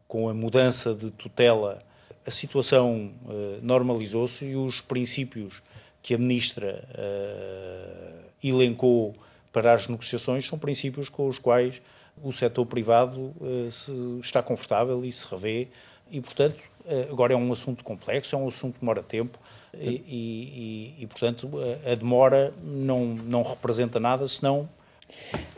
com 0.09 0.29
a 0.29 0.35
mudança 0.35 0.95
de 0.95 1.11
tutela 1.11 1.83
a 2.27 2.31
situação 2.31 3.13
uh, 3.25 3.59
normalizou-se 3.61 4.47
e 4.47 4.57
os 4.57 4.81
princípios 4.81 5.63
que 6.03 6.14
a 6.14 6.18
Ministra 6.18 6.84
uh, 6.90 8.24
elencou 8.42 9.14
para 9.53 9.72
as 9.72 9.86
negociações 9.86 10.46
são 10.46 10.59
princípios 10.59 11.09
com 11.09 11.28
os 11.28 11.38
quais 11.38 11.80
o 12.22 12.32
setor 12.32 12.66
privado 12.66 13.34
uh, 13.40 14.18
está 14.20 14.42
confortável 14.42 15.05
e 15.05 15.12
se 15.12 15.26
revê 15.30 15.68
e, 16.11 16.20
portanto, 16.20 16.68
uh, 16.84 17.12
agora 17.12 17.34
é 17.34 17.36
um 17.36 17.53
assunto 17.53 17.84
complexo, 17.84 18.34
é 18.34 18.38
um 18.38 18.48
assunto 18.48 18.74
que 18.74 18.80
demora 18.80 19.03
tempo 19.03 19.38
e, 19.74 20.96
e, 20.98 21.03
e, 21.03 21.07
portanto, 21.07 21.50
a 21.90 21.94
demora 21.94 22.53
não, 22.62 23.07
não 23.07 23.42
representa 23.42 23.98
nada, 23.98 24.28
senão 24.28 24.68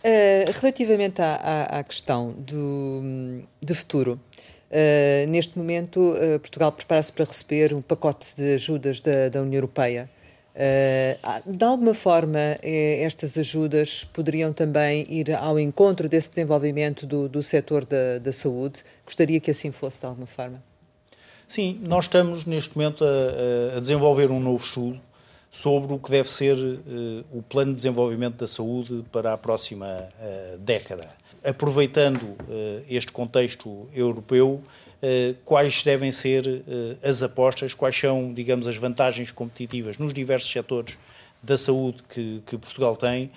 Uh, 0.01 0.51
relativamente 0.61 1.23
à, 1.23 1.35
à, 1.37 1.79
à, 1.79 1.85
questão 1.85 2.33
do, 2.33 3.43
de 3.63 3.75
futuro, 3.75 4.21
uh, 4.71 5.31
neste 5.31 5.57
momento 5.57 5.99
uh, 6.01 6.39
Portugal 6.41 6.71
prepara-se 6.73 7.11
para 7.11 7.25
receber 7.25 7.75
um 7.75 7.81
pacote 7.81 8.37
de 8.37 8.55
ajudas 8.55 9.01
da, 9.01 9.31
da 9.31 9.41
União 9.41 9.55
Europeia. 9.59 10.11
De 11.47 11.65
alguma 11.65 11.95
forma, 11.95 12.39
estas 12.63 13.37
ajudas 13.37 14.05
poderiam 14.13 14.53
também 14.53 15.05
ir 15.09 15.33
ao 15.33 15.59
encontro 15.59 16.09
desse 16.09 16.29
desenvolvimento 16.29 17.07
do, 17.07 17.29
do 17.29 17.43
setor 17.43 17.85
da, 17.85 18.19
da 18.19 18.33
saúde? 18.33 18.85
Gostaria 19.05 19.41
que 19.41 19.51
assim 19.51 19.73
fosse, 19.73 20.01
de 20.01 20.07
alguma 20.07 20.27
forma? 20.27 20.63
Sim, 21.47 21.79
nós 21.83 22.07
estamos 22.07 22.45
neste 22.45 22.77
momento 22.77 23.05
a, 23.05 23.77
a 23.77 23.81
desenvolver 23.81 24.31
um 24.31 24.41
novo 24.41 24.65
estudo 24.65 25.01
sobre 25.51 25.95
o 25.95 25.99
que 26.01 26.11
deve 26.11 26.29
ser 26.29 26.57
uh, 26.57 27.25
o 27.33 27.41
plano 27.41 27.71
de 27.71 27.77
desenvolvimento 27.77 28.37
da 28.37 28.47
saúde 28.47 29.05
para 29.13 29.33
a 29.33 29.39
próxima 29.39 29.87
uh, 29.87 30.59
década. 30.59 31.09
Aproveitando 31.45 32.23
uh, 32.23 32.37
este 32.89 33.13
contexto 33.13 33.87
europeu, 33.95 34.61
quais 35.45 35.83
devem 35.83 36.11
ser 36.11 36.63
as 37.03 37.23
apostas, 37.23 37.75
quais 37.75 37.97
são, 37.97 38.33
digamos, 38.33 38.67
as 38.67 38.77
vantagens 38.77 39.31
competitivas 39.31 39.99
nos 39.99 40.15
diversos 40.15 40.51
setores 40.51 40.97
da 41.43 41.57
saúde 41.57 41.99
que, 42.09 42.43
que 42.47 42.57
Portugal 42.57 42.97
tem. 42.97 43.31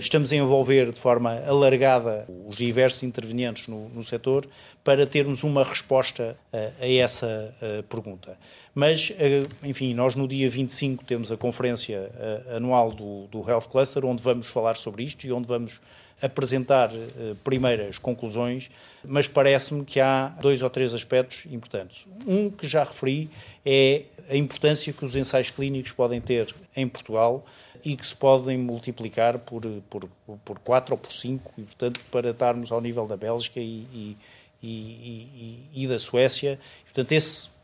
Estamos 0.00 0.32
a 0.32 0.36
envolver 0.36 0.90
de 0.90 0.98
forma 0.98 1.40
alargada 1.46 2.26
os 2.48 2.56
diversos 2.56 3.02
intervenientes 3.02 3.68
no, 3.68 3.88
no 3.90 4.02
setor 4.02 4.46
para 4.82 5.06
termos 5.06 5.44
uma 5.44 5.62
resposta 5.62 6.36
a 6.52 6.88
essa 6.88 7.54
pergunta. 7.88 8.36
Mas, 8.74 9.12
eh, 9.18 9.44
enfim, 9.62 9.94
nós 9.94 10.16
no 10.16 10.26
dia 10.26 10.50
25 10.50 11.04
temos 11.04 11.30
a 11.30 11.36
conferência 11.36 12.10
eh, 12.18 12.56
anual 12.56 12.90
do, 12.90 13.28
do 13.28 13.48
Health 13.48 13.68
Cluster, 13.70 14.04
onde 14.04 14.20
vamos 14.20 14.48
falar 14.48 14.74
sobre 14.74 15.04
isto 15.04 15.24
e 15.24 15.32
onde 15.32 15.46
vamos 15.46 15.80
apresentar 16.22 16.90
eh, 16.94 17.34
primeiras 17.42 17.98
conclusões, 17.98 18.70
mas 19.04 19.28
parece-me 19.28 19.84
que 19.84 20.00
há 20.00 20.28
dois 20.40 20.62
ou 20.62 20.70
três 20.70 20.94
aspectos 20.94 21.44
importantes. 21.52 22.06
Um 22.26 22.50
que 22.50 22.66
já 22.66 22.84
referi 22.84 23.30
é 23.64 24.02
a 24.30 24.36
importância 24.36 24.92
que 24.92 25.04
os 25.04 25.16
ensaios 25.16 25.50
clínicos 25.50 25.92
podem 25.92 26.20
ter 26.20 26.54
em 26.76 26.88
Portugal 26.88 27.44
e 27.84 27.96
que 27.96 28.06
se 28.06 28.14
podem 28.14 28.56
multiplicar 28.56 29.38
por, 29.38 29.62
por, 29.90 30.08
por 30.44 30.58
4 30.58 30.94
ou 30.94 30.98
por 30.98 31.12
5, 31.12 31.52
e 31.58 31.62
portanto 31.62 32.00
para 32.10 32.30
estarmos 32.30 32.72
ao 32.72 32.80
nível 32.80 33.06
da 33.06 33.16
Bélgica 33.16 33.60
e, 33.60 33.86
e, 33.92 34.16
e, 34.62 35.70
e 35.74 35.86
da 35.86 35.98
Suécia. 35.98 36.58
Portanto, 36.84 37.12
esse 37.12 37.54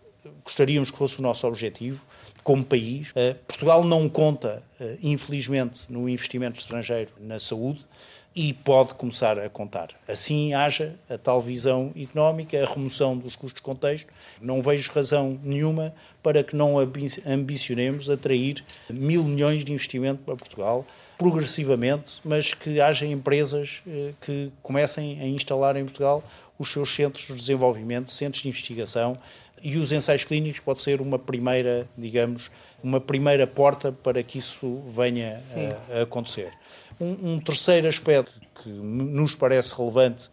gostaríamos 0.44 0.90
que 0.90 0.98
fosse 0.98 1.18
o 1.18 1.22
nosso 1.22 1.46
objetivo 1.46 2.04
como 2.42 2.64
país. 2.64 3.10
Uh, 3.10 3.34
Portugal 3.46 3.84
não 3.84 4.08
conta, 4.08 4.62
uh, 4.80 4.98
infelizmente, 5.02 5.84
no 5.88 6.08
investimento 6.08 6.58
estrangeiro 6.58 7.12
na 7.18 7.38
saúde 7.38 7.86
e 8.34 8.52
pode 8.52 8.94
começar 8.94 9.38
a 9.38 9.48
contar. 9.48 9.88
Assim 10.06 10.54
haja 10.54 10.94
a 11.08 11.18
tal 11.18 11.40
visão 11.40 11.90
económica, 11.96 12.62
a 12.62 12.66
remoção 12.66 13.16
dos 13.16 13.34
custos 13.34 13.60
de 13.60 13.62
contexto. 13.62 14.12
Não 14.40 14.62
vejo 14.62 14.90
razão 14.92 15.38
nenhuma 15.42 15.92
para 16.22 16.44
que 16.44 16.54
não 16.54 16.76
ambicionemos 17.26 18.08
atrair 18.08 18.64
mil 18.88 19.24
milhões 19.24 19.64
de 19.64 19.72
investimento 19.72 20.22
para 20.24 20.36
Portugal 20.36 20.86
progressivamente, 21.18 22.14
mas 22.24 22.54
que 22.54 22.80
haja 22.80 23.04
empresas 23.04 23.82
uh, 23.86 24.14
que 24.22 24.50
comecem 24.62 25.20
a 25.20 25.26
instalar 25.26 25.76
em 25.76 25.84
Portugal 25.84 26.24
os 26.58 26.72
seus 26.72 26.94
centros 26.94 27.26
de 27.26 27.34
desenvolvimento, 27.34 28.10
centros 28.10 28.42
de 28.42 28.48
investigação, 28.48 29.18
e 29.62 29.76
os 29.76 29.92
ensaios 29.92 30.24
clínicos 30.24 30.60
pode 30.60 30.82
ser 30.82 31.00
uma 31.00 31.18
primeira, 31.18 31.86
digamos, 31.96 32.50
uma 32.82 33.00
primeira 33.00 33.46
porta 33.46 33.92
para 33.92 34.22
que 34.22 34.38
isso 34.38 34.82
venha 34.94 35.30
a, 35.30 35.98
a, 35.98 36.02
acontecer. 36.02 36.50
Um, 37.00 37.34
um, 37.34 37.40
terceiro 37.40 37.88
aspecto 37.88 38.32
que 38.62 38.68
nos 38.68 39.34
parece 39.34 39.74
relevante 39.74 40.28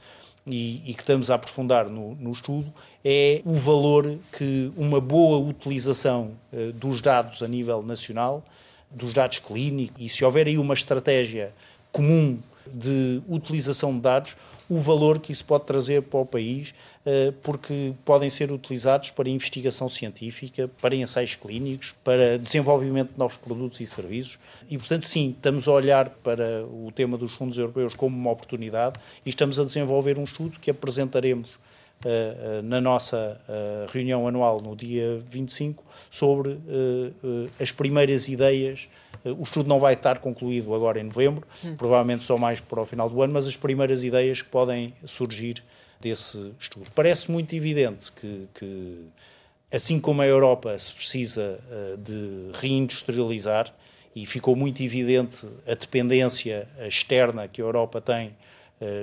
e, 0.46 0.82
e 0.90 0.94
que 0.94 1.02
estamos 1.02 1.32
a 1.32 1.36
aprofundar 1.36 1.88
no, 1.88 2.16
no, 2.16 2.32
estudo 2.32 2.72
é 3.04 3.42
o 3.46 3.54
valor 3.54 4.18
que 4.32 4.72
uma 4.76 5.00
boa 5.00 5.38
utilização 5.38 6.32
uh, 6.52 6.74
dos 6.74 7.02
dados 7.02 7.42
a 7.42 7.48
nível 7.48 7.82
nacional, 7.82 8.44
dos 8.92 9.14
dados 9.14 9.40
clínicos, 9.40 9.96
e 9.98 10.10
se 10.10 10.26
houver 10.26 10.48
aí 10.48 10.58
uma 10.58 10.74
estratégia 10.74 11.54
comum 11.92 12.40
de 12.74 13.22
utilização 13.28 13.94
de 13.94 14.02
dados, 14.02 14.36
o 14.70 14.78
valor 14.78 15.20
que 15.20 15.32
isso 15.32 15.46
pode 15.46 15.66
trazer 15.66 16.02
para 16.04 16.20
o 16.20 16.26
país, 16.26 16.74
eh, 17.06 17.34
porque 17.42 17.94
podem 18.04 18.30
ser 18.30 18.52
utilizados 18.52 19.12
para 19.12 19.30
investigação 19.30 19.88
científica, 19.88 20.70
para 20.82 20.94
ensaios 20.94 21.36
clínicos, 21.36 21.96
para 22.04 22.38
desenvolvimento 22.38 23.14
de 23.14 23.18
novos 23.18 23.38
produtos 23.38 23.80
e 23.80 23.88
serviços. 23.88 24.38
E, 24.70 24.78
portanto, 24.78 25.06
sim, 25.06 25.30
estamos 25.30 25.68
a 25.68 25.72
olhar 25.72 26.10
para 26.10 26.66
o 26.66 26.92
tema 26.94 27.18
dos 27.18 27.32
fundos 27.32 27.58
europeus 27.58 27.96
como 27.96 28.16
uma 28.16 28.32
oportunidade 28.32 29.00
e 29.26 29.30
estamos 29.30 29.58
a 29.58 29.64
desenvolver 29.64 30.20
um 30.20 30.26
estudo 30.26 30.60
que 30.60 30.70
apresentaremos 30.70 31.50
na 32.64 32.80
nossa 32.80 33.42
uh, 33.50 33.92
reunião 33.92 34.28
anual 34.28 34.62
no 34.62 34.76
dia 34.76 35.20
25 35.26 35.84
sobre 36.10 36.60
as 37.60 37.72
primeiras 37.72 38.28
ideias 38.28 38.88
o 39.26 39.44
estudo 39.44 39.68
não 39.68 39.80
vai 39.80 39.94
estar 39.94 40.20
concluído 40.20 40.74
agora 40.74 41.02
em 41.02 41.04
novembro, 41.04 41.46
hum. 41.66 41.76
provavelmente 41.76 42.24
só 42.24 42.38
mais 42.38 42.62
para 42.62 42.80
o 42.80 42.86
final 42.86 43.10
do 43.10 43.22
ano, 43.22 43.34
mas 43.34 43.46
as 43.46 43.58
primeiras 43.58 44.04
ideias 44.04 44.42
que 44.42 44.48
podem 44.48 44.94
surgir 45.04 45.62
desse 46.00 46.54
estudo. 46.58 46.86
Parece 46.96 47.30
muito 47.30 47.54
evidente 47.54 48.10
que, 48.12 48.48
que 48.54 49.06
assim 49.74 50.00
como 50.00 50.22
a 50.22 50.26
Europa 50.26 50.78
se 50.78 50.94
precisa 50.94 51.60
de 51.98 52.52
reindustrializar, 52.62 53.74
e 54.18 54.26
ficou 54.26 54.56
muito 54.56 54.82
evidente 54.82 55.48
a 55.68 55.76
dependência 55.76 56.68
externa 56.88 57.48
que 57.48 57.62
a 57.62 57.66
Europa 57.66 58.02
tem 58.02 58.36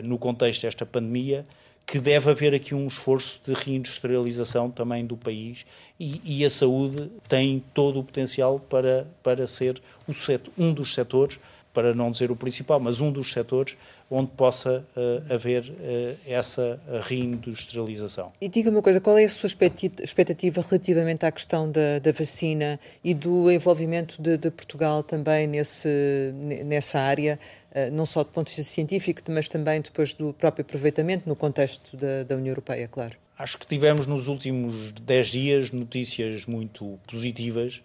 no 0.02 0.18
contexto 0.18 0.62
desta 0.62 0.84
pandemia, 0.84 1.44
que 1.86 1.98
deve 1.98 2.30
haver 2.30 2.54
aqui 2.54 2.74
um 2.74 2.86
esforço 2.86 3.40
de 3.44 3.52
reindustrialização 3.52 4.70
também 4.70 5.04
do 5.04 5.16
país 5.16 5.66
e, 5.98 6.20
e 6.24 6.44
a 6.44 6.50
saúde 6.50 7.10
tem 7.28 7.62
todo 7.72 8.00
o 8.00 8.04
potencial 8.04 8.58
para, 8.58 9.06
para 9.22 9.46
ser 9.46 9.80
setor, 10.10 10.52
um 10.58 10.72
dos 10.72 10.94
setores, 10.94 11.38
para 11.72 11.94
não 11.94 12.10
dizer 12.10 12.30
o 12.30 12.36
principal, 12.36 12.80
mas 12.80 13.00
um 13.00 13.10
dos 13.10 13.32
setores 13.32 13.76
onde 14.10 14.30
possa 14.32 14.84
uh, 14.96 15.32
haver 15.32 15.64
uh, 15.64 16.16
essa 16.26 16.78
reindustrialização. 17.08 18.32
E 18.40 18.48
diga-me 18.48 18.76
uma 18.76 18.82
coisa, 18.82 19.00
qual 19.00 19.18
é 19.18 19.24
a 19.24 19.28
sua 19.28 19.48
expectativa 19.48 20.60
relativamente 20.60 21.26
à 21.26 21.32
questão 21.32 21.70
da, 21.70 21.98
da 21.98 22.12
vacina 22.12 22.78
e 23.02 23.14
do 23.14 23.50
envolvimento 23.50 24.20
de, 24.20 24.36
de 24.36 24.50
Portugal 24.50 25.02
também 25.02 25.46
nesse, 25.46 26.32
nessa 26.64 27.00
área? 27.00 27.38
Eh, 27.74 27.90
não 27.90 28.06
só 28.06 28.22
do 28.22 28.30
ponto 28.30 28.48
de 28.48 28.56
vista 28.56 28.72
científico, 28.72 29.20
mas 29.28 29.48
também 29.48 29.80
depois 29.80 30.14
do 30.14 30.32
próprio 30.32 30.62
aproveitamento 30.62 31.28
no 31.28 31.34
contexto 31.34 31.96
da, 31.96 32.22
da 32.22 32.36
União 32.36 32.52
Europeia, 32.52 32.86
claro. 32.86 33.16
Acho 33.36 33.58
que 33.58 33.66
tivemos 33.66 34.06
nos 34.06 34.28
últimos 34.28 34.92
10 34.92 35.26
dias 35.26 35.70
notícias 35.72 36.46
muito 36.46 37.00
positivas, 37.04 37.82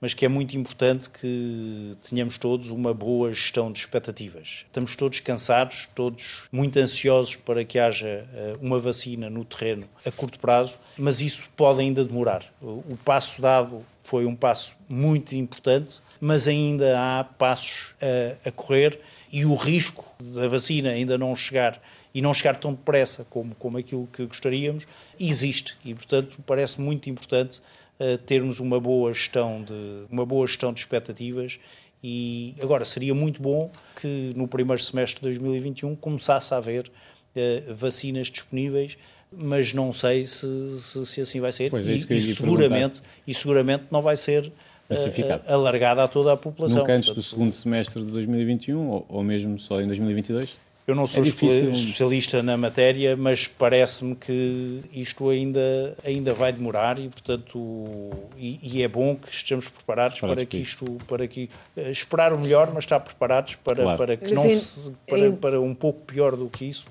mas 0.00 0.14
que 0.14 0.24
é 0.24 0.28
muito 0.28 0.56
importante 0.56 1.08
que 1.08 1.92
tenhamos 2.08 2.38
todos 2.38 2.70
uma 2.70 2.92
boa 2.92 3.32
gestão 3.32 3.72
de 3.72 3.80
expectativas. 3.80 4.64
Estamos 4.66 4.94
todos 4.94 5.20
cansados, 5.20 5.88
todos 5.94 6.42
muito 6.52 6.78
ansiosos 6.78 7.36
para 7.36 7.64
que 7.64 7.78
haja 7.78 8.06
eh, 8.06 8.56
uma 8.60 8.78
vacina 8.78 9.30
no 9.30 9.44
terreno 9.44 9.88
a 10.04 10.10
curto 10.10 10.38
prazo, 10.38 10.78
mas 10.98 11.20
isso 11.20 11.48
pode 11.56 11.80
ainda 11.80 12.04
demorar. 12.04 12.44
O 12.60 12.96
passo 13.04 13.40
dado 13.40 13.84
foi 14.02 14.26
um 14.26 14.36
passo 14.36 14.76
muito 14.88 15.34
importante, 15.34 16.00
mas 16.20 16.46
ainda 16.46 16.98
há 16.98 17.24
passos 17.24 17.94
a, 18.00 18.48
a 18.48 18.52
correr 18.52 19.00
e 19.32 19.44
o 19.44 19.54
risco 19.54 20.04
da 20.20 20.46
vacina 20.46 20.90
ainda 20.90 21.18
não 21.18 21.34
chegar 21.34 21.80
e 22.14 22.22
não 22.22 22.32
chegar 22.32 22.56
tão 22.56 22.72
depressa 22.72 23.26
como, 23.28 23.54
como 23.56 23.76
aquilo 23.76 24.08
que 24.10 24.24
gostaríamos, 24.24 24.86
existe. 25.20 25.76
E, 25.84 25.94
portanto, 25.94 26.38
parece 26.46 26.80
muito 26.80 27.10
importante 27.10 27.60
termos 28.26 28.60
uma 28.60 28.78
boa 28.78 29.12
gestão 29.12 29.62
de 29.62 30.06
uma 30.10 30.26
boa 30.26 30.46
gestão 30.46 30.72
de 30.72 30.80
expectativas 30.80 31.58
e 32.02 32.54
agora 32.62 32.84
seria 32.84 33.14
muito 33.14 33.42
bom 33.42 33.70
que 34.00 34.30
no 34.36 34.46
primeiro 34.46 34.80
semestre 34.80 35.16
de 35.20 35.22
2021 35.22 35.96
começasse 35.96 36.52
a 36.54 36.58
haver 36.58 36.86
uh, 36.86 37.74
vacinas 37.74 38.28
disponíveis, 38.28 38.96
mas 39.32 39.72
não 39.72 39.92
sei 39.92 40.24
se, 40.26 40.46
se, 40.80 41.06
se 41.06 41.20
assim 41.20 41.40
vai 41.40 41.50
ser 41.52 41.74
é, 41.74 41.78
e, 41.80 41.96
e 41.96 42.20
seguramente 42.20 43.02
e 43.26 43.34
seguramente 43.34 43.84
não 43.90 44.00
vai 44.00 44.14
ser 44.14 44.46
uh, 44.46 45.52
alargada 45.52 46.04
a 46.04 46.08
toda 46.08 46.32
a 46.32 46.36
população. 46.36 46.78
Nunca 46.78 46.92
antes 46.92 47.10
do 47.10 47.22
segundo 47.22 47.50
semestre 47.50 48.04
de 48.04 48.10
2021 48.12 48.88
ou, 48.88 49.06
ou 49.08 49.24
mesmo 49.24 49.58
só 49.58 49.80
em 49.80 49.86
2022? 49.86 50.54
Eu 50.86 50.94
não 50.94 51.04
sou 51.04 51.24
é 51.24 51.26
especialista 51.26 52.44
na 52.44 52.56
matéria, 52.56 53.16
mas 53.16 53.48
parece-me 53.48 54.14
que 54.14 54.82
isto 54.92 55.28
ainda, 55.28 55.96
ainda 56.04 56.32
vai 56.32 56.52
demorar 56.52 57.00
e, 57.00 57.08
portanto, 57.08 58.10
e, 58.38 58.60
e 58.62 58.82
é 58.84 58.86
bom 58.86 59.16
que 59.16 59.28
estejamos 59.28 59.66
preparados 59.66 60.20
para 60.20 60.46
que 60.46 60.58
isto, 60.58 60.84
para 61.08 61.26
que 61.26 61.50
uh, 61.76 61.90
esperar 61.90 62.32
o 62.32 62.38
melhor, 62.38 62.70
mas 62.72 62.84
estar 62.84 63.00
preparados 63.00 63.56
para, 63.56 63.82
claro. 63.82 63.98
para 63.98 64.16
que 64.16 64.32
não 64.32 64.48
se, 64.48 64.92
para, 65.08 65.32
para 65.32 65.60
um 65.60 65.74
pouco 65.74 66.02
pior 66.02 66.36
do 66.36 66.48
que 66.48 66.64
isso 66.64 66.86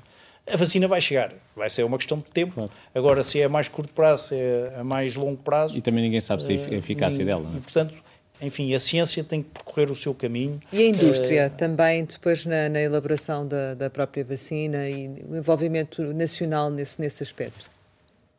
A 0.52 0.58
vacina 0.58 0.90
vai 0.90 1.00
chegar, 1.00 1.32
vai 1.56 1.70
ser 1.70 1.84
uma 1.84 1.98
questão 1.98 2.18
de 2.18 2.30
tempo. 2.30 2.54
Claro. 2.54 2.72
Agora, 2.94 3.24
se 3.24 3.40
é 3.40 3.46
a 3.46 3.50
mais 3.50 3.70
curto 3.70 3.94
prazo, 3.94 4.28
se 4.28 4.36
é 4.36 4.76
a 4.78 4.84
mais 4.84 5.16
longo 5.16 5.38
prazo. 5.38 5.78
E 5.78 5.80
também 5.80 6.04
ninguém 6.04 6.20
sabe 6.20 6.44
se 6.44 6.52
a 6.52 6.56
eficácia 6.76 7.24
uh, 7.24 7.26
dela. 7.26 7.50
E, 7.56 7.62
portanto, 7.62 8.04
enfim, 8.42 8.74
a 8.74 8.80
ciência 8.80 9.24
tem 9.24 9.42
que 9.42 9.50
percorrer 9.50 9.90
o 9.90 9.96
seu 9.96 10.14
caminho. 10.14 10.60
E 10.72 10.84
a 10.84 10.88
indústria 10.88 11.52
uh, 11.54 11.58
também, 11.58 12.04
depois 12.04 12.46
na, 12.46 12.70
na 12.70 12.82
elaboração 12.82 13.48
da, 13.48 13.74
da, 13.74 13.90
própria 13.90 14.24
vacina 14.24 14.90
e 14.90 15.08
o 15.30 15.38
envolvimento 15.38 16.02
nacional 16.14 16.70
nesse, 16.70 17.00
nesse 17.00 17.24
aspecto? 17.24 17.70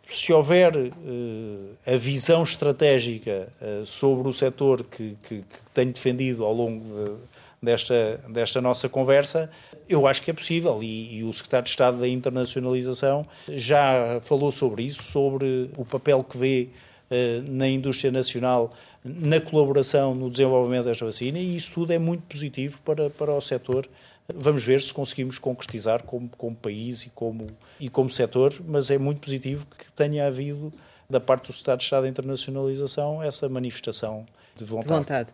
Se 0.07 0.33
houver 0.33 0.77
uh, 0.77 0.91
a 1.87 1.97
visão 1.97 2.43
estratégica 2.43 3.49
uh, 3.61 3.87
sobre 3.87 4.29
o 4.29 4.33
setor 4.33 4.85
que, 4.85 5.17
que, 5.23 5.39
que, 5.39 5.71
tenho 5.73 5.93
defendido 5.93 6.45
ao 6.45 6.53
longo 6.53 6.85
de, 6.85 7.13
desta, 7.63 8.21
desta 8.29 8.61
nossa 8.61 8.89
conversa, 8.89 9.51
eu 9.89 10.07
acho 10.07 10.21
que 10.23 10.31
é 10.31 10.35
possível 10.35 10.83
e, 10.83 11.19
e, 11.19 11.25
o 11.25 11.33
Secretário 11.33 11.65
de 11.65 11.71
Estado 11.71 11.99
da 11.99 12.09
Internacionalização 12.09 13.27
já 13.49 14.21
falou 14.21 14.53
sobre 14.53 14.83
isso, 14.83 15.03
sobre 15.03 15.71
o 15.77 15.85
papel 15.85 16.23
que 16.23 16.37
vê 16.37 16.69
na 17.45 17.69
indústria 17.69 18.11
nacional 18.11 18.73
na 19.07 19.41
colaboração 19.41 20.15
no 20.15 20.31
desenvolvimento 20.31 20.85
desta 20.85 21.05
vacina 21.05 21.39
e 21.39 21.57
isso 21.57 21.73
tudo 21.73 21.93
é 21.93 21.99
muito 21.99 22.23
positivo 22.23 22.81
para, 22.83 23.09
para 23.11 23.33
o 23.33 23.41
setor. 23.41 23.89
Vamos 24.35 24.65
ver 24.65 24.83
se 24.83 24.93
conseguimos 24.93 25.39
concretizar 25.39 26.03
como, 26.03 26.29
como 26.31 26.57
país 26.57 27.05
e 27.05 27.11
como, 27.11 27.47
e 27.79 27.89
como 27.89 28.11
setor, 28.11 28.55
mas 28.67 28.91
é 28.91 28.99
muito 28.99 29.21
positivo 29.21 29.67
que 29.79 29.91
tenha 29.93 30.27
havido, 30.27 30.73
da 31.09 31.21
parte 31.21 31.47
do 31.47 31.53
Estado 31.53 31.79
de 31.79 31.85
Estado 31.85 32.03
de 32.03 32.11
Internacionalização, 32.11 33.23
essa 33.23 33.49
manifestação 33.49 34.27
de 34.57 34.65
vontade. 34.65 34.89
De 34.89 34.99
vontade. 34.99 35.29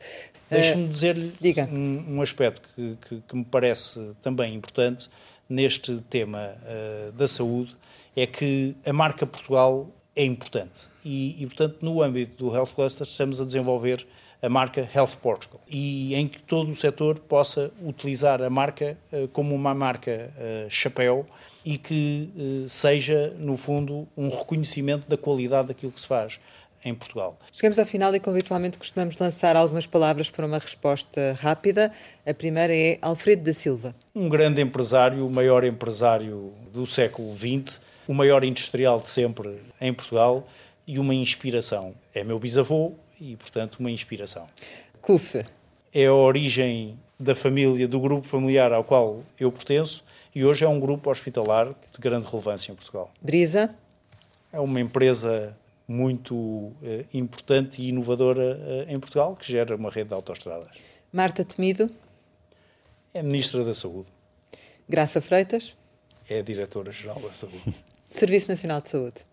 Deixe-me 0.50 0.84
uh, 0.84 0.88
dizer-lhe 0.88 1.34
um, 1.70 2.16
um, 2.16 2.22
aspecto 2.22 2.68
que, 2.76 2.98
que, 3.08 3.22
que, 3.26 3.36
me 3.36 3.44
parece 3.44 4.14
também 4.20 4.54
importante 4.54 5.08
neste 5.48 5.98
tema 6.10 6.50
uh, 6.62 7.12
da 7.12 7.26
saúde, 7.26 7.74
é 8.14 8.26
que 8.26 8.76
a 8.84 8.92
marca 8.92 9.26
Portugal 9.26 9.88
é 10.14 10.24
importante. 10.24 10.88
E, 11.04 11.42
e, 11.42 11.46
portanto, 11.46 11.78
no 11.80 12.02
âmbito 12.02 12.44
do 12.44 12.54
Health 12.54 12.74
Cluster, 12.74 13.06
estamos 13.06 13.40
a 13.40 13.44
desenvolver 13.44 14.06
a 14.42 14.48
marca 14.48 14.88
Health 14.92 15.16
Portugal 15.22 15.60
e 15.68 16.14
em 16.16 16.26
que 16.26 16.42
todo 16.42 16.68
o 16.68 16.74
setor 16.74 17.20
possa 17.20 17.70
utilizar 17.80 18.42
a 18.42 18.50
marca 18.50 18.98
uh, 19.12 19.28
como 19.28 19.54
uma 19.54 19.72
marca 19.72 20.30
uh, 20.36 20.68
chapéu 20.68 21.24
e 21.64 21.78
que 21.78 22.28
uh, 22.34 22.68
seja, 22.68 23.32
no 23.38 23.56
fundo, 23.56 24.08
um 24.16 24.28
reconhecimento 24.28 25.08
da 25.08 25.16
qualidade 25.16 25.68
daquilo 25.68 25.92
que 25.92 26.00
se 26.00 26.08
faz 26.08 26.40
em 26.84 26.92
Portugal. 26.92 27.38
Chegamos 27.52 27.78
ao 27.78 27.86
final 27.86 28.12
e, 28.14 28.18
como 28.18 28.36
habitualmente, 28.36 28.78
costumamos 28.78 29.16
lançar 29.16 29.54
algumas 29.54 29.86
palavras 29.86 30.28
para 30.28 30.44
uma 30.44 30.58
resposta 30.58 31.36
rápida. 31.40 31.92
A 32.26 32.34
primeira 32.34 32.76
é 32.76 32.98
Alfredo 33.00 33.44
da 33.44 33.52
Silva. 33.52 33.94
Um 34.12 34.28
grande 34.28 34.60
empresário, 34.60 35.24
o 35.24 35.30
maior 35.30 35.62
empresário 35.62 36.52
do 36.72 36.84
século 36.84 37.32
XX, 37.36 37.80
o 38.06 38.14
maior 38.14 38.44
industrial 38.44 39.00
de 39.00 39.08
sempre 39.08 39.60
em 39.80 39.92
Portugal 39.92 40.46
e 40.86 40.98
uma 40.98 41.14
inspiração. 41.14 41.94
É 42.14 42.24
meu 42.24 42.38
bisavô 42.38 42.92
e, 43.20 43.36
portanto, 43.36 43.76
uma 43.76 43.90
inspiração. 43.90 44.48
CUF. 45.00 45.44
É 45.94 46.06
a 46.06 46.14
origem 46.14 46.98
da 47.18 47.34
família, 47.34 47.86
do 47.86 48.00
grupo 48.00 48.26
familiar 48.26 48.72
ao 48.72 48.82
qual 48.82 49.22
eu 49.38 49.52
pertenço 49.52 50.04
e 50.34 50.44
hoje 50.44 50.64
é 50.64 50.68
um 50.68 50.80
grupo 50.80 51.10
hospitalar 51.10 51.68
de 51.68 51.98
grande 52.00 52.28
relevância 52.28 52.72
em 52.72 52.74
Portugal. 52.74 53.12
Brisa. 53.20 53.74
É 54.52 54.58
uma 54.58 54.80
empresa 54.80 55.56
muito 55.86 56.72
eh, 56.82 57.04
importante 57.12 57.82
e 57.82 57.88
inovadora 57.88 58.58
eh, 58.62 58.86
em 58.88 58.98
Portugal, 58.98 59.36
que 59.36 59.50
gera 59.50 59.76
uma 59.76 59.90
rede 59.90 60.08
de 60.08 60.14
autoestradas. 60.14 60.68
Marta 61.12 61.44
Temido. 61.44 61.90
É 63.12 63.22
Ministra 63.22 63.62
da 63.64 63.74
Saúde. 63.74 64.08
Graça 64.88 65.20
Freitas. 65.20 65.74
É 66.28 66.42
Diretora-Geral 66.42 67.20
da 67.20 67.30
Saúde. 67.30 67.74
Serviço 68.12 68.46
Nacional 68.48 68.82
de 68.82 68.90
Saúde. 68.90 69.24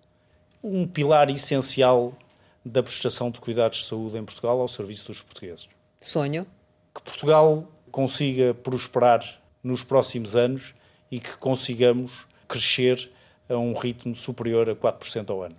Um 0.63 0.87
pilar 0.87 1.29
essencial 1.29 2.17
da 2.63 2.81
prestação 2.81 3.29
de 3.29 3.41
cuidados 3.41 3.79
de 3.79 3.85
saúde 3.85 4.17
em 4.17 4.23
Portugal 4.23 4.61
ao 4.61 4.69
serviço 4.69 5.07
dos 5.07 5.21
portugueses. 5.21 5.67
Sonho? 5.99 6.47
Que 6.95 7.01
Portugal 7.01 7.67
consiga 7.91 8.53
prosperar 8.53 9.41
nos 9.61 9.83
próximos 9.83 10.33
anos 10.33 10.73
e 11.11 11.19
que 11.19 11.35
consigamos 11.35 12.25
crescer 12.47 13.11
a 13.49 13.57
um 13.57 13.73
ritmo 13.73 14.15
superior 14.15 14.69
a 14.69 14.75
4% 14.75 15.29
ao 15.29 15.43
ano. 15.43 15.57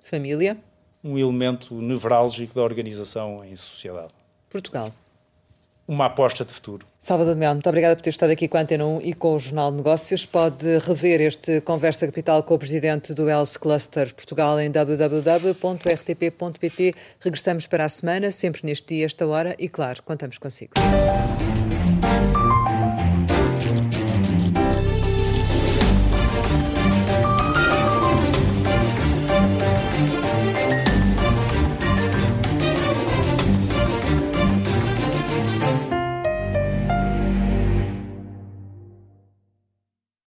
Família? 0.00 0.56
Um 1.04 1.18
elemento 1.18 1.74
nevrálgico 1.74 2.54
da 2.54 2.62
organização 2.62 3.44
em 3.44 3.54
sociedade. 3.54 4.14
Portugal? 4.48 4.90
Uma 5.86 6.06
aposta 6.06 6.44
de 6.44 6.52
futuro. 6.52 6.86
Salvador 6.98 7.34
Mel, 7.34 7.52
muito 7.54 7.68
obrigada 7.68 7.96
por 7.96 8.02
ter 8.02 8.10
estado 8.10 8.30
aqui 8.30 8.46
com 8.46 8.56
a 8.56 8.60
Antena 8.60 8.86
1 8.86 9.00
e 9.02 9.12
com 9.12 9.34
o 9.34 9.38
Jornal 9.38 9.70
de 9.72 9.78
Negócios. 9.78 10.24
Pode 10.24 10.78
rever 10.78 11.20
este 11.20 11.60
Conversa 11.60 12.06
Capital 12.06 12.42
com 12.44 12.54
o 12.54 12.58
presidente 12.58 13.12
do 13.12 13.28
Health 13.28 13.58
Cluster 13.60 14.14
Portugal 14.14 14.60
em 14.60 14.70
www.rtp.pt. 14.70 15.54
Regressamos 17.20 17.66
para 17.66 17.84
a 17.84 17.88
semana, 17.88 18.30
sempre 18.30 18.60
neste 18.64 18.94
dia, 18.94 19.06
esta 19.06 19.26
hora, 19.26 19.56
e 19.58 19.68
claro, 19.68 20.02
contamos 20.04 20.38
consigo. 20.38 20.72